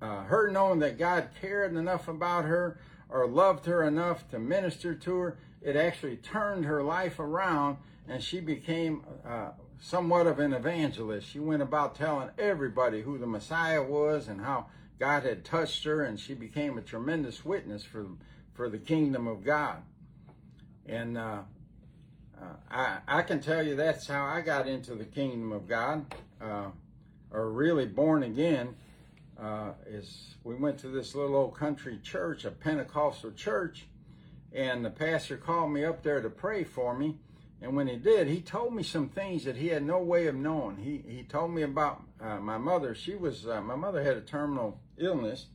uh, 0.02 0.24
her 0.24 0.52
knowing 0.52 0.80
that 0.80 1.00
God 1.00 1.30
cared 1.40 1.74
enough 1.74 2.10
about 2.10 2.44
her 2.44 2.78
or 3.08 3.26
loved 3.30 3.66
her 3.66 3.82
enough 3.84 4.30
to 4.32 4.40
minister 4.40 4.94
to 4.94 5.20
her, 5.20 5.38
it 5.62 5.78
actually 5.78 6.18
turned 6.18 6.66
her 6.66 6.84
life 6.84 7.18
around 7.18 7.78
and 8.10 8.22
she 8.22 8.42
became 8.42 9.06
uh, 9.26 9.52
somewhat 9.80 10.28
of 10.28 10.38
an 10.40 10.52
evangelist. 10.52 11.30
She 11.30 11.40
went 11.40 11.62
about 11.62 11.96
telling 11.96 12.32
everybody 12.38 13.04
who 13.04 13.18
the 13.18 13.26
Messiah 13.26 13.82
was 13.82 14.28
and 14.28 14.42
how 14.42 14.66
God 15.00 15.24
had 15.24 15.46
touched 15.46 15.86
her, 15.86 16.04
and 16.04 16.20
she 16.20 16.34
became 16.34 16.78
a 16.78 16.82
tremendous 16.82 17.46
witness 17.46 17.86
for, 17.86 18.06
for 18.54 18.68
the 18.68 18.80
kingdom 18.80 19.28
of 19.28 19.46
God. 19.46 19.78
And 20.86 21.18
uh, 21.18 21.44
uh, 22.42 22.46
I, 22.70 22.98
I 23.08 23.22
can 23.22 23.40
tell 23.40 23.64
you 23.64 23.76
that's 23.76 24.08
how 24.08 24.26
I 24.26 24.42
got 24.42 24.68
into 24.68 24.96
the 24.96 25.06
kingdom 25.06 25.52
of 25.52 25.68
God, 25.68 26.14
uh, 26.42 26.68
or 27.32 27.50
really 27.50 27.86
born 27.86 28.24
again. 28.24 28.76
Uh, 29.40 29.74
is 29.86 30.36
we 30.44 30.56
went 30.56 30.80
to 30.80 30.88
this 30.88 31.14
little 31.14 31.36
old 31.36 31.56
country 31.56 32.00
church, 32.02 32.44
a 32.44 32.52
Pentecostal 32.52 33.32
church, 33.32 33.86
and 34.52 34.84
the 34.84 34.90
pastor 34.90 35.38
called 35.38 35.72
me 35.72 35.86
up 35.86 36.02
there 36.02 36.22
to 36.22 36.30
pray 36.30 36.64
for 36.64 36.98
me. 36.98 37.18
And 37.62 37.76
when 37.76 37.88
he 37.88 37.96
did, 37.96 38.28
he 38.28 38.42
told 38.42 38.74
me 38.74 38.84
some 38.84 39.10
things 39.10 39.44
that 39.46 39.56
he 39.56 39.68
had 39.68 39.84
no 39.84 40.00
way 40.00 40.28
of 40.28 40.36
knowing. 40.36 40.78
He 40.78 41.04
he 41.08 41.24
told 41.24 41.52
me 41.52 41.64
about 41.64 42.04
uh, 42.22 42.38
my 42.38 42.58
mother. 42.58 42.94
She 42.94 43.16
was 43.16 43.48
uh, 43.48 43.62
my 43.62 43.76
mother 43.76 44.04
had 44.04 44.18
a 44.18 44.22
terminal 44.22 44.80
illness, 44.98 45.48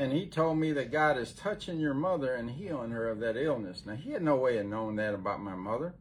and 0.00 0.14
he 0.14 0.24
told 0.24 0.56
me 0.56 0.72
that 0.72 0.90
God 0.90 1.18
is 1.18 1.34
touching 1.34 1.78
your 1.78 1.92
mother 1.92 2.32
and 2.34 2.50
healing 2.50 2.90
her 2.90 3.06
of 3.06 3.20
that 3.20 3.36
illness. 3.36 3.82
Now, 3.84 3.96
he 3.96 4.12
had 4.12 4.22
no 4.22 4.34
way 4.34 4.56
of 4.56 4.64
knowing 4.64 4.96
that 4.96 5.12
about 5.12 5.42
my 5.42 5.54
mother. 5.54 5.92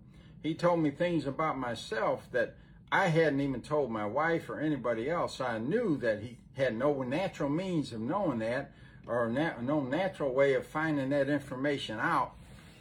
He 0.42 0.54
told 0.54 0.80
me 0.80 0.90
things 0.90 1.28
about 1.28 1.58
myself 1.58 2.26
that 2.32 2.56
I 2.94 3.08
hadn't 3.08 3.42
even 3.42 3.60
told 3.60 3.92
my 3.92 4.06
wife 4.06 4.50
or 4.50 4.62
anybody 4.62 5.10
else. 5.10 5.42
I 5.42 5.58
knew 5.58 5.98
that 5.98 6.22
he 6.22 6.38
had 6.56 6.78
no 6.78 7.04
natural 7.04 7.50
means 7.50 7.92
of 7.92 8.00
knowing 8.00 8.40
that 8.40 8.72
or 9.06 9.28
na- 9.28 9.60
no 9.62 9.82
natural 9.82 10.34
way 10.34 10.54
of 10.54 10.66
finding 10.66 11.10
that 11.10 11.28
information 11.28 12.00
out. 12.00 12.36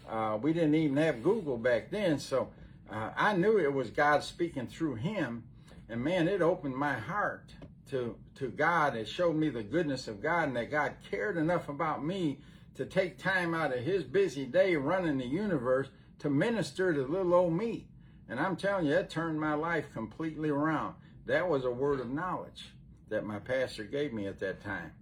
Uh, 0.09 0.39
we 0.41 0.53
didn't 0.53 0.77
even 0.77 0.99
have 0.99 1.25
Google 1.25 1.57
back 1.57 1.91
then. 1.91 2.21
So 2.21 2.51
uh, 2.93 3.11
I 3.17 3.35
knew 3.35 3.59
it 3.59 3.73
was 3.73 3.91
God 3.91 4.23
speaking 4.23 4.69
through 4.69 4.95
him. 4.95 5.43
And 5.89 6.01
man, 6.05 6.29
it 6.29 6.43
opened 6.43 6.77
my 6.77 6.95
heart 6.95 7.51
to, 7.91 8.17
to 8.37 8.49
God. 8.49 8.97
It 8.97 9.09
showed 9.09 9.37
me 9.37 9.49
the 9.51 9.63
goodness 9.63 10.09
of 10.09 10.23
God 10.23 10.49
and 10.49 10.57
that 10.57 10.71
God 10.71 10.95
cared 11.11 11.37
enough 11.37 11.69
about 11.69 12.05
me 12.05 12.41
to 12.77 12.87
take 12.87 13.19
time 13.19 13.55
out 13.55 13.77
of 13.77 13.85
his 13.85 14.05
busy 14.05 14.47
day 14.47 14.77
running 14.77 15.19
the 15.19 15.27
universe 15.27 15.89
to 16.21 16.31
minister 16.31 16.93
to 16.95 17.03
little 17.03 17.35
old 17.35 17.53
me. 17.55 17.89
And 18.29 18.39
I'm 18.41 18.57
telling 18.57 18.87
you, 18.87 18.93
that 18.93 19.11
turned 19.11 19.41
my 19.41 19.55
life 19.55 19.87
completely 19.93 20.51
around. 20.51 20.95
That 21.27 21.49
was 21.49 21.65
a 21.65 21.71
word 21.71 22.01
of 22.01 22.11
knowledge 22.11 22.71
that 23.09 23.25
my 23.25 23.39
pastor 23.39 23.85
gave 23.85 24.13
me 24.13 24.27
at 24.27 24.39
that 24.41 24.63
time. 24.63 24.93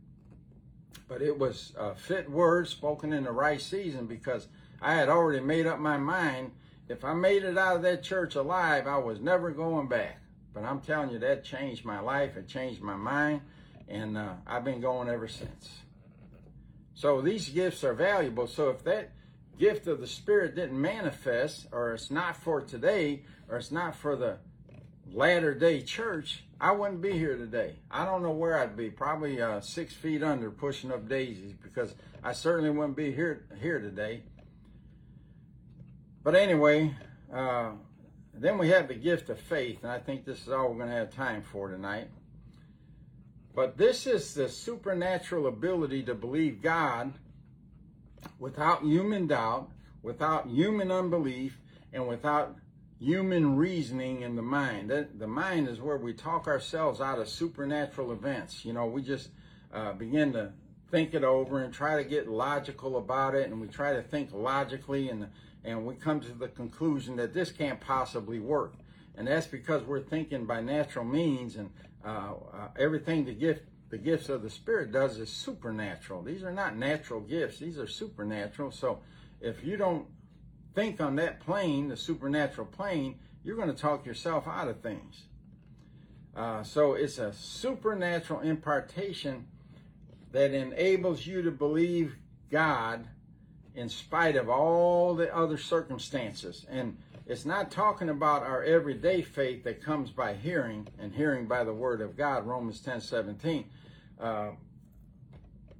but 1.08 1.22
it 1.22 1.38
was 1.38 1.72
a 1.78 1.94
fit 1.94 2.30
word 2.30 2.68
spoken 2.68 3.12
in 3.12 3.24
the 3.24 3.32
right 3.32 3.60
season 3.60 4.06
because 4.06 4.48
I 4.80 4.94
had 4.94 5.08
already 5.08 5.40
made 5.44 5.66
up 5.66 5.78
my 5.78 5.96
mind. 5.96 6.52
If 6.88 7.04
I 7.04 7.14
made 7.14 7.44
it 7.44 7.58
out 7.58 7.76
of 7.76 7.82
that 7.82 8.02
church 8.02 8.34
alive, 8.34 8.86
I 8.86 8.98
was 8.98 9.20
never 9.20 9.50
going 9.50 9.88
back. 9.88 10.20
But 10.56 10.64
I'm 10.64 10.80
telling 10.80 11.10
you, 11.10 11.18
that 11.18 11.44
changed 11.44 11.84
my 11.84 12.00
life. 12.00 12.38
It 12.38 12.48
changed 12.48 12.80
my 12.80 12.96
mind. 12.96 13.42
And 13.88 14.16
uh, 14.16 14.32
I've 14.46 14.64
been 14.64 14.80
going 14.80 15.06
ever 15.06 15.28
since. 15.28 15.80
So 16.94 17.20
these 17.20 17.50
gifts 17.50 17.84
are 17.84 17.92
valuable. 17.92 18.46
So 18.46 18.70
if 18.70 18.82
that 18.84 19.12
gift 19.58 19.86
of 19.86 20.00
the 20.00 20.06
Spirit 20.06 20.54
didn't 20.54 20.80
manifest, 20.80 21.66
or 21.72 21.92
it's 21.92 22.10
not 22.10 22.38
for 22.38 22.62
today, 22.62 23.24
or 23.50 23.58
it's 23.58 23.70
not 23.70 23.96
for 23.96 24.16
the 24.16 24.38
latter 25.12 25.52
day 25.54 25.82
church, 25.82 26.42
I 26.58 26.72
wouldn't 26.72 27.02
be 27.02 27.12
here 27.12 27.36
today. 27.36 27.74
I 27.90 28.06
don't 28.06 28.22
know 28.22 28.30
where 28.30 28.58
I'd 28.58 28.78
be. 28.78 28.88
Probably 28.88 29.42
uh, 29.42 29.60
six 29.60 29.92
feet 29.92 30.22
under, 30.22 30.50
pushing 30.50 30.90
up 30.90 31.06
daisies, 31.06 31.52
because 31.62 31.94
I 32.24 32.32
certainly 32.32 32.70
wouldn't 32.70 32.96
be 32.96 33.12
here 33.12 33.44
here 33.60 33.78
today. 33.78 34.22
But 36.24 36.34
anyway, 36.34 36.96
uh, 37.30 37.72
then 38.38 38.58
we 38.58 38.68
have 38.68 38.88
the 38.88 38.94
gift 38.94 39.28
of 39.30 39.38
faith, 39.38 39.82
and 39.82 39.90
I 39.90 39.98
think 39.98 40.24
this 40.24 40.42
is 40.42 40.48
all 40.48 40.68
we're 40.68 40.78
going 40.78 40.90
to 40.90 40.96
have 40.96 41.14
time 41.14 41.42
for 41.42 41.68
tonight. 41.68 42.08
But 43.54 43.78
this 43.78 44.06
is 44.06 44.34
the 44.34 44.48
supernatural 44.48 45.46
ability 45.46 46.02
to 46.04 46.14
believe 46.14 46.60
God 46.60 47.14
without 48.38 48.82
human 48.82 49.26
doubt, 49.26 49.70
without 50.02 50.46
human 50.48 50.90
unbelief, 50.90 51.58
and 51.92 52.06
without 52.06 52.56
human 52.98 53.56
reasoning 53.56 54.22
in 54.22 54.36
the 54.36 54.42
mind. 54.42 54.90
The 54.90 55.26
mind 55.26 55.68
is 55.68 55.80
where 55.80 55.96
we 55.96 56.12
talk 56.12 56.46
ourselves 56.46 57.00
out 57.00 57.18
of 57.18 57.28
supernatural 57.28 58.12
events. 58.12 58.64
You 58.64 58.74
know, 58.74 58.86
we 58.86 59.02
just 59.02 59.30
uh, 59.72 59.92
begin 59.94 60.32
to 60.34 60.52
think 60.90 61.14
it 61.14 61.24
over 61.24 61.62
and 61.62 61.72
try 61.72 61.96
to 61.96 62.08
get 62.08 62.28
logical 62.28 62.98
about 62.98 63.34
it, 63.34 63.50
and 63.50 63.60
we 63.60 63.66
try 63.68 63.94
to 63.94 64.02
think 64.02 64.30
logically, 64.32 65.08
and 65.08 65.28
and 65.66 65.84
we 65.84 65.96
come 65.96 66.20
to 66.20 66.32
the 66.32 66.48
conclusion 66.48 67.16
that 67.16 67.34
this 67.34 67.50
can't 67.50 67.80
possibly 67.80 68.38
work. 68.38 68.74
And 69.16 69.26
that's 69.26 69.46
because 69.46 69.82
we're 69.82 70.00
thinking 70.00 70.46
by 70.46 70.60
natural 70.60 71.04
means, 71.04 71.56
and 71.56 71.70
uh, 72.04 72.34
uh, 72.52 72.68
everything 72.78 73.24
the 73.24 73.32
gift 73.32 73.62
the 73.88 73.98
gifts 73.98 74.28
of 74.28 74.42
the 74.42 74.50
Spirit 74.50 74.90
does 74.90 75.18
is 75.18 75.30
supernatural. 75.30 76.22
These 76.22 76.42
are 76.42 76.52
not 76.52 76.76
natural 76.76 77.20
gifts; 77.20 77.58
these 77.58 77.78
are 77.78 77.86
supernatural. 77.86 78.70
So, 78.70 79.00
if 79.40 79.64
you 79.64 79.76
don't 79.76 80.06
think 80.74 81.00
on 81.00 81.16
that 81.16 81.40
plane, 81.40 81.88
the 81.88 81.96
supernatural 81.96 82.66
plane, 82.66 83.18
you're 83.42 83.56
going 83.56 83.72
to 83.72 83.80
talk 83.80 84.04
yourself 84.04 84.46
out 84.46 84.68
of 84.68 84.80
things. 84.80 85.22
Uh, 86.36 86.62
so 86.62 86.92
it's 86.92 87.16
a 87.16 87.32
supernatural 87.32 88.40
impartation 88.40 89.46
that 90.32 90.52
enables 90.52 91.26
you 91.26 91.40
to 91.40 91.50
believe 91.50 92.16
God 92.50 93.08
in 93.76 93.88
spite 93.88 94.36
of 94.36 94.48
all 94.48 95.14
the 95.14 95.34
other 95.34 95.58
circumstances. 95.58 96.66
And 96.68 96.96
it's 97.26 97.44
not 97.44 97.70
talking 97.70 98.08
about 98.08 98.42
our 98.42 98.62
everyday 98.62 99.22
faith 99.22 99.64
that 99.64 99.82
comes 99.82 100.10
by 100.10 100.34
hearing 100.34 100.88
and 100.98 101.14
hearing 101.14 101.46
by 101.46 101.62
the 101.62 101.74
word 101.74 102.00
of 102.00 102.16
God, 102.16 102.46
Romans 102.46 102.80
10 102.80 103.00
17. 103.00 103.66
Uh, 104.18 104.50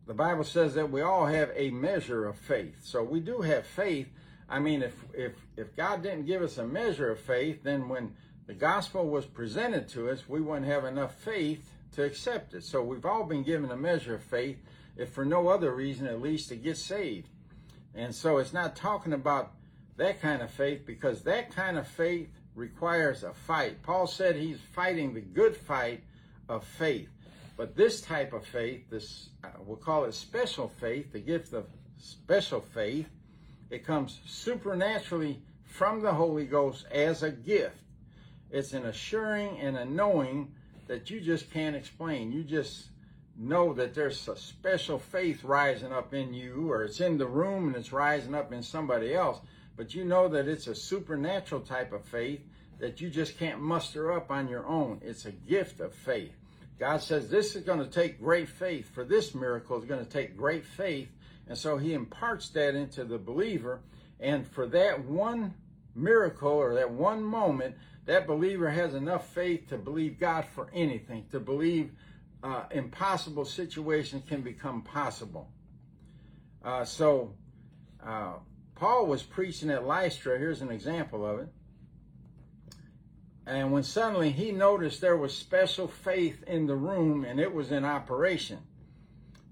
the 0.07 0.14
Bible 0.14 0.44
says 0.44 0.74
that 0.74 0.90
we 0.90 1.01
all 1.01 1.26
have 1.26 1.51
a 1.57 1.70
measure 1.70 2.26
of 2.26 2.36
faith. 2.36 2.76
So 2.82 3.03
we 3.03 3.18
do 3.18 3.40
have 3.40 3.66
faith, 3.66 4.09
I 4.49 4.61
mean, 4.61 4.82
if 4.82 4.94
if 5.12 5.32
if 5.57 5.74
God 5.74 6.03
didn't 6.03 6.26
give 6.26 6.42
us 6.42 6.59
a 6.59 6.66
measure 6.66 7.11
of 7.11 7.18
faith, 7.18 7.62
then 7.62 7.88
when 7.88 8.14
the 8.47 8.55
gospel 8.55 9.09
was 9.09 9.26
presented 9.26 9.88
to 9.88 10.11
us, 10.11 10.28
we 10.28 10.40
wouldn't 10.40 10.66
have 10.66 10.84
enough 10.84 11.14
faith 11.14 11.72
to 11.92 12.05
accept 12.05 12.55
it. 12.55 12.62
So 12.62 12.82
we've 12.82 13.07
all 13.07 13.24
been 13.24 13.42
given 13.42 13.70
a 13.70 13.76
measure 13.76 14.14
of 14.14 14.22
faith, 14.22 14.59
if 14.97 15.11
for 15.11 15.24
no 15.24 15.49
other 15.49 15.74
reason, 15.74 16.07
at 16.07 16.22
least 16.22 16.49
to 16.51 16.57
get 16.57 16.76
saved. 16.76 17.28
And 17.97 18.14
so 18.14 18.38
it's 18.38 18.53
not 18.53 18.76
talking 18.76 19.14
about 19.14 19.53
that 19.97 20.20
kind 20.20 20.42
of 20.42 20.51
faith 20.51 20.84
because 20.86 21.22
that 21.22 21.55
kind 21.55 21.78
of 21.78 21.88
faith 21.88 22.28
requires 22.55 23.22
a 23.22 23.32
fight. 23.32 23.82
Paul 23.82 24.07
said 24.07 24.36
he's 24.36 24.61
fighting 24.74 25.14
the 25.14 25.20
good 25.20 25.57
fight 25.57 26.03
of 26.49 26.64
faith. 26.64 27.09
But 27.57 27.74
this 27.74 28.03
type 28.03 28.34
of 28.34 28.44
faith, 28.44 28.90
this 28.90 29.30
uh, 29.42 29.49
we'll 29.64 29.78
call 29.78 30.05
it 30.05 30.12
special 30.12 30.68
faith, 30.68 31.12
the 31.12 31.20
gift 31.20 31.55
of 31.55 31.66
special 31.99 32.61
faith, 32.61 33.09
it 33.70 33.84
comes 33.84 34.20
supernaturally 34.26 35.40
from 35.64 36.03
the 36.03 36.12
Holy 36.12 36.44
Ghost 36.44 36.86
as 36.92 37.22
a 37.22 37.30
gift. 37.30 37.78
It's 38.51 38.74
an 38.74 38.84
assuring 38.86 39.59
and 39.59 39.76
a 39.76 39.84
knowing 39.84 40.53
that 40.86 41.11
you 41.11 41.20
just 41.20 41.51
can't 41.51 41.74
explain. 41.74 42.30
You 42.30 42.44
just 42.44 42.88
know 43.39 43.72
that 43.74 43.95
there's 43.95 44.26
a 44.28 44.37
special 44.37 44.99
faith 44.99 45.45
rising 45.45 45.93
up 45.93 46.14
in 46.14 46.32
you, 46.32 46.70
or 46.70 46.84
it's 46.84 47.01
in 47.01 47.18
the 47.18 47.26
room 47.26 47.68
and 47.68 47.76
it's 47.76 47.93
rising 47.93 48.34
up 48.34 48.53
in 48.53 48.62
somebody 48.62 49.14
else. 49.14 49.41
But 49.76 49.95
you 49.95 50.05
know 50.05 50.28
that 50.28 50.49
it's 50.49 50.66
a 50.66 50.74
supernatural 50.74 51.61
type 51.61 51.93
of 51.93 52.05
faith 52.05 52.41
that 52.78 53.01
you 53.01 53.11
just 53.11 53.39
can't 53.39 53.61
muster 53.61 54.12
up 54.12 54.30
on 54.30 54.49
your 54.49 54.66
own. 54.66 55.01
It's 55.03 55.26
a 55.26 55.32
gift 55.32 55.80
of 55.80 55.95
faith. 55.95 56.32
God 56.78 57.03
says 57.03 57.28
this 57.28 57.57
is 57.57 57.64
going 57.64 57.78
to 57.78 57.91
take 57.91 58.20
great 58.20 58.49
faith. 58.49 58.91
For 58.95 59.05
this 59.05 59.34
miracle 59.34 59.78
is 59.78 59.84
going 59.87 60.05
to 60.05 60.11
take 60.11 60.37
great 60.37 60.64
faith 60.64 61.09
and 61.49 61.57
so 61.57 61.76
he 61.76 61.95
imparts 61.95 62.49
that 62.51 62.74
into 62.74 63.05
the 63.05 63.18
believer. 63.18 63.80
And 64.18 64.47
for 64.47 64.66
that 64.68 65.05
one 65.05 65.55
miracle 65.95 66.53
or 66.53 66.74
that 66.74 66.91
one 66.91 67.22
moment, 67.22 67.76
that 68.07 68.26
believer 68.26 68.70
has 68.70 68.95
enough 68.95 69.32
faith 69.32 69.68
to 69.68 69.78
believe 69.78 70.18
God 70.18 70.45
for 70.45 70.68
anything, 70.72 71.26
to 71.32 71.41
believe 71.41 71.93
uh, 72.43 72.64
impossible 72.70 73.45
situations 73.45 74.22
can 74.28 74.43
become 74.43 74.82
possible. 74.82 75.51
Uh, 76.64 76.84
so 76.84 77.34
uh, 78.05 78.34
Paul 78.74 79.07
was 79.07 79.22
preaching 79.22 79.70
at 79.70 79.87
Lystra. 79.87 80.39
Here's 80.39 80.62
an 80.62 80.70
example 80.70 81.24
of 81.24 81.41
it. 81.41 81.49
And 83.47 83.72
when 83.72 83.84
suddenly 83.84 84.32
he 84.32 84.51
noticed 84.51 85.01
there 85.01 85.16
was 85.16 85.37
special 85.37 85.87
faith 85.87 86.43
in 86.49 86.66
the 86.66 86.74
room 86.74 87.24
and 87.24 87.39
it 87.39 87.55
was 87.55 87.70
in 87.70 87.84
operation. 87.84 88.59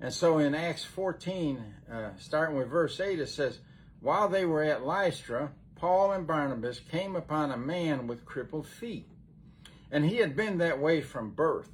And 0.00 0.12
so 0.12 0.38
in 0.38 0.54
Acts 0.54 0.84
14, 0.84 1.62
uh, 1.90 2.10
starting 2.18 2.56
with 2.56 2.68
verse 2.68 2.98
8, 2.98 3.20
it 3.20 3.28
says, 3.28 3.60
While 4.00 4.28
they 4.28 4.44
were 4.44 4.64
at 4.64 4.84
Lystra, 4.84 5.52
Paul 5.76 6.12
and 6.12 6.26
Barnabas 6.26 6.80
came 6.80 7.14
upon 7.14 7.52
a 7.52 7.56
man 7.56 8.06
with 8.06 8.24
crippled 8.24 8.66
feet. 8.66 9.08
And 9.92 10.04
he 10.04 10.16
had 10.16 10.34
been 10.34 10.58
that 10.58 10.80
way 10.80 11.00
from 11.00 11.30
birth. 11.30 11.70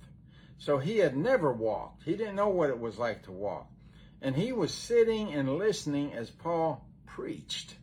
So 0.60 0.76
he 0.76 0.98
had 0.98 1.16
never 1.16 1.50
walked. 1.52 2.04
He 2.04 2.14
didn't 2.14 2.36
know 2.36 2.50
what 2.50 2.68
it 2.68 2.78
was 2.78 2.98
like 2.98 3.22
to 3.22 3.32
walk. 3.32 3.66
And 4.20 4.36
he 4.36 4.52
was 4.52 4.72
sitting 4.72 5.32
and 5.32 5.56
listening 5.56 6.12
as 6.12 6.30
Paul 6.30 6.86
preached. 7.06 7.74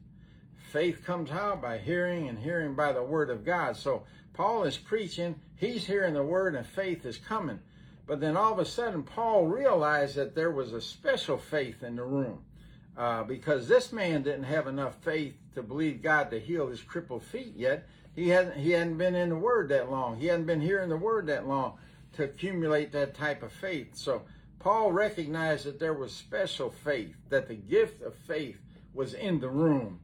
Faith 0.72 1.04
comes 1.04 1.32
out 1.32 1.60
By 1.62 1.80
hearing, 1.80 2.30
and 2.30 2.38
hearing 2.38 2.76
by 2.76 2.94
the 2.94 3.02
word 3.02 3.32
of 3.32 3.44
God. 3.44 3.78
So 3.78 4.04
Paul 4.34 4.64
is 4.64 4.78
preaching, 4.78 5.40
he's 5.56 5.88
hearing 5.88 6.14
the 6.14 6.22
word, 6.22 6.54
and 6.54 6.68
faith 6.68 7.04
is 7.04 7.18
coming. 7.18 7.60
But 8.06 8.20
then 8.20 8.38
all 8.38 8.54
of 8.54 8.60
a 8.60 8.66
sudden, 8.66 9.02
Paul 9.02 9.48
realized 9.48 10.16
that 10.16 10.36
there 10.36 10.52
was 10.52 10.72
a 10.72 10.80
special 10.80 11.40
faith 11.40 11.82
in 11.82 11.96
the 11.96 12.04
room 12.04 12.44
uh, 12.96 13.24
because 13.24 13.68
this 13.68 13.92
man 13.92 14.22
didn't 14.22 14.44
have 14.44 14.68
enough 14.68 14.96
faith 15.02 15.34
to 15.56 15.64
believe 15.64 16.04
God 16.04 16.30
to 16.30 16.40
heal 16.40 16.68
his 16.68 16.82
crippled 16.82 17.24
feet 17.24 17.54
yet. 17.56 17.88
He 18.16 18.30
hadn't, 18.30 18.58
he 18.58 18.72
hadn't 18.72 18.98
been 18.98 19.16
in 19.16 19.30
the 19.30 19.36
Word 19.36 19.70
that 19.70 19.90
long. 19.90 20.18
He 20.18 20.28
hadn't 20.28 20.46
been 20.46 20.62
hearing 20.62 20.90
the 20.90 20.98
Word 20.98 21.26
that 21.28 21.48
long 21.48 21.80
to 22.18 22.26
accumulate 22.26 22.92
that 22.92 23.16
type 23.16 23.42
of 23.42 23.52
faith. 23.52 23.96
So 23.96 24.24
Paul 24.60 24.92
recognized 24.92 25.66
that 25.66 25.80
there 25.80 25.94
was 25.94 26.12
special 26.14 26.70
faith, 26.70 27.16
that 27.30 27.48
the 27.48 27.56
gift 27.56 28.02
of 28.02 28.16
faith 28.16 28.58
was 28.94 29.14
in 29.14 29.40
the 29.40 29.50
room. 29.50 30.02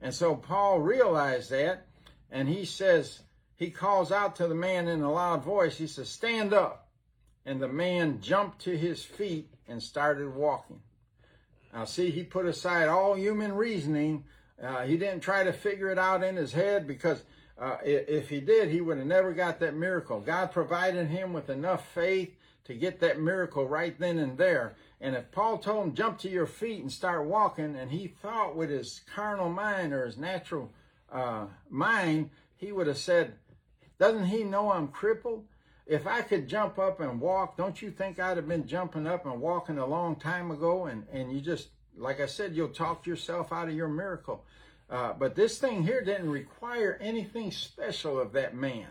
And 0.00 0.14
so 0.14 0.34
Paul 0.34 0.80
realized 0.80 1.50
that, 1.50 1.86
and 2.30 2.48
he 2.48 2.64
says, 2.64 3.20
he 3.56 3.70
calls 3.70 4.12
out 4.12 4.36
to 4.36 4.46
the 4.46 4.54
man 4.54 4.88
in 4.88 5.02
a 5.02 5.12
loud 5.12 5.42
voice. 5.42 5.76
He 5.76 5.88
says, 5.88 6.08
Stand 6.08 6.54
up 6.54 6.88
and 7.44 7.60
the 7.60 7.68
man 7.68 8.20
jumped 8.20 8.60
to 8.60 8.76
his 8.76 9.02
feet 9.02 9.50
and 9.66 9.82
started 9.82 10.34
walking. 10.34 10.80
Now, 11.72 11.86
see, 11.86 12.10
he 12.10 12.22
put 12.22 12.46
aside 12.46 12.88
all 12.88 13.14
human 13.14 13.52
reasoning. 13.54 14.24
Uh, 14.62 14.82
he 14.82 14.96
didn't 14.96 15.20
try 15.20 15.44
to 15.44 15.52
figure 15.52 15.90
it 15.90 15.98
out 15.98 16.22
in 16.22 16.36
his 16.36 16.52
head 16.52 16.86
because 16.86 17.22
uh, 17.60 17.76
if 17.84 18.28
he 18.28 18.40
did, 18.40 18.70
he 18.70 18.80
would 18.80 18.98
have 18.98 19.06
never 19.06 19.32
got 19.32 19.60
that 19.60 19.74
miracle. 19.74 20.20
God 20.20 20.52
provided 20.52 21.08
him 21.08 21.32
with 21.32 21.50
enough 21.50 21.88
faith 21.92 22.36
to 22.64 22.74
get 22.74 23.00
that 23.00 23.20
miracle 23.20 23.66
right 23.66 23.98
then 23.98 24.18
and 24.18 24.38
there. 24.38 24.76
And 25.00 25.16
if 25.16 25.30
Paul 25.32 25.58
told 25.58 25.86
him, 25.86 25.94
jump 25.94 26.18
to 26.20 26.28
your 26.28 26.46
feet 26.46 26.82
and 26.82 26.92
start 26.92 27.26
walking, 27.26 27.76
and 27.76 27.90
he 27.90 28.08
thought 28.08 28.56
with 28.56 28.70
his 28.70 29.00
carnal 29.14 29.48
mind 29.48 29.92
or 29.92 30.06
his 30.06 30.18
natural 30.18 30.70
uh, 31.10 31.46
mind, 31.68 32.30
he 32.56 32.72
would 32.72 32.86
have 32.86 32.98
said, 32.98 33.34
Doesn't 33.98 34.26
he 34.26 34.44
know 34.44 34.72
I'm 34.72 34.88
crippled? 34.88 35.44
if 35.88 36.06
I 36.06 36.20
could 36.20 36.48
jump 36.48 36.78
up 36.78 37.00
and 37.00 37.18
walk, 37.18 37.56
don't 37.56 37.80
you 37.80 37.90
think 37.90 38.20
I'd 38.20 38.36
have 38.36 38.46
been 38.46 38.66
jumping 38.66 39.06
up 39.06 39.24
and 39.24 39.40
walking 39.40 39.78
a 39.78 39.86
long 39.86 40.16
time 40.16 40.50
ago? 40.50 40.84
And, 40.86 41.06
and 41.10 41.32
you 41.32 41.40
just, 41.40 41.68
like 41.96 42.20
I 42.20 42.26
said, 42.26 42.54
you'll 42.54 42.68
talk 42.68 43.06
yourself 43.06 43.52
out 43.52 43.68
of 43.68 43.74
your 43.74 43.88
miracle. 43.88 44.44
Uh, 44.90 45.12
but 45.12 45.34
this 45.34 45.58
thing 45.58 45.82
here 45.82 46.02
didn't 46.02 46.30
require 46.30 46.98
anything 47.00 47.50
special 47.50 48.18
of 48.18 48.32
that 48.32 48.54
man. 48.54 48.86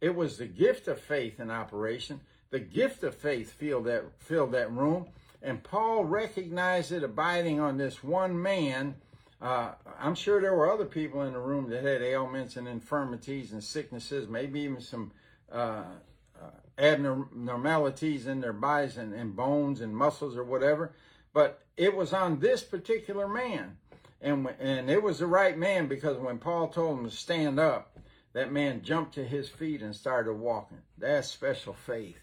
It 0.00 0.14
was 0.14 0.38
the 0.38 0.46
gift 0.46 0.88
of 0.88 1.00
faith 1.00 1.40
in 1.40 1.50
operation. 1.50 2.20
The 2.50 2.60
gift 2.60 3.02
of 3.02 3.14
faith 3.14 3.52
filled 3.52 3.86
that, 3.86 4.04
filled 4.18 4.52
that 4.52 4.72
room. 4.72 5.08
And 5.42 5.62
Paul 5.62 6.04
recognized 6.04 6.92
it 6.92 7.02
abiding 7.02 7.60
on 7.60 7.76
this 7.76 8.02
one 8.02 8.40
man. 8.40 8.94
Uh, 9.40 9.72
I'm 9.98 10.14
sure 10.14 10.40
there 10.40 10.54
were 10.54 10.72
other 10.72 10.86
people 10.86 11.22
in 11.22 11.34
the 11.34 11.38
room 11.38 11.68
that 11.70 11.84
had 11.84 12.02
ailments 12.02 12.56
and 12.56 12.66
infirmities 12.66 13.52
and 13.52 13.62
sicknesses, 13.62 14.28
maybe 14.28 14.60
even 14.60 14.80
some 14.80 15.12
uh, 15.52 15.84
uh, 16.40 16.50
abnormalities 16.78 18.26
in 18.26 18.40
their 18.40 18.54
bodies 18.54 18.96
and, 18.96 19.12
and 19.12 19.36
bones 19.36 19.82
and 19.82 19.94
muscles 19.94 20.36
or 20.36 20.44
whatever. 20.44 20.92
But 21.34 21.62
it 21.76 21.94
was 21.94 22.14
on 22.14 22.40
this 22.40 22.62
particular 22.62 23.28
man. 23.28 23.76
And, 24.20 24.48
and 24.58 24.90
it 24.90 25.02
was 25.02 25.18
the 25.18 25.26
right 25.26 25.56
man 25.56 25.88
because 25.88 26.16
when 26.18 26.38
Paul 26.38 26.68
told 26.68 26.98
him 26.98 27.04
to 27.10 27.14
stand 27.14 27.60
up, 27.60 27.98
that 28.32 28.52
man 28.52 28.82
jumped 28.82 29.14
to 29.14 29.24
his 29.24 29.48
feet 29.48 29.82
and 29.82 29.94
started 29.94 30.34
walking. 30.34 30.82
That's 30.98 31.28
special 31.28 31.72
faith. 31.72 32.18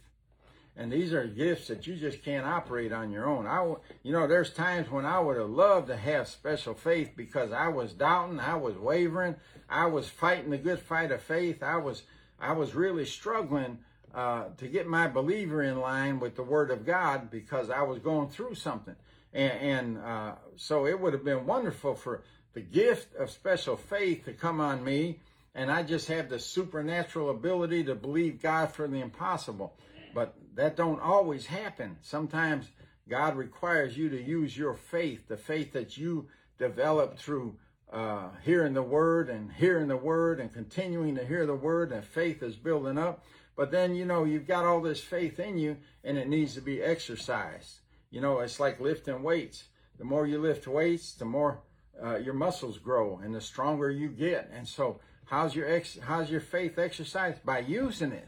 And 0.75 0.91
these 0.91 1.13
are 1.13 1.27
gifts 1.27 1.67
that 1.67 1.85
you 1.85 1.95
just 1.95 2.23
can't 2.23 2.47
operate 2.47 2.91
on 2.91 3.11
your 3.11 3.27
own. 3.27 3.45
I, 3.45 3.63
you 4.01 4.11
know, 4.11 4.25
there's 4.25 4.51
times 4.51 4.89
when 4.89 5.05
I 5.05 5.19
would 5.19 5.37
have 5.37 5.49
loved 5.49 5.87
to 5.87 5.97
have 5.97 6.27
special 6.27 6.73
faith 6.73 7.11
because 7.15 7.51
I 7.51 7.67
was 7.67 7.93
doubting, 7.93 8.39
I 8.39 8.55
was 8.55 8.75
wavering, 8.75 9.35
I 9.69 9.85
was 9.85 10.09
fighting 10.09 10.49
the 10.49 10.57
good 10.57 10.79
fight 10.79 11.11
of 11.11 11.21
faith. 11.21 11.61
I 11.61 11.77
was, 11.77 12.03
I 12.39 12.53
was 12.53 12.73
really 12.73 13.05
struggling 13.05 13.79
uh, 14.15 14.45
to 14.57 14.67
get 14.67 14.87
my 14.87 15.07
believer 15.07 15.61
in 15.61 15.79
line 15.79 16.19
with 16.19 16.35
the 16.35 16.43
Word 16.43 16.71
of 16.71 16.85
God 16.85 17.29
because 17.29 17.69
I 17.69 17.83
was 17.83 17.99
going 17.99 18.29
through 18.29 18.55
something. 18.55 18.95
And, 19.34 19.51
and 19.51 19.97
uh, 19.97 20.36
so 20.55 20.86
it 20.86 20.99
would 20.99 21.13
have 21.13 21.25
been 21.25 21.45
wonderful 21.45 21.95
for 21.95 22.23
the 22.53 22.61
gift 22.61 23.15
of 23.15 23.31
special 23.31 23.75
faith 23.75 24.25
to 24.25 24.34
come 24.34 24.61
on 24.61 24.84
me, 24.84 25.19
and 25.55 25.71
I 25.71 25.84
just 25.84 26.07
have 26.07 26.29
the 26.29 26.39
supernatural 26.39 27.31
ability 27.31 27.84
to 27.86 27.95
believe 27.95 28.41
God 28.41 28.71
for 28.71 28.88
the 28.88 29.01
impossible. 29.01 29.75
But 30.13 30.36
that 30.55 30.75
don't 30.75 31.01
always 31.01 31.47
happen. 31.47 31.97
Sometimes 32.01 32.69
God 33.09 33.36
requires 33.36 33.97
you 33.97 34.09
to 34.09 34.21
use 34.21 34.55
your 34.55 34.75
faith, 34.75 35.27
the 35.27 35.38
faith 35.38 35.73
that 35.73 35.97
you 35.97 36.27
develop 36.59 37.17
through 37.17 37.55
uh, 37.91 38.29
hearing 38.43 38.73
the 38.73 38.81
word 38.81 39.29
and 39.29 39.51
hearing 39.51 39.88
the 39.88 39.97
word 39.97 40.39
and 40.39 40.53
continuing 40.53 41.15
to 41.15 41.25
hear 41.25 41.45
the 41.45 41.55
word, 41.55 41.91
and 41.91 42.03
faith 42.03 42.41
is 42.41 42.55
building 42.55 42.97
up. 42.97 43.23
But 43.55 43.71
then, 43.71 43.95
you 43.95 44.05
know, 44.05 44.23
you've 44.23 44.47
got 44.47 44.65
all 44.65 44.81
this 44.81 45.01
faith 45.01 45.39
in 45.39 45.57
you 45.57 45.77
and 46.03 46.17
it 46.17 46.27
needs 46.27 46.55
to 46.55 46.61
be 46.61 46.81
exercised. 46.81 47.79
You 48.14 48.22
know, 48.22 48.41
it's 48.41 48.59
like 48.59 48.80
lifting 48.80 49.24
weights. 49.24 49.64
The 49.97 50.03
more 50.03 50.28
you 50.28 50.39
lift 50.39 50.68
weights, 50.68 51.14
the 51.14 51.26
more 51.26 51.61
uh, 52.01 52.18
your 52.18 52.36
muscles 52.36 52.78
grow 52.78 53.20
and 53.24 53.34
the 53.34 53.41
stronger 53.41 53.89
you 53.89 54.07
get. 54.07 54.51
And 54.53 54.68
so, 54.68 54.99
how's 55.26 55.55
your 55.55 55.68
ex- 55.68 55.97
how's 55.99 56.30
your 56.30 56.39
faith 56.39 56.78
exercised? 56.78 57.43
By 57.43 57.59
using 57.59 58.11
it. 58.11 58.28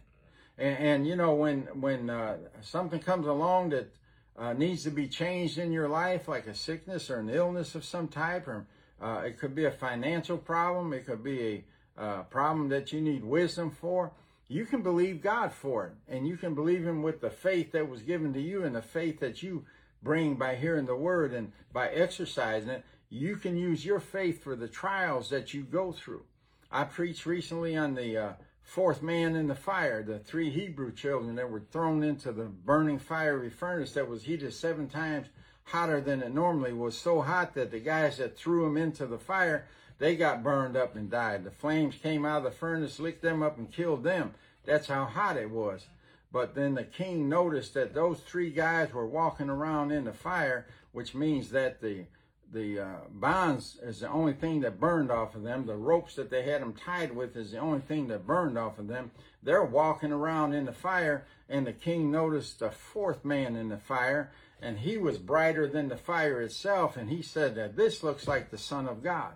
And, 0.58 0.78
and 0.80 1.08
you 1.08 1.16
know, 1.16 1.36
when 1.36 1.68
when 1.80 2.10
uh, 2.10 2.38
something 2.62 3.00
comes 3.00 3.28
along 3.28 3.70
that 3.70 3.94
uh, 4.36 4.54
needs 4.54 4.82
to 4.86 4.90
be 4.90 5.08
changed 5.08 5.60
in 5.60 5.72
your 5.72 5.88
life, 5.88 6.28
like 6.28 6.48
a 6.48 6.56
sickness 6.56 7.12
or 7.12 7.20
an 7.20 7.30
illness 7.30 7.76
of 7.76 7.86
some 7.86 8.08
type, 8.08 8.48
or 8.48 8.66
uh, 9.00 9.22
it 9.24 9.38
could 9.38 9.54
be 9.54 9.66
a 9.66 9.72
financial 9.72 10.40
problem, 10.40 10.94
it 10.94 11.06
could 11.06 11.24
be 11.24 11.64
a 11.98 12.02
uh, 12.02 12.24
problem 12.24 12.70
that 12.70 12.92
you 12.92 13.02
need 13.02 13.24
wisdom 13.24 13.70
for. 13.70 14.14
You 14.48 14.66
can 14.66 14.82
believe 14.82 15.22
God 15.22 15.52
for 15.54 15.88
it, 15.88 15.94
and 16.08 16.28
you 16.28 16.38
can 16.38 16.56
believe 16.56 16.84
Him 16.86 17.04
with 17.04 17.22
the 17.22 17.30
faith 17.30 17.72
that 17.74 17.88
was 17.88 18.02
given 18.02 18.34
to 18.34 18.42
you 18.42 18.64
and 18.64 18.76
the 18.76 18.82
faith 18.82 19.20
that 19.20 19.44
you 19.44 19.66
bring 20.06 20.36
by 20.36 20.56
hearing 20.56 20.86
the 20.86 20.96
Word 20.96 21.34
and 21.34 21.52
by 21.74 21.90
exercising 21.90 22.70
it. 22.70 22.86
You 23.10 23.36
can 23.36 23.58
use 23.58 23.84
your 23.84 24.00
faith 24.00 24.42
for 24.42 24.56
the 24.56 24.70
trials 24.70 25.30
that 25.32 25.54
you 25.54 25.64
go 25.64 25.92
through. 25.92 26.24
I 26.72 26.86
preached 26.86 27.26
recently 27.26 27.76
on 27.76 27.96
the 27.96 28.18
uh, 28.18 28.34
fourth 28.64 29.02
man 29.02 29.36
in 29.36 29.48
the 29.48 29.56
fire, 29.56 30.02
the 30.02 30.20
three 30.20 30.50
Hebrew 30.50 30.94
children 30.94 31.36
that 31.36 31.50
were 31.50 31.64
thrown 31.72 32.04
into 32.04 32.32
the 32.32 32.46
burning 32.46 33.00
fiery 33.00 33.50
furnace 33.50 33.94
that 33.94 34.08
was 34.08 34.24
heated 34.24 34.54
seven 34.54 34.88
times 34.88 35.28
hotter 35.66 36.00
than 36.00 36.22
it 36.22 36.34
normally 36.34 36.74
was, 36.74 36.98
so 36.98 37.22
hot 37.22 37.54
that 37.56 37.72
the 37.72 37.80
guys 37.80 38.18
that 38.18 38.38
threw 38.38 38.64
them 38.64 38.78
into 38.78 39.06
the 39.06 39.18
fire, 39.18 39.66
they 39.98 40.16
got 40.16 40.44
burned 40.44 40.78
up 40.78 40.96
and 40.96 41.10
died. 41.10 41.44
The 41.44 41.52
flames 41.52 41.96
came 41.96 42.26
out 42.26 42.40
of 42.40 42.44
the 42.44 42.52
furnace, 42.52 43.00
licked 43.00 43.22
them 43.22 43.42
up, 43.42 43.58
and 43.58 43.72
killed 43.72 44.04
them. 44.04 44.34
That's 44.66 44.88
how 44.88 45.06
hot 45.06 45.38
it 45.38 45.50
was. 45.50 45.88
But 46.36 46.54
then 46.54 46.74
the 46.74 46.84
king 46.84 47.30
noticed 47.30 47.76
that 47.76 47.94
those 47.94 48.20
three 48.20 48.50
guys 48.50 48.92
were 48.92 49.08
walking 49.08 49.50
around 49.50 49.92
in 49.92 50.04
the 50.04 50.12
fire, 50.12 50.68
which 50.92 51.16
means 51.16 51.52
that 51.52 51.80
the 51.80 52.08
the 52.52 52.78
uh, 52.82 52.96
bonds 53.10 53.80
is 53.82 54.02
the 54.02 54.10
only 54.10 54.34
thing 54.34 54.60
that 54.60 54.78
burned 54.78 55.12
off 55.12 55.36
of 55.36 55.44
them. 55.44 55.66
The 55.66 55.78
ropes 55.78 56.16
that 56.16 56.30
they 56.30 56.44
had 56.44 56.62
them 56.62 56.74
tied 56.74 57.16
with 57.16 57.38
is 57.38 57.52
the 57.52 57.60
only 57.60 57.80
thing 57.80 58.10
that 58.10 58.28
burned 58.28 58.58
off 58.58 58.80
of 58.80 58.90
them. 58.90 59.12
They're 59.44 59.64
walking 59.64 60.12
around 60.12 60.52
in 60.52 60.66
the 60.66 60.74
fire, 60.74 61.26
and 61.48 61.66
the 61.66 61.72
king 61.72 62.12
noticed 62.12 62.62
a 62.62 62.70
fourth 62.70 63.24
man 63.24 63.56
in 63.56 63.70
the 63.70 63.78
fire, 63.78 64.34
and 64.62 64.80
he 64.80 64.98
was 64.98 65.18
brighter 65.18 65.68
than 65.68 65.88
the 65.88 65.96
fire 65.96 66.42
itself, 66.42 66.98
and 66.98 67.10
he 67.10 67.22
said 67.22 67.56
that 67.56 67.78
this 67.78 68.04
looks 68.04 68.28
like 68.28 68.52
the 68.52 68.58
Son 68.58 68.90
of 68.90 69.02
God. 69.02 69.36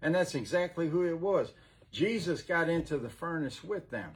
And 0.00 0.14
that's 0.14 0.36
exactly 0.36 0.88
who 0.88 1.04
it 1.04 1.18
was. 1.18 1.50
Jesus 1.90 2.42
got 2.42 2.68
into 2.68 2.96
the 2.96 3.10
furnace 3.10 3.64
with 3.64 3.90
them. 3.90 4.12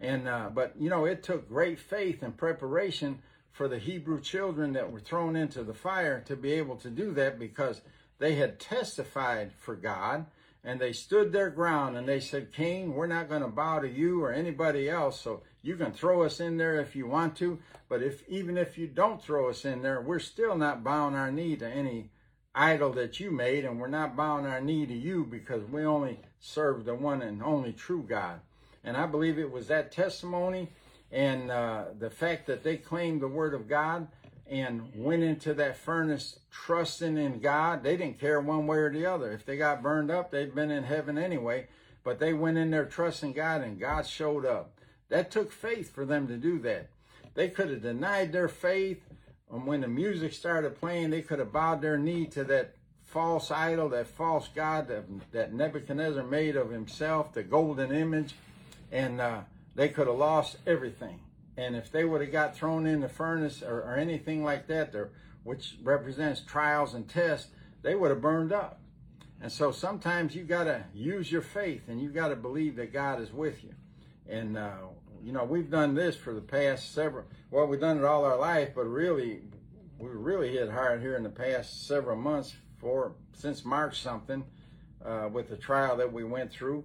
And 0.00 0.26
uh, 0.28 0.50
but 0.52 0.74
you 0.78 0.88
know, 0.88 1.04
it 1.04 1.22
took 1.22 1.48
great 1.48 1.78
faith 1.78 2.22
and 2.22 2.36
preparation 2.36 3.20
for 3.52 3.68
the 3.68 3.78
Hebrew 3.78 4.20
children 4.20 4.72
that 4.72 4.90
were 4.90 5.00
thrown 5.00 5.36
into 5.36 5.62
the 5.62 5.74
fire 5.74 6.20
to 6.26 6.36
be 6.36 6.52
able 6.52 6.76
to 6.76 6.90
do 6.90 7.12
that 7.12 7.38
because 7.38 7.82
they 8.18 8.36
had 8.36 8.58
testified 8.58 9.52
for 9.52 9.74
God 9.74 10.26
and 10.62 10.78
they 10.78 10.92
stood 10.92 11.32
their 11.32 11.50
ground 11.50 11.96
and 11.96 12.06
they 12.06 12.20
said, 12.20 12.52
King, 12.52 12.94
we're 12.94 13.06
not 13.06 13.28
going 13.28 13.42
to 13.42 13.48
bow 13.48 13.80
to 13.80 13.88
you 13.88 14.22
or 14.22 14.32
anybody 14.32 14.88
else. 14.90 15.20
So 15.20 15.42
you 15.62 15.76
can 15.76 15.92
throw 15.92 16.22
us 16.22 16.38
in 16.38 16.58
there 16.58 16.80
if 16.80 16.94
you 16.94 17.06
want 17.06 17.36
to. 17.36 17.58
But 17.88 18.02
if 18.02 18.28
even 18.28 18.58
if 18.58 18.76
you 18.76 18.86
don't 18.86 19.22
throw 19.22 19.48
us 19.48 19.64
in 19.64 19.82
there, 19.82 20.00
we're 20.00 20.18
still 20.18 20.56
not 20.56 20.84
bowing 20.84 21.14
our 21.14 21.30
knee 21.30 21.56
to 21.56 21.68
any 21.68 22.10
idol 22.54 22.92
that 22.92 23.20
you 23.20 23.30
made. 23.30 23.64
And 23.64 23.80
we're 23.80 23.88
not 23.88 24.16
bowing 24.16 24.46
our 24.46 24.60
knee 24.60 24.86
to 24.86 24.94
you 24.94 25.24
because 25.24 25.64
we 25.64 25.84
only 25.84 26.20
serve 26.38 26.84
the 26.84 26.94
one 26.94 27.22
and 27.22 27.42
only 27.42 27.72
true 27.72 28.04
God. 28.06 28.40
And 28.84 28.96
I 28.96 29.06
believe 29.06 29.38
it 29.38 29.50
was 29.50 29.68
that 29.68 29.92
testimony 29.92 30.68
and 31.12 31.50
uh, 31.50 31.84
the 31.98 32.10
fact 32.10 32.46
that 32.46 32.62
they 32.62 32.76
claimed 32.76 33.20
the 33.20 33.28
word 33.28 33.54
of 33.54 33.68
God 33.68 34.08
and 34.48 34.90
went 34.94 35.22
into 35.22 35.54
that 35.54 35.76
furnace 35.76 36.38
trusting 36.50 37.16
in 37.16 37.40
God, 37.40 37.82
they 37.82 37.96
didn't 37.96 38.20
care 38.20 38.40
one 38.40 38.66
way 38.66 38.78
or 38.78 38.90
the 38.90 39.06
other. 39.06 39.32
If 39.32 39.44
they 39.44 39.56
got 39.56 39.82
burned 39.82 40.10
up, 40.10 40.30
they'd 40.30 40.54
been 40.54 40.70
in 40.70 40.84
heaven 40.84 41.18
anyway. 41.18 41.68
But 42.02 42.18
they 42.18 42.32
went 42.32 42.58
in 42.58 42.70
there 42.70 42.86
trusting 42.86 43.32
God 43.32 43.60
and 43.60 43.78
God 43.78 44.06
showed 44.06 44.46
up. 44.46 44.78
That 45.08 45.30
took 45.30 45.52
faith 45.52 45.92
for 45.92 46.04
them 46.04 46.28
to 46.28 46.36
do 46.36 46.58
that. 46.60 46.88
They 47.34 47.48
could 47.48 47.70
have 47.70 47.82
denied 47.82 48.32
their 48.32 48.48
faith. 48.48 49.02
And 49.52 49.66
when 49.66 49.80
the 49.80 49.88
music 49.88 50.32
started 50.32 50.80
playing, 50.80 51.10
they 51.10 51.22
could 51.22 51.40
have 51.40 51.52
bowed 51.52 51.82
their 51.82 51.98
knee 51.98 52.26
to 52.26 52.44
that 52.44 52.74
false 53.02 53.50
idol, 53.50 53.88
that 53.90 54.06
false 54.06 54.48
God 54.54 54.88
that, 54.88 55.04
that 55.32 55.52
Nebuchadnezzar 55.52 56.22
made 56.22 56.56
of 56.56 56.70
himself, 56.70 57.32
the 57.32 57.42
golden 57.42 57.92
image. 57.92 58.34
And 58.90 59.20
uh, 59.20 59.40
they 59.74 59.88
could 59.88 60.06
have 60.06 60.16
lost 60.16 60.56
everything. 60.66 61.20
And 61.56 61.76
if 61.76 61.92
they 61.92 62.04
would 62.04 62.20
have 62.20 62.32
got 62.32 62.56
thrown 62.56 62.86
in 62.86 63.00
the 63.00 63.08
furnace 63.08 63.62
or, 63.62 63.80
or 63.80 63.96
anything 63.96 64.42
like 64.42 64.66
that, 64.68 64.94
which 65.42 65.76
represents 65.82 66.40
trials 66.40 66.94
and 66.94 67.08
tests, 67.08 67.48
they 67.82 67.94
would 67.94 68.10
have 68.10 68.20
burned 68.20 68.52
up. 68.52 68.80
And 69.40 69.50
so 69.50 69.72
sometimes 69.72 70.34
you 70.34 70.44
got 70.44 70.64
to 70.64 70.84
use 70.94 71.32
your 71.32 71.42
faith 71.42 71.88
and 71.88 72.00
you 72.00 72.10
got 72.10 72.28
to 72.28 72.36
believe 72.36 72.76
that 72.76 72.92
God 72.92 73.20
is 73.20 73.32
with 73.32 73.64
you. 73.64 73.74
And, 74.28 74.56
uh, 74.56 74.72
you 75.22 75.32
know, 75.32 75.44
we've 75.44 75.70
done 75.70 75.94
this 75.94 76.14
for 76.14 76.34
the 76.34 76.40
past 76.40 76.94
several, 76.94 77.24
well, 77.50 77.66
we've 77.66 77.80
done 77.80 77.98
it 77.98 78.04
all 78.04 78.24
our 78.24 78.38
life, 78.38 78.70
but 78.74 78.84
really, 78.84 79.40
we 79.98 80.08
really 80.08 80.52
hit 80.52 80.70
hard 80.70 81.00
here 81.00 81.16
in 81.16 81.22
the 81.22 81.30
past 81.30 81.86
several 81.86 82.16
months 82.16 82.54
for, 82.78 83.12
since 83.32 83.64
March 83.64 84.00
something, 84.00 84.44
uh, 85.04 85.28
with 85.32 85.48
the 85.48 85.56
trial 85.56 85.96
that 85.96 86.12
we 86.12 86.24
went 86.24 86.52
through. 86.52 86.84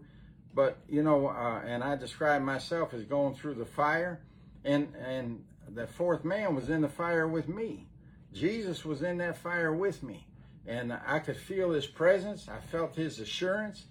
But 0.56 0.78
you 0.88 1.04
know, 1.04 1.28
uh, 1.28 1.62
and 1.66 1.84
I 1.84 1.98
describe 1.98 2.42
myself 2.42 2.94
as 2.94 3.04
going 3.04 3.36
through 3.36 3.56
the 3.56 3.66
fire, 3.66 4.22
and 4.64 4.96
and 4.96 5.44
the 5.68 5.86
fourth 5.86 6.24
man 6.24 6.56
was 6.56 6.70
in 6.70 6.82
the 6.82 6.90
fire 6.90 7.28
with 7.28 7.50
me. 7.50 7.88
Jesus 8.34 8.86
was 8.86 9.02
in 9.02 9.18
that 9.18 9.38
fire 9.38 9.74
with 9.74 10.02
me, 10.02 10.28
and 10.66 10.94
I 11.06 11.20
could 11.20 11.38
feel 11.38 11.72
His 11.72 11.86
presence. 11.86 12.48
I 12.48 12.60
felt 12.60 12.96
His 12.96 13.20
assurance. 13.20 13.86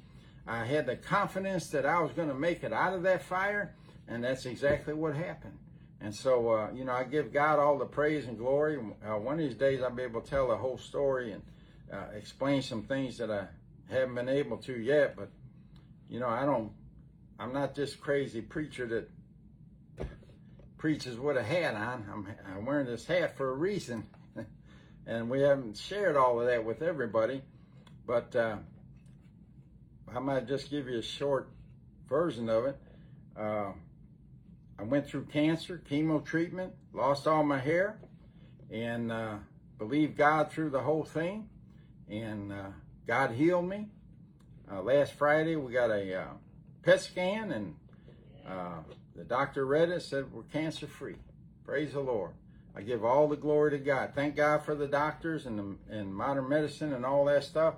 I 0.46 0.64
had 0.64 0.86
the 0.86 0.96
confidence 0.96 1.68
that 1.68 1.86
I 1.86 2.00
was 2.00 2.12
going 2.12 2.28
to 2.28 2.34
make 2.34 2.64
it 2.64 2.72
out 2.72 2.94
of 2.94 3.02
that 3.02 3.22
fire, 3.22 3.74
and 4.08 4.24
that's 4.24 4.46
exactly 4.46 4.94
what 4.94 5.14
happened. 5.14 5.58
And 6.00 6.14
so, 6.14 6.50
uh, 6.50 6.70
you 6.74 6.84
know, 6.84 6.92
I 6.92 7.04
give 7.04 7.32
God 7.32 7.58
all 7.58 7.78
the 7.78 7.86
praise 7.86 8.26
and 8.26 8.36
glory. 8.36 8.76
Uh, 8.76 9.16
one 9.16 9.34
of 9.34 9.40
these 9.40 9.54
days, 9.54 9.82
I'll 9.82 9.90
be 9.90 10.02
able 10.02 10.20
to 10.20 10.28
tell 10.28 10.48
the 10.48 10.56
whole 10.56 10.76
story 10.76 11.32
and 11.32 11.42
uh, 11.90 12.08
explain 12.14 12.60
some 12.60 12.82
things 12.82 13.16
that 13.18 13.30
I 13.30 13.46
haven't 13.90 14.14
been 14.14 14.28
able 14.28 14.58
to 14.58 14.78
yet, 14.78 15.16
but 15.16 15.30
you 16.14 16.20
know, 16.20 16.28
I 16.28 16.44
don't, 16.44 16.70
I'm 17.40 17.52
not 17.52 17.74
this 17.74 17.96
crazy 17.96 18.40
preacher 18.40 18.86
that 18.86 19.10
preaches 20.78 21.18
with 21.18 21.36
a 21.36 21.42
hat 21.42 21.74
on. 21.74 22.06
I'm, 22.08 22.28
I'm 22.46 22.64
wearing 22.64 22.86
this 22.86 23.04
hat 23.04 23.36
for 23.36 23.50
a 23.50 23.54
reason. 23.54 24.06
and 25.08 25.28
we 25.28 25.40
haven't 25.40 25.76
shared 25.76 26.16
all 26.16 26.40
of 26.40 26.46
that 26.46 26.64
with 26.64 26.82
everybody. 26.82 27.42
But 28.06 28.36
uh, 28.36 28.58
I 30.14 30.20
might 30.20 30.46
just 30.46 30.70
give 30.70 30.86
you 30.86 30.98
a 30.98 31.02
short 31.02 31.48
version 32.08 32.48
of 32.48 32.66
it. 32.66 32.78
Uh, 33.36 33.72
I 34.78 34.84
went 34.84 35.08
through 35.08 35.24
cancer, 35.24 35.82
chemo 35.90 36.24
treatment, 36.24 36.74
lost 36.92 37.26
all 37.26 37.42
my 37.42 37.58
hair, 37.58 37.98
and 38.70 39.10
uh, 39.10 39.34
believed 39.78 40.16
God 40.16 40.52
through 40.52 40.70
the 40.70 40.82
whole 40.82 41.02
thing. 41.02 41.48
And 42.08 42.52
uh, 42.52 42.66
God 43.04 43.32
healed 43.32 43.68
me. 43.68 43.88
Uh, 44.70 44.80
last 44.82 45.12
Friday, 45.12 45.56
we 45.56 45.72
got 45.72 45.90
a 45.90 46.22
uh, 46.22 46.26
PET 46.82 47.00
scan, 47.00 47.52
and 47.52 47.74
uh, 48.48 48.78
the 49.14 49.24
doctor 49.24 49.66
read 49.66 49.90
it, 49.90 50.02
said 50.02 50.32
we're 50.32 50.42
cancer 50.44 50.86
free. 50.86 51.16
Praise 51.64 51.92
the 51.92 52.00
Lord. 52.00 52.32
I 52.74 52.80
give 52.80 53.04
all 53.04 53.28
the 53.28 53.36
glory 53.36 53.72
to 53.72 53.78
God. 53.78 54.12
Thank 54.14 54.36
God 54.36 54.64
for 54.64 54.74
the 54.74 54.88
doctors 54.88 55.46
and, 55.46 55.58
the, 55.58 55.94
and 55.94 56.14
modern 56.14 56.48
medicine 56.48 56.92
and 56.92 57.04
all 57.04 57.26
that 57.26 57.44
stuff. 57.44 57.74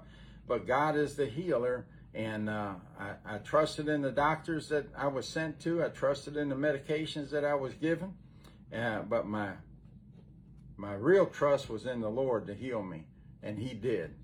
But 0.46 0.66
God 0.66 0.96
is 0.96 1.16
the 1.16 1.26
healer, 1.26 1.86
and 2.14 2.48
uh, 2.48 2.74
I, 2.98 3.34
I, 3.34 3.38
trusted 3.38 3.88
in 3.88 4.00
the 4.00 4.12
doctors 4.12 4.68
that 4.68 4.86
I 4.96 5.08
was 5.08 5.26
sent 5.26 5.60
to. 5.60 5.84
I 5.84 5.88
trusted 5.88 6.36
in 6.36 6.48
the 6.48 6.54
medications 6.54 7.30
that 7.30 7.44
I 7.44 7.54
was 7.54 7.74
given. 7.74 8.14
Uh, 8.74 9.00
but 9.02 9.26
my 9.26 9.52
my 10.76 10.94
real 10.94 11.26
trust 11.26 11.68
was 11.68 11.86
in 11.86 12.00
the 12.00 12.08
Lord 12.08 12.46
to 12.46 12.54
heal 12.54 12.82
me, 12.82 13.06
and 13.42 13.58
He 13.58 13.74
did. 13.74 14.14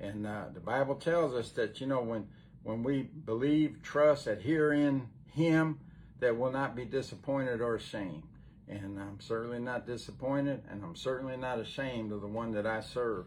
And 0.00 0.26
uh, 0.26 0.44
the 0.52 0.60
Bible 0.60 0.96
tells 0.96 1.34
us 1.34 1.50
that 1.50 1.80
you 1.80 1.86
know 1.86 2.02
when 2.02 2.28
when 2.62 2.82
we 2.82 3.02
believe, 3.02 3.82
trust, 3.82 4.26
adhere 4.26 4.72
in 4.72 5.08
Him, 5.32 5.80
that 6.20 6.36
will 6.36 6.52
not 6.52 6.76
be 6.76 6.84
disappointed 6.84 7.60
or 7.60 7.74
ashamed. 7.74 8.22
And 8.68 9.00
I'm 9.00 9.20
certainly 9.20 9.58
not 9.58 9.86
disappointed, 9.86 10.62
and 10.70 10.84
I'm 10.84 10.94
certainly 10.94 11.36
not 11.36 11.58
ashamed 11.58 12.12
of 12.12 12.20
the 12.20 12.28
one 12.28 12.52
that 12.52 12.66
I 12.66 12.80
serve. 12.80 13.26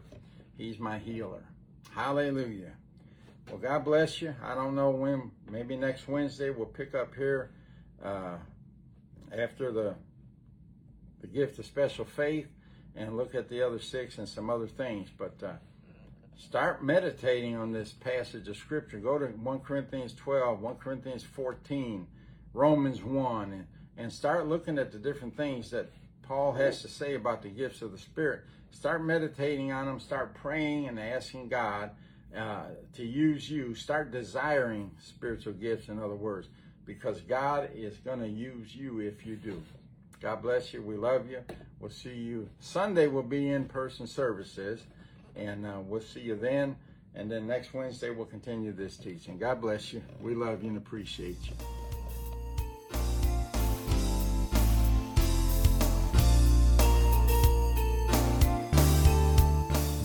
He's 0.56 0.78
my 0.78 0.98
healer. 0.98 1.44
Hallelujah. 1.90 2.72
Well, 3.48 3.58
God 3.58 3.84
bless 3.84 4.22
you. 4.22 4.34
I 4.42 4.54
don't 4.54 4.74
know 4.74 4.90
when, 4.90 5.30
maybe 5.50 5.76
next 5.76 6.08
Wednesday 6.08 6.50
we'll 6.50 6.66
pick 6.66 6.94
up 6.94 7.14
here 7.14 7.50
uh, 8.02 8.38
after 9.32 9.70
the 9.70 9.94
the 11.20 11.26
gift 11.26 11.58
of 11.58 11.66
special 11.66 12.04
faith 12.04 12.48
and 12.94 13.16
look 13.16 13.34
at 13.34 13.48
the 13.48 13.62
other 13.62 13.78
six 13.78 14.18
and 14.18 14.28
some 14.28 14.50
other 14.50 14.66
things. 14.66 15.08
But 15.16 15.34
uh, 15.42 15.52
start 16.36 16.84
meditating 16.84 17.56
on 17.56 17.72
this 17.72 17.92
passage 17.92 18.48
of 18.48 18.56
Scripture. 18.56 18.98
Go 18.98 19.18
to 19.18 19.26
1 19.26 19.58
Corinthians 19.60 20.14
12, 20.14 20.60
1 20.60 20.74
Corinthians 20.76 21.24
14, 21.24 22.06
Romans 22.52 23.02
1, 23.02 23.52
and, 23.52 23.66
and 23.96 24.12
start 24.12 24.46
looking 24.46 24.78
at 24.78 24.92
the 24.92 24.98
different 24.98 25.36
things 25.36 25.70
that 25.70 25.90
Paul 26.22 26.52
has 26.52 26.82
to 26.82 26.88
say 26.88 27.14
about 27.14 27.42
the 27.42 27.48
gifts 27.48 27.82
of 27.82 27.92
the 27.92 27.98
Spirit. 27.98 28.42
Start 28.70 29.04
meditating 29.04 29.72
on 29.72 29.86
them, 29.86 30.00
start 30.00 30.34
praying 30.34 30.88
and 30.88 30.98
asking 30.98 31.48
God 31.48 31.90
uh, 32.36 32.64
to 32.94 33.04
use 33.04 33.48
you. 33.48 33.74
Start 33.74 34.10
desiring 34.10 34.90
spiritual 35.00 35.54
gifts, 35.54 35.88
in 35.88 35.98
other 35.98 36.14
words, 36.14 36.48
because 36.84 37.20
God 37.22 37.70
is 37.74 37.96
going 37.98 38.20
to 38.20 38.28
use 38.28 38.74
you 38.74 39.00
if 39.00 39.24
you 39.24 39.36
do. 39.36 39.62
God 40.20 40.42
bless 40.42 40.72
you. 40.72 40.82
We 40.82 40.96
love 40.96 41.30
you. 41.30 41.40
We'll 41.80 41.90
see 41.90 42.14
you. 42.14 42.48
Sunday 42.58 43.06
will 43.06 43.22
be 43.22 43.50
in 43.50 43.66
person 43.66 44.06
services, 44.06 44.82
and 45.36 45.66
uh, 45.66 45.80
we'll 45.86 46.00
see 46.00 46.20
you 46.20 46.36
then. 46.36 46.76
And 47.14 47.30
then 47.30 47.46
next 47.46 47.72
Wednesday, 47.72 48.10
we'll 48.10 48.26
continue 48.26 48.72
this 48.72 48.96
teaching. 48.96 49.38
God 49.38 49.60
bless 49.60 49.92
you. 49.92 50.02
We 50.20 50.34
love 50.34 50.62
you 50.62 50.68
and 50.68 50.78
appreciate 50.78 51.38
you. 51.44 51.54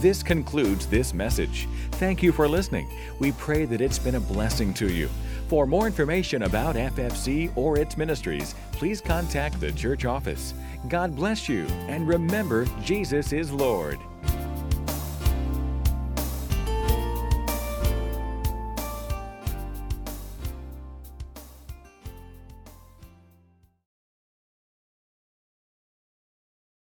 This 0.02 0.24
concludes 0.24 0.88
this 0.88 1.14
message. 1.14 1.68
Thank 1.92 2.24
you 2.24 2.32
for 2.32 2.48
listening. 2.48 2.90
We 3.20 3.34
pray 3.34 3.66
that 3.66 3.82
it's 3.82 4.00
been 4.00 4.16
a 4.16 4.20
blessing 4.20 4.74
to 4.76 4.92
you. 4.92 5.10
For 5.48 5.68
more 5.68 5.86
information 5.86 6.44
about 6.44 6.76
FFC 6.76 7.56
or 7.56 7.78
its 7.78 7.98
ministries, 7.98 8.56
please 8.72 9.00
contact 9.00 9.60
the 9.60 9.72
church 9.74 10.06
office. 10.06 10.56
God 10.88 11.16
bless 11.16 11.48
you, 11.48 11.68
and 11.88 12.08
remember, 12.08 12.66
Jesus 12.82 13.32
is 13.32 13.52
Lord. 13.52 14.00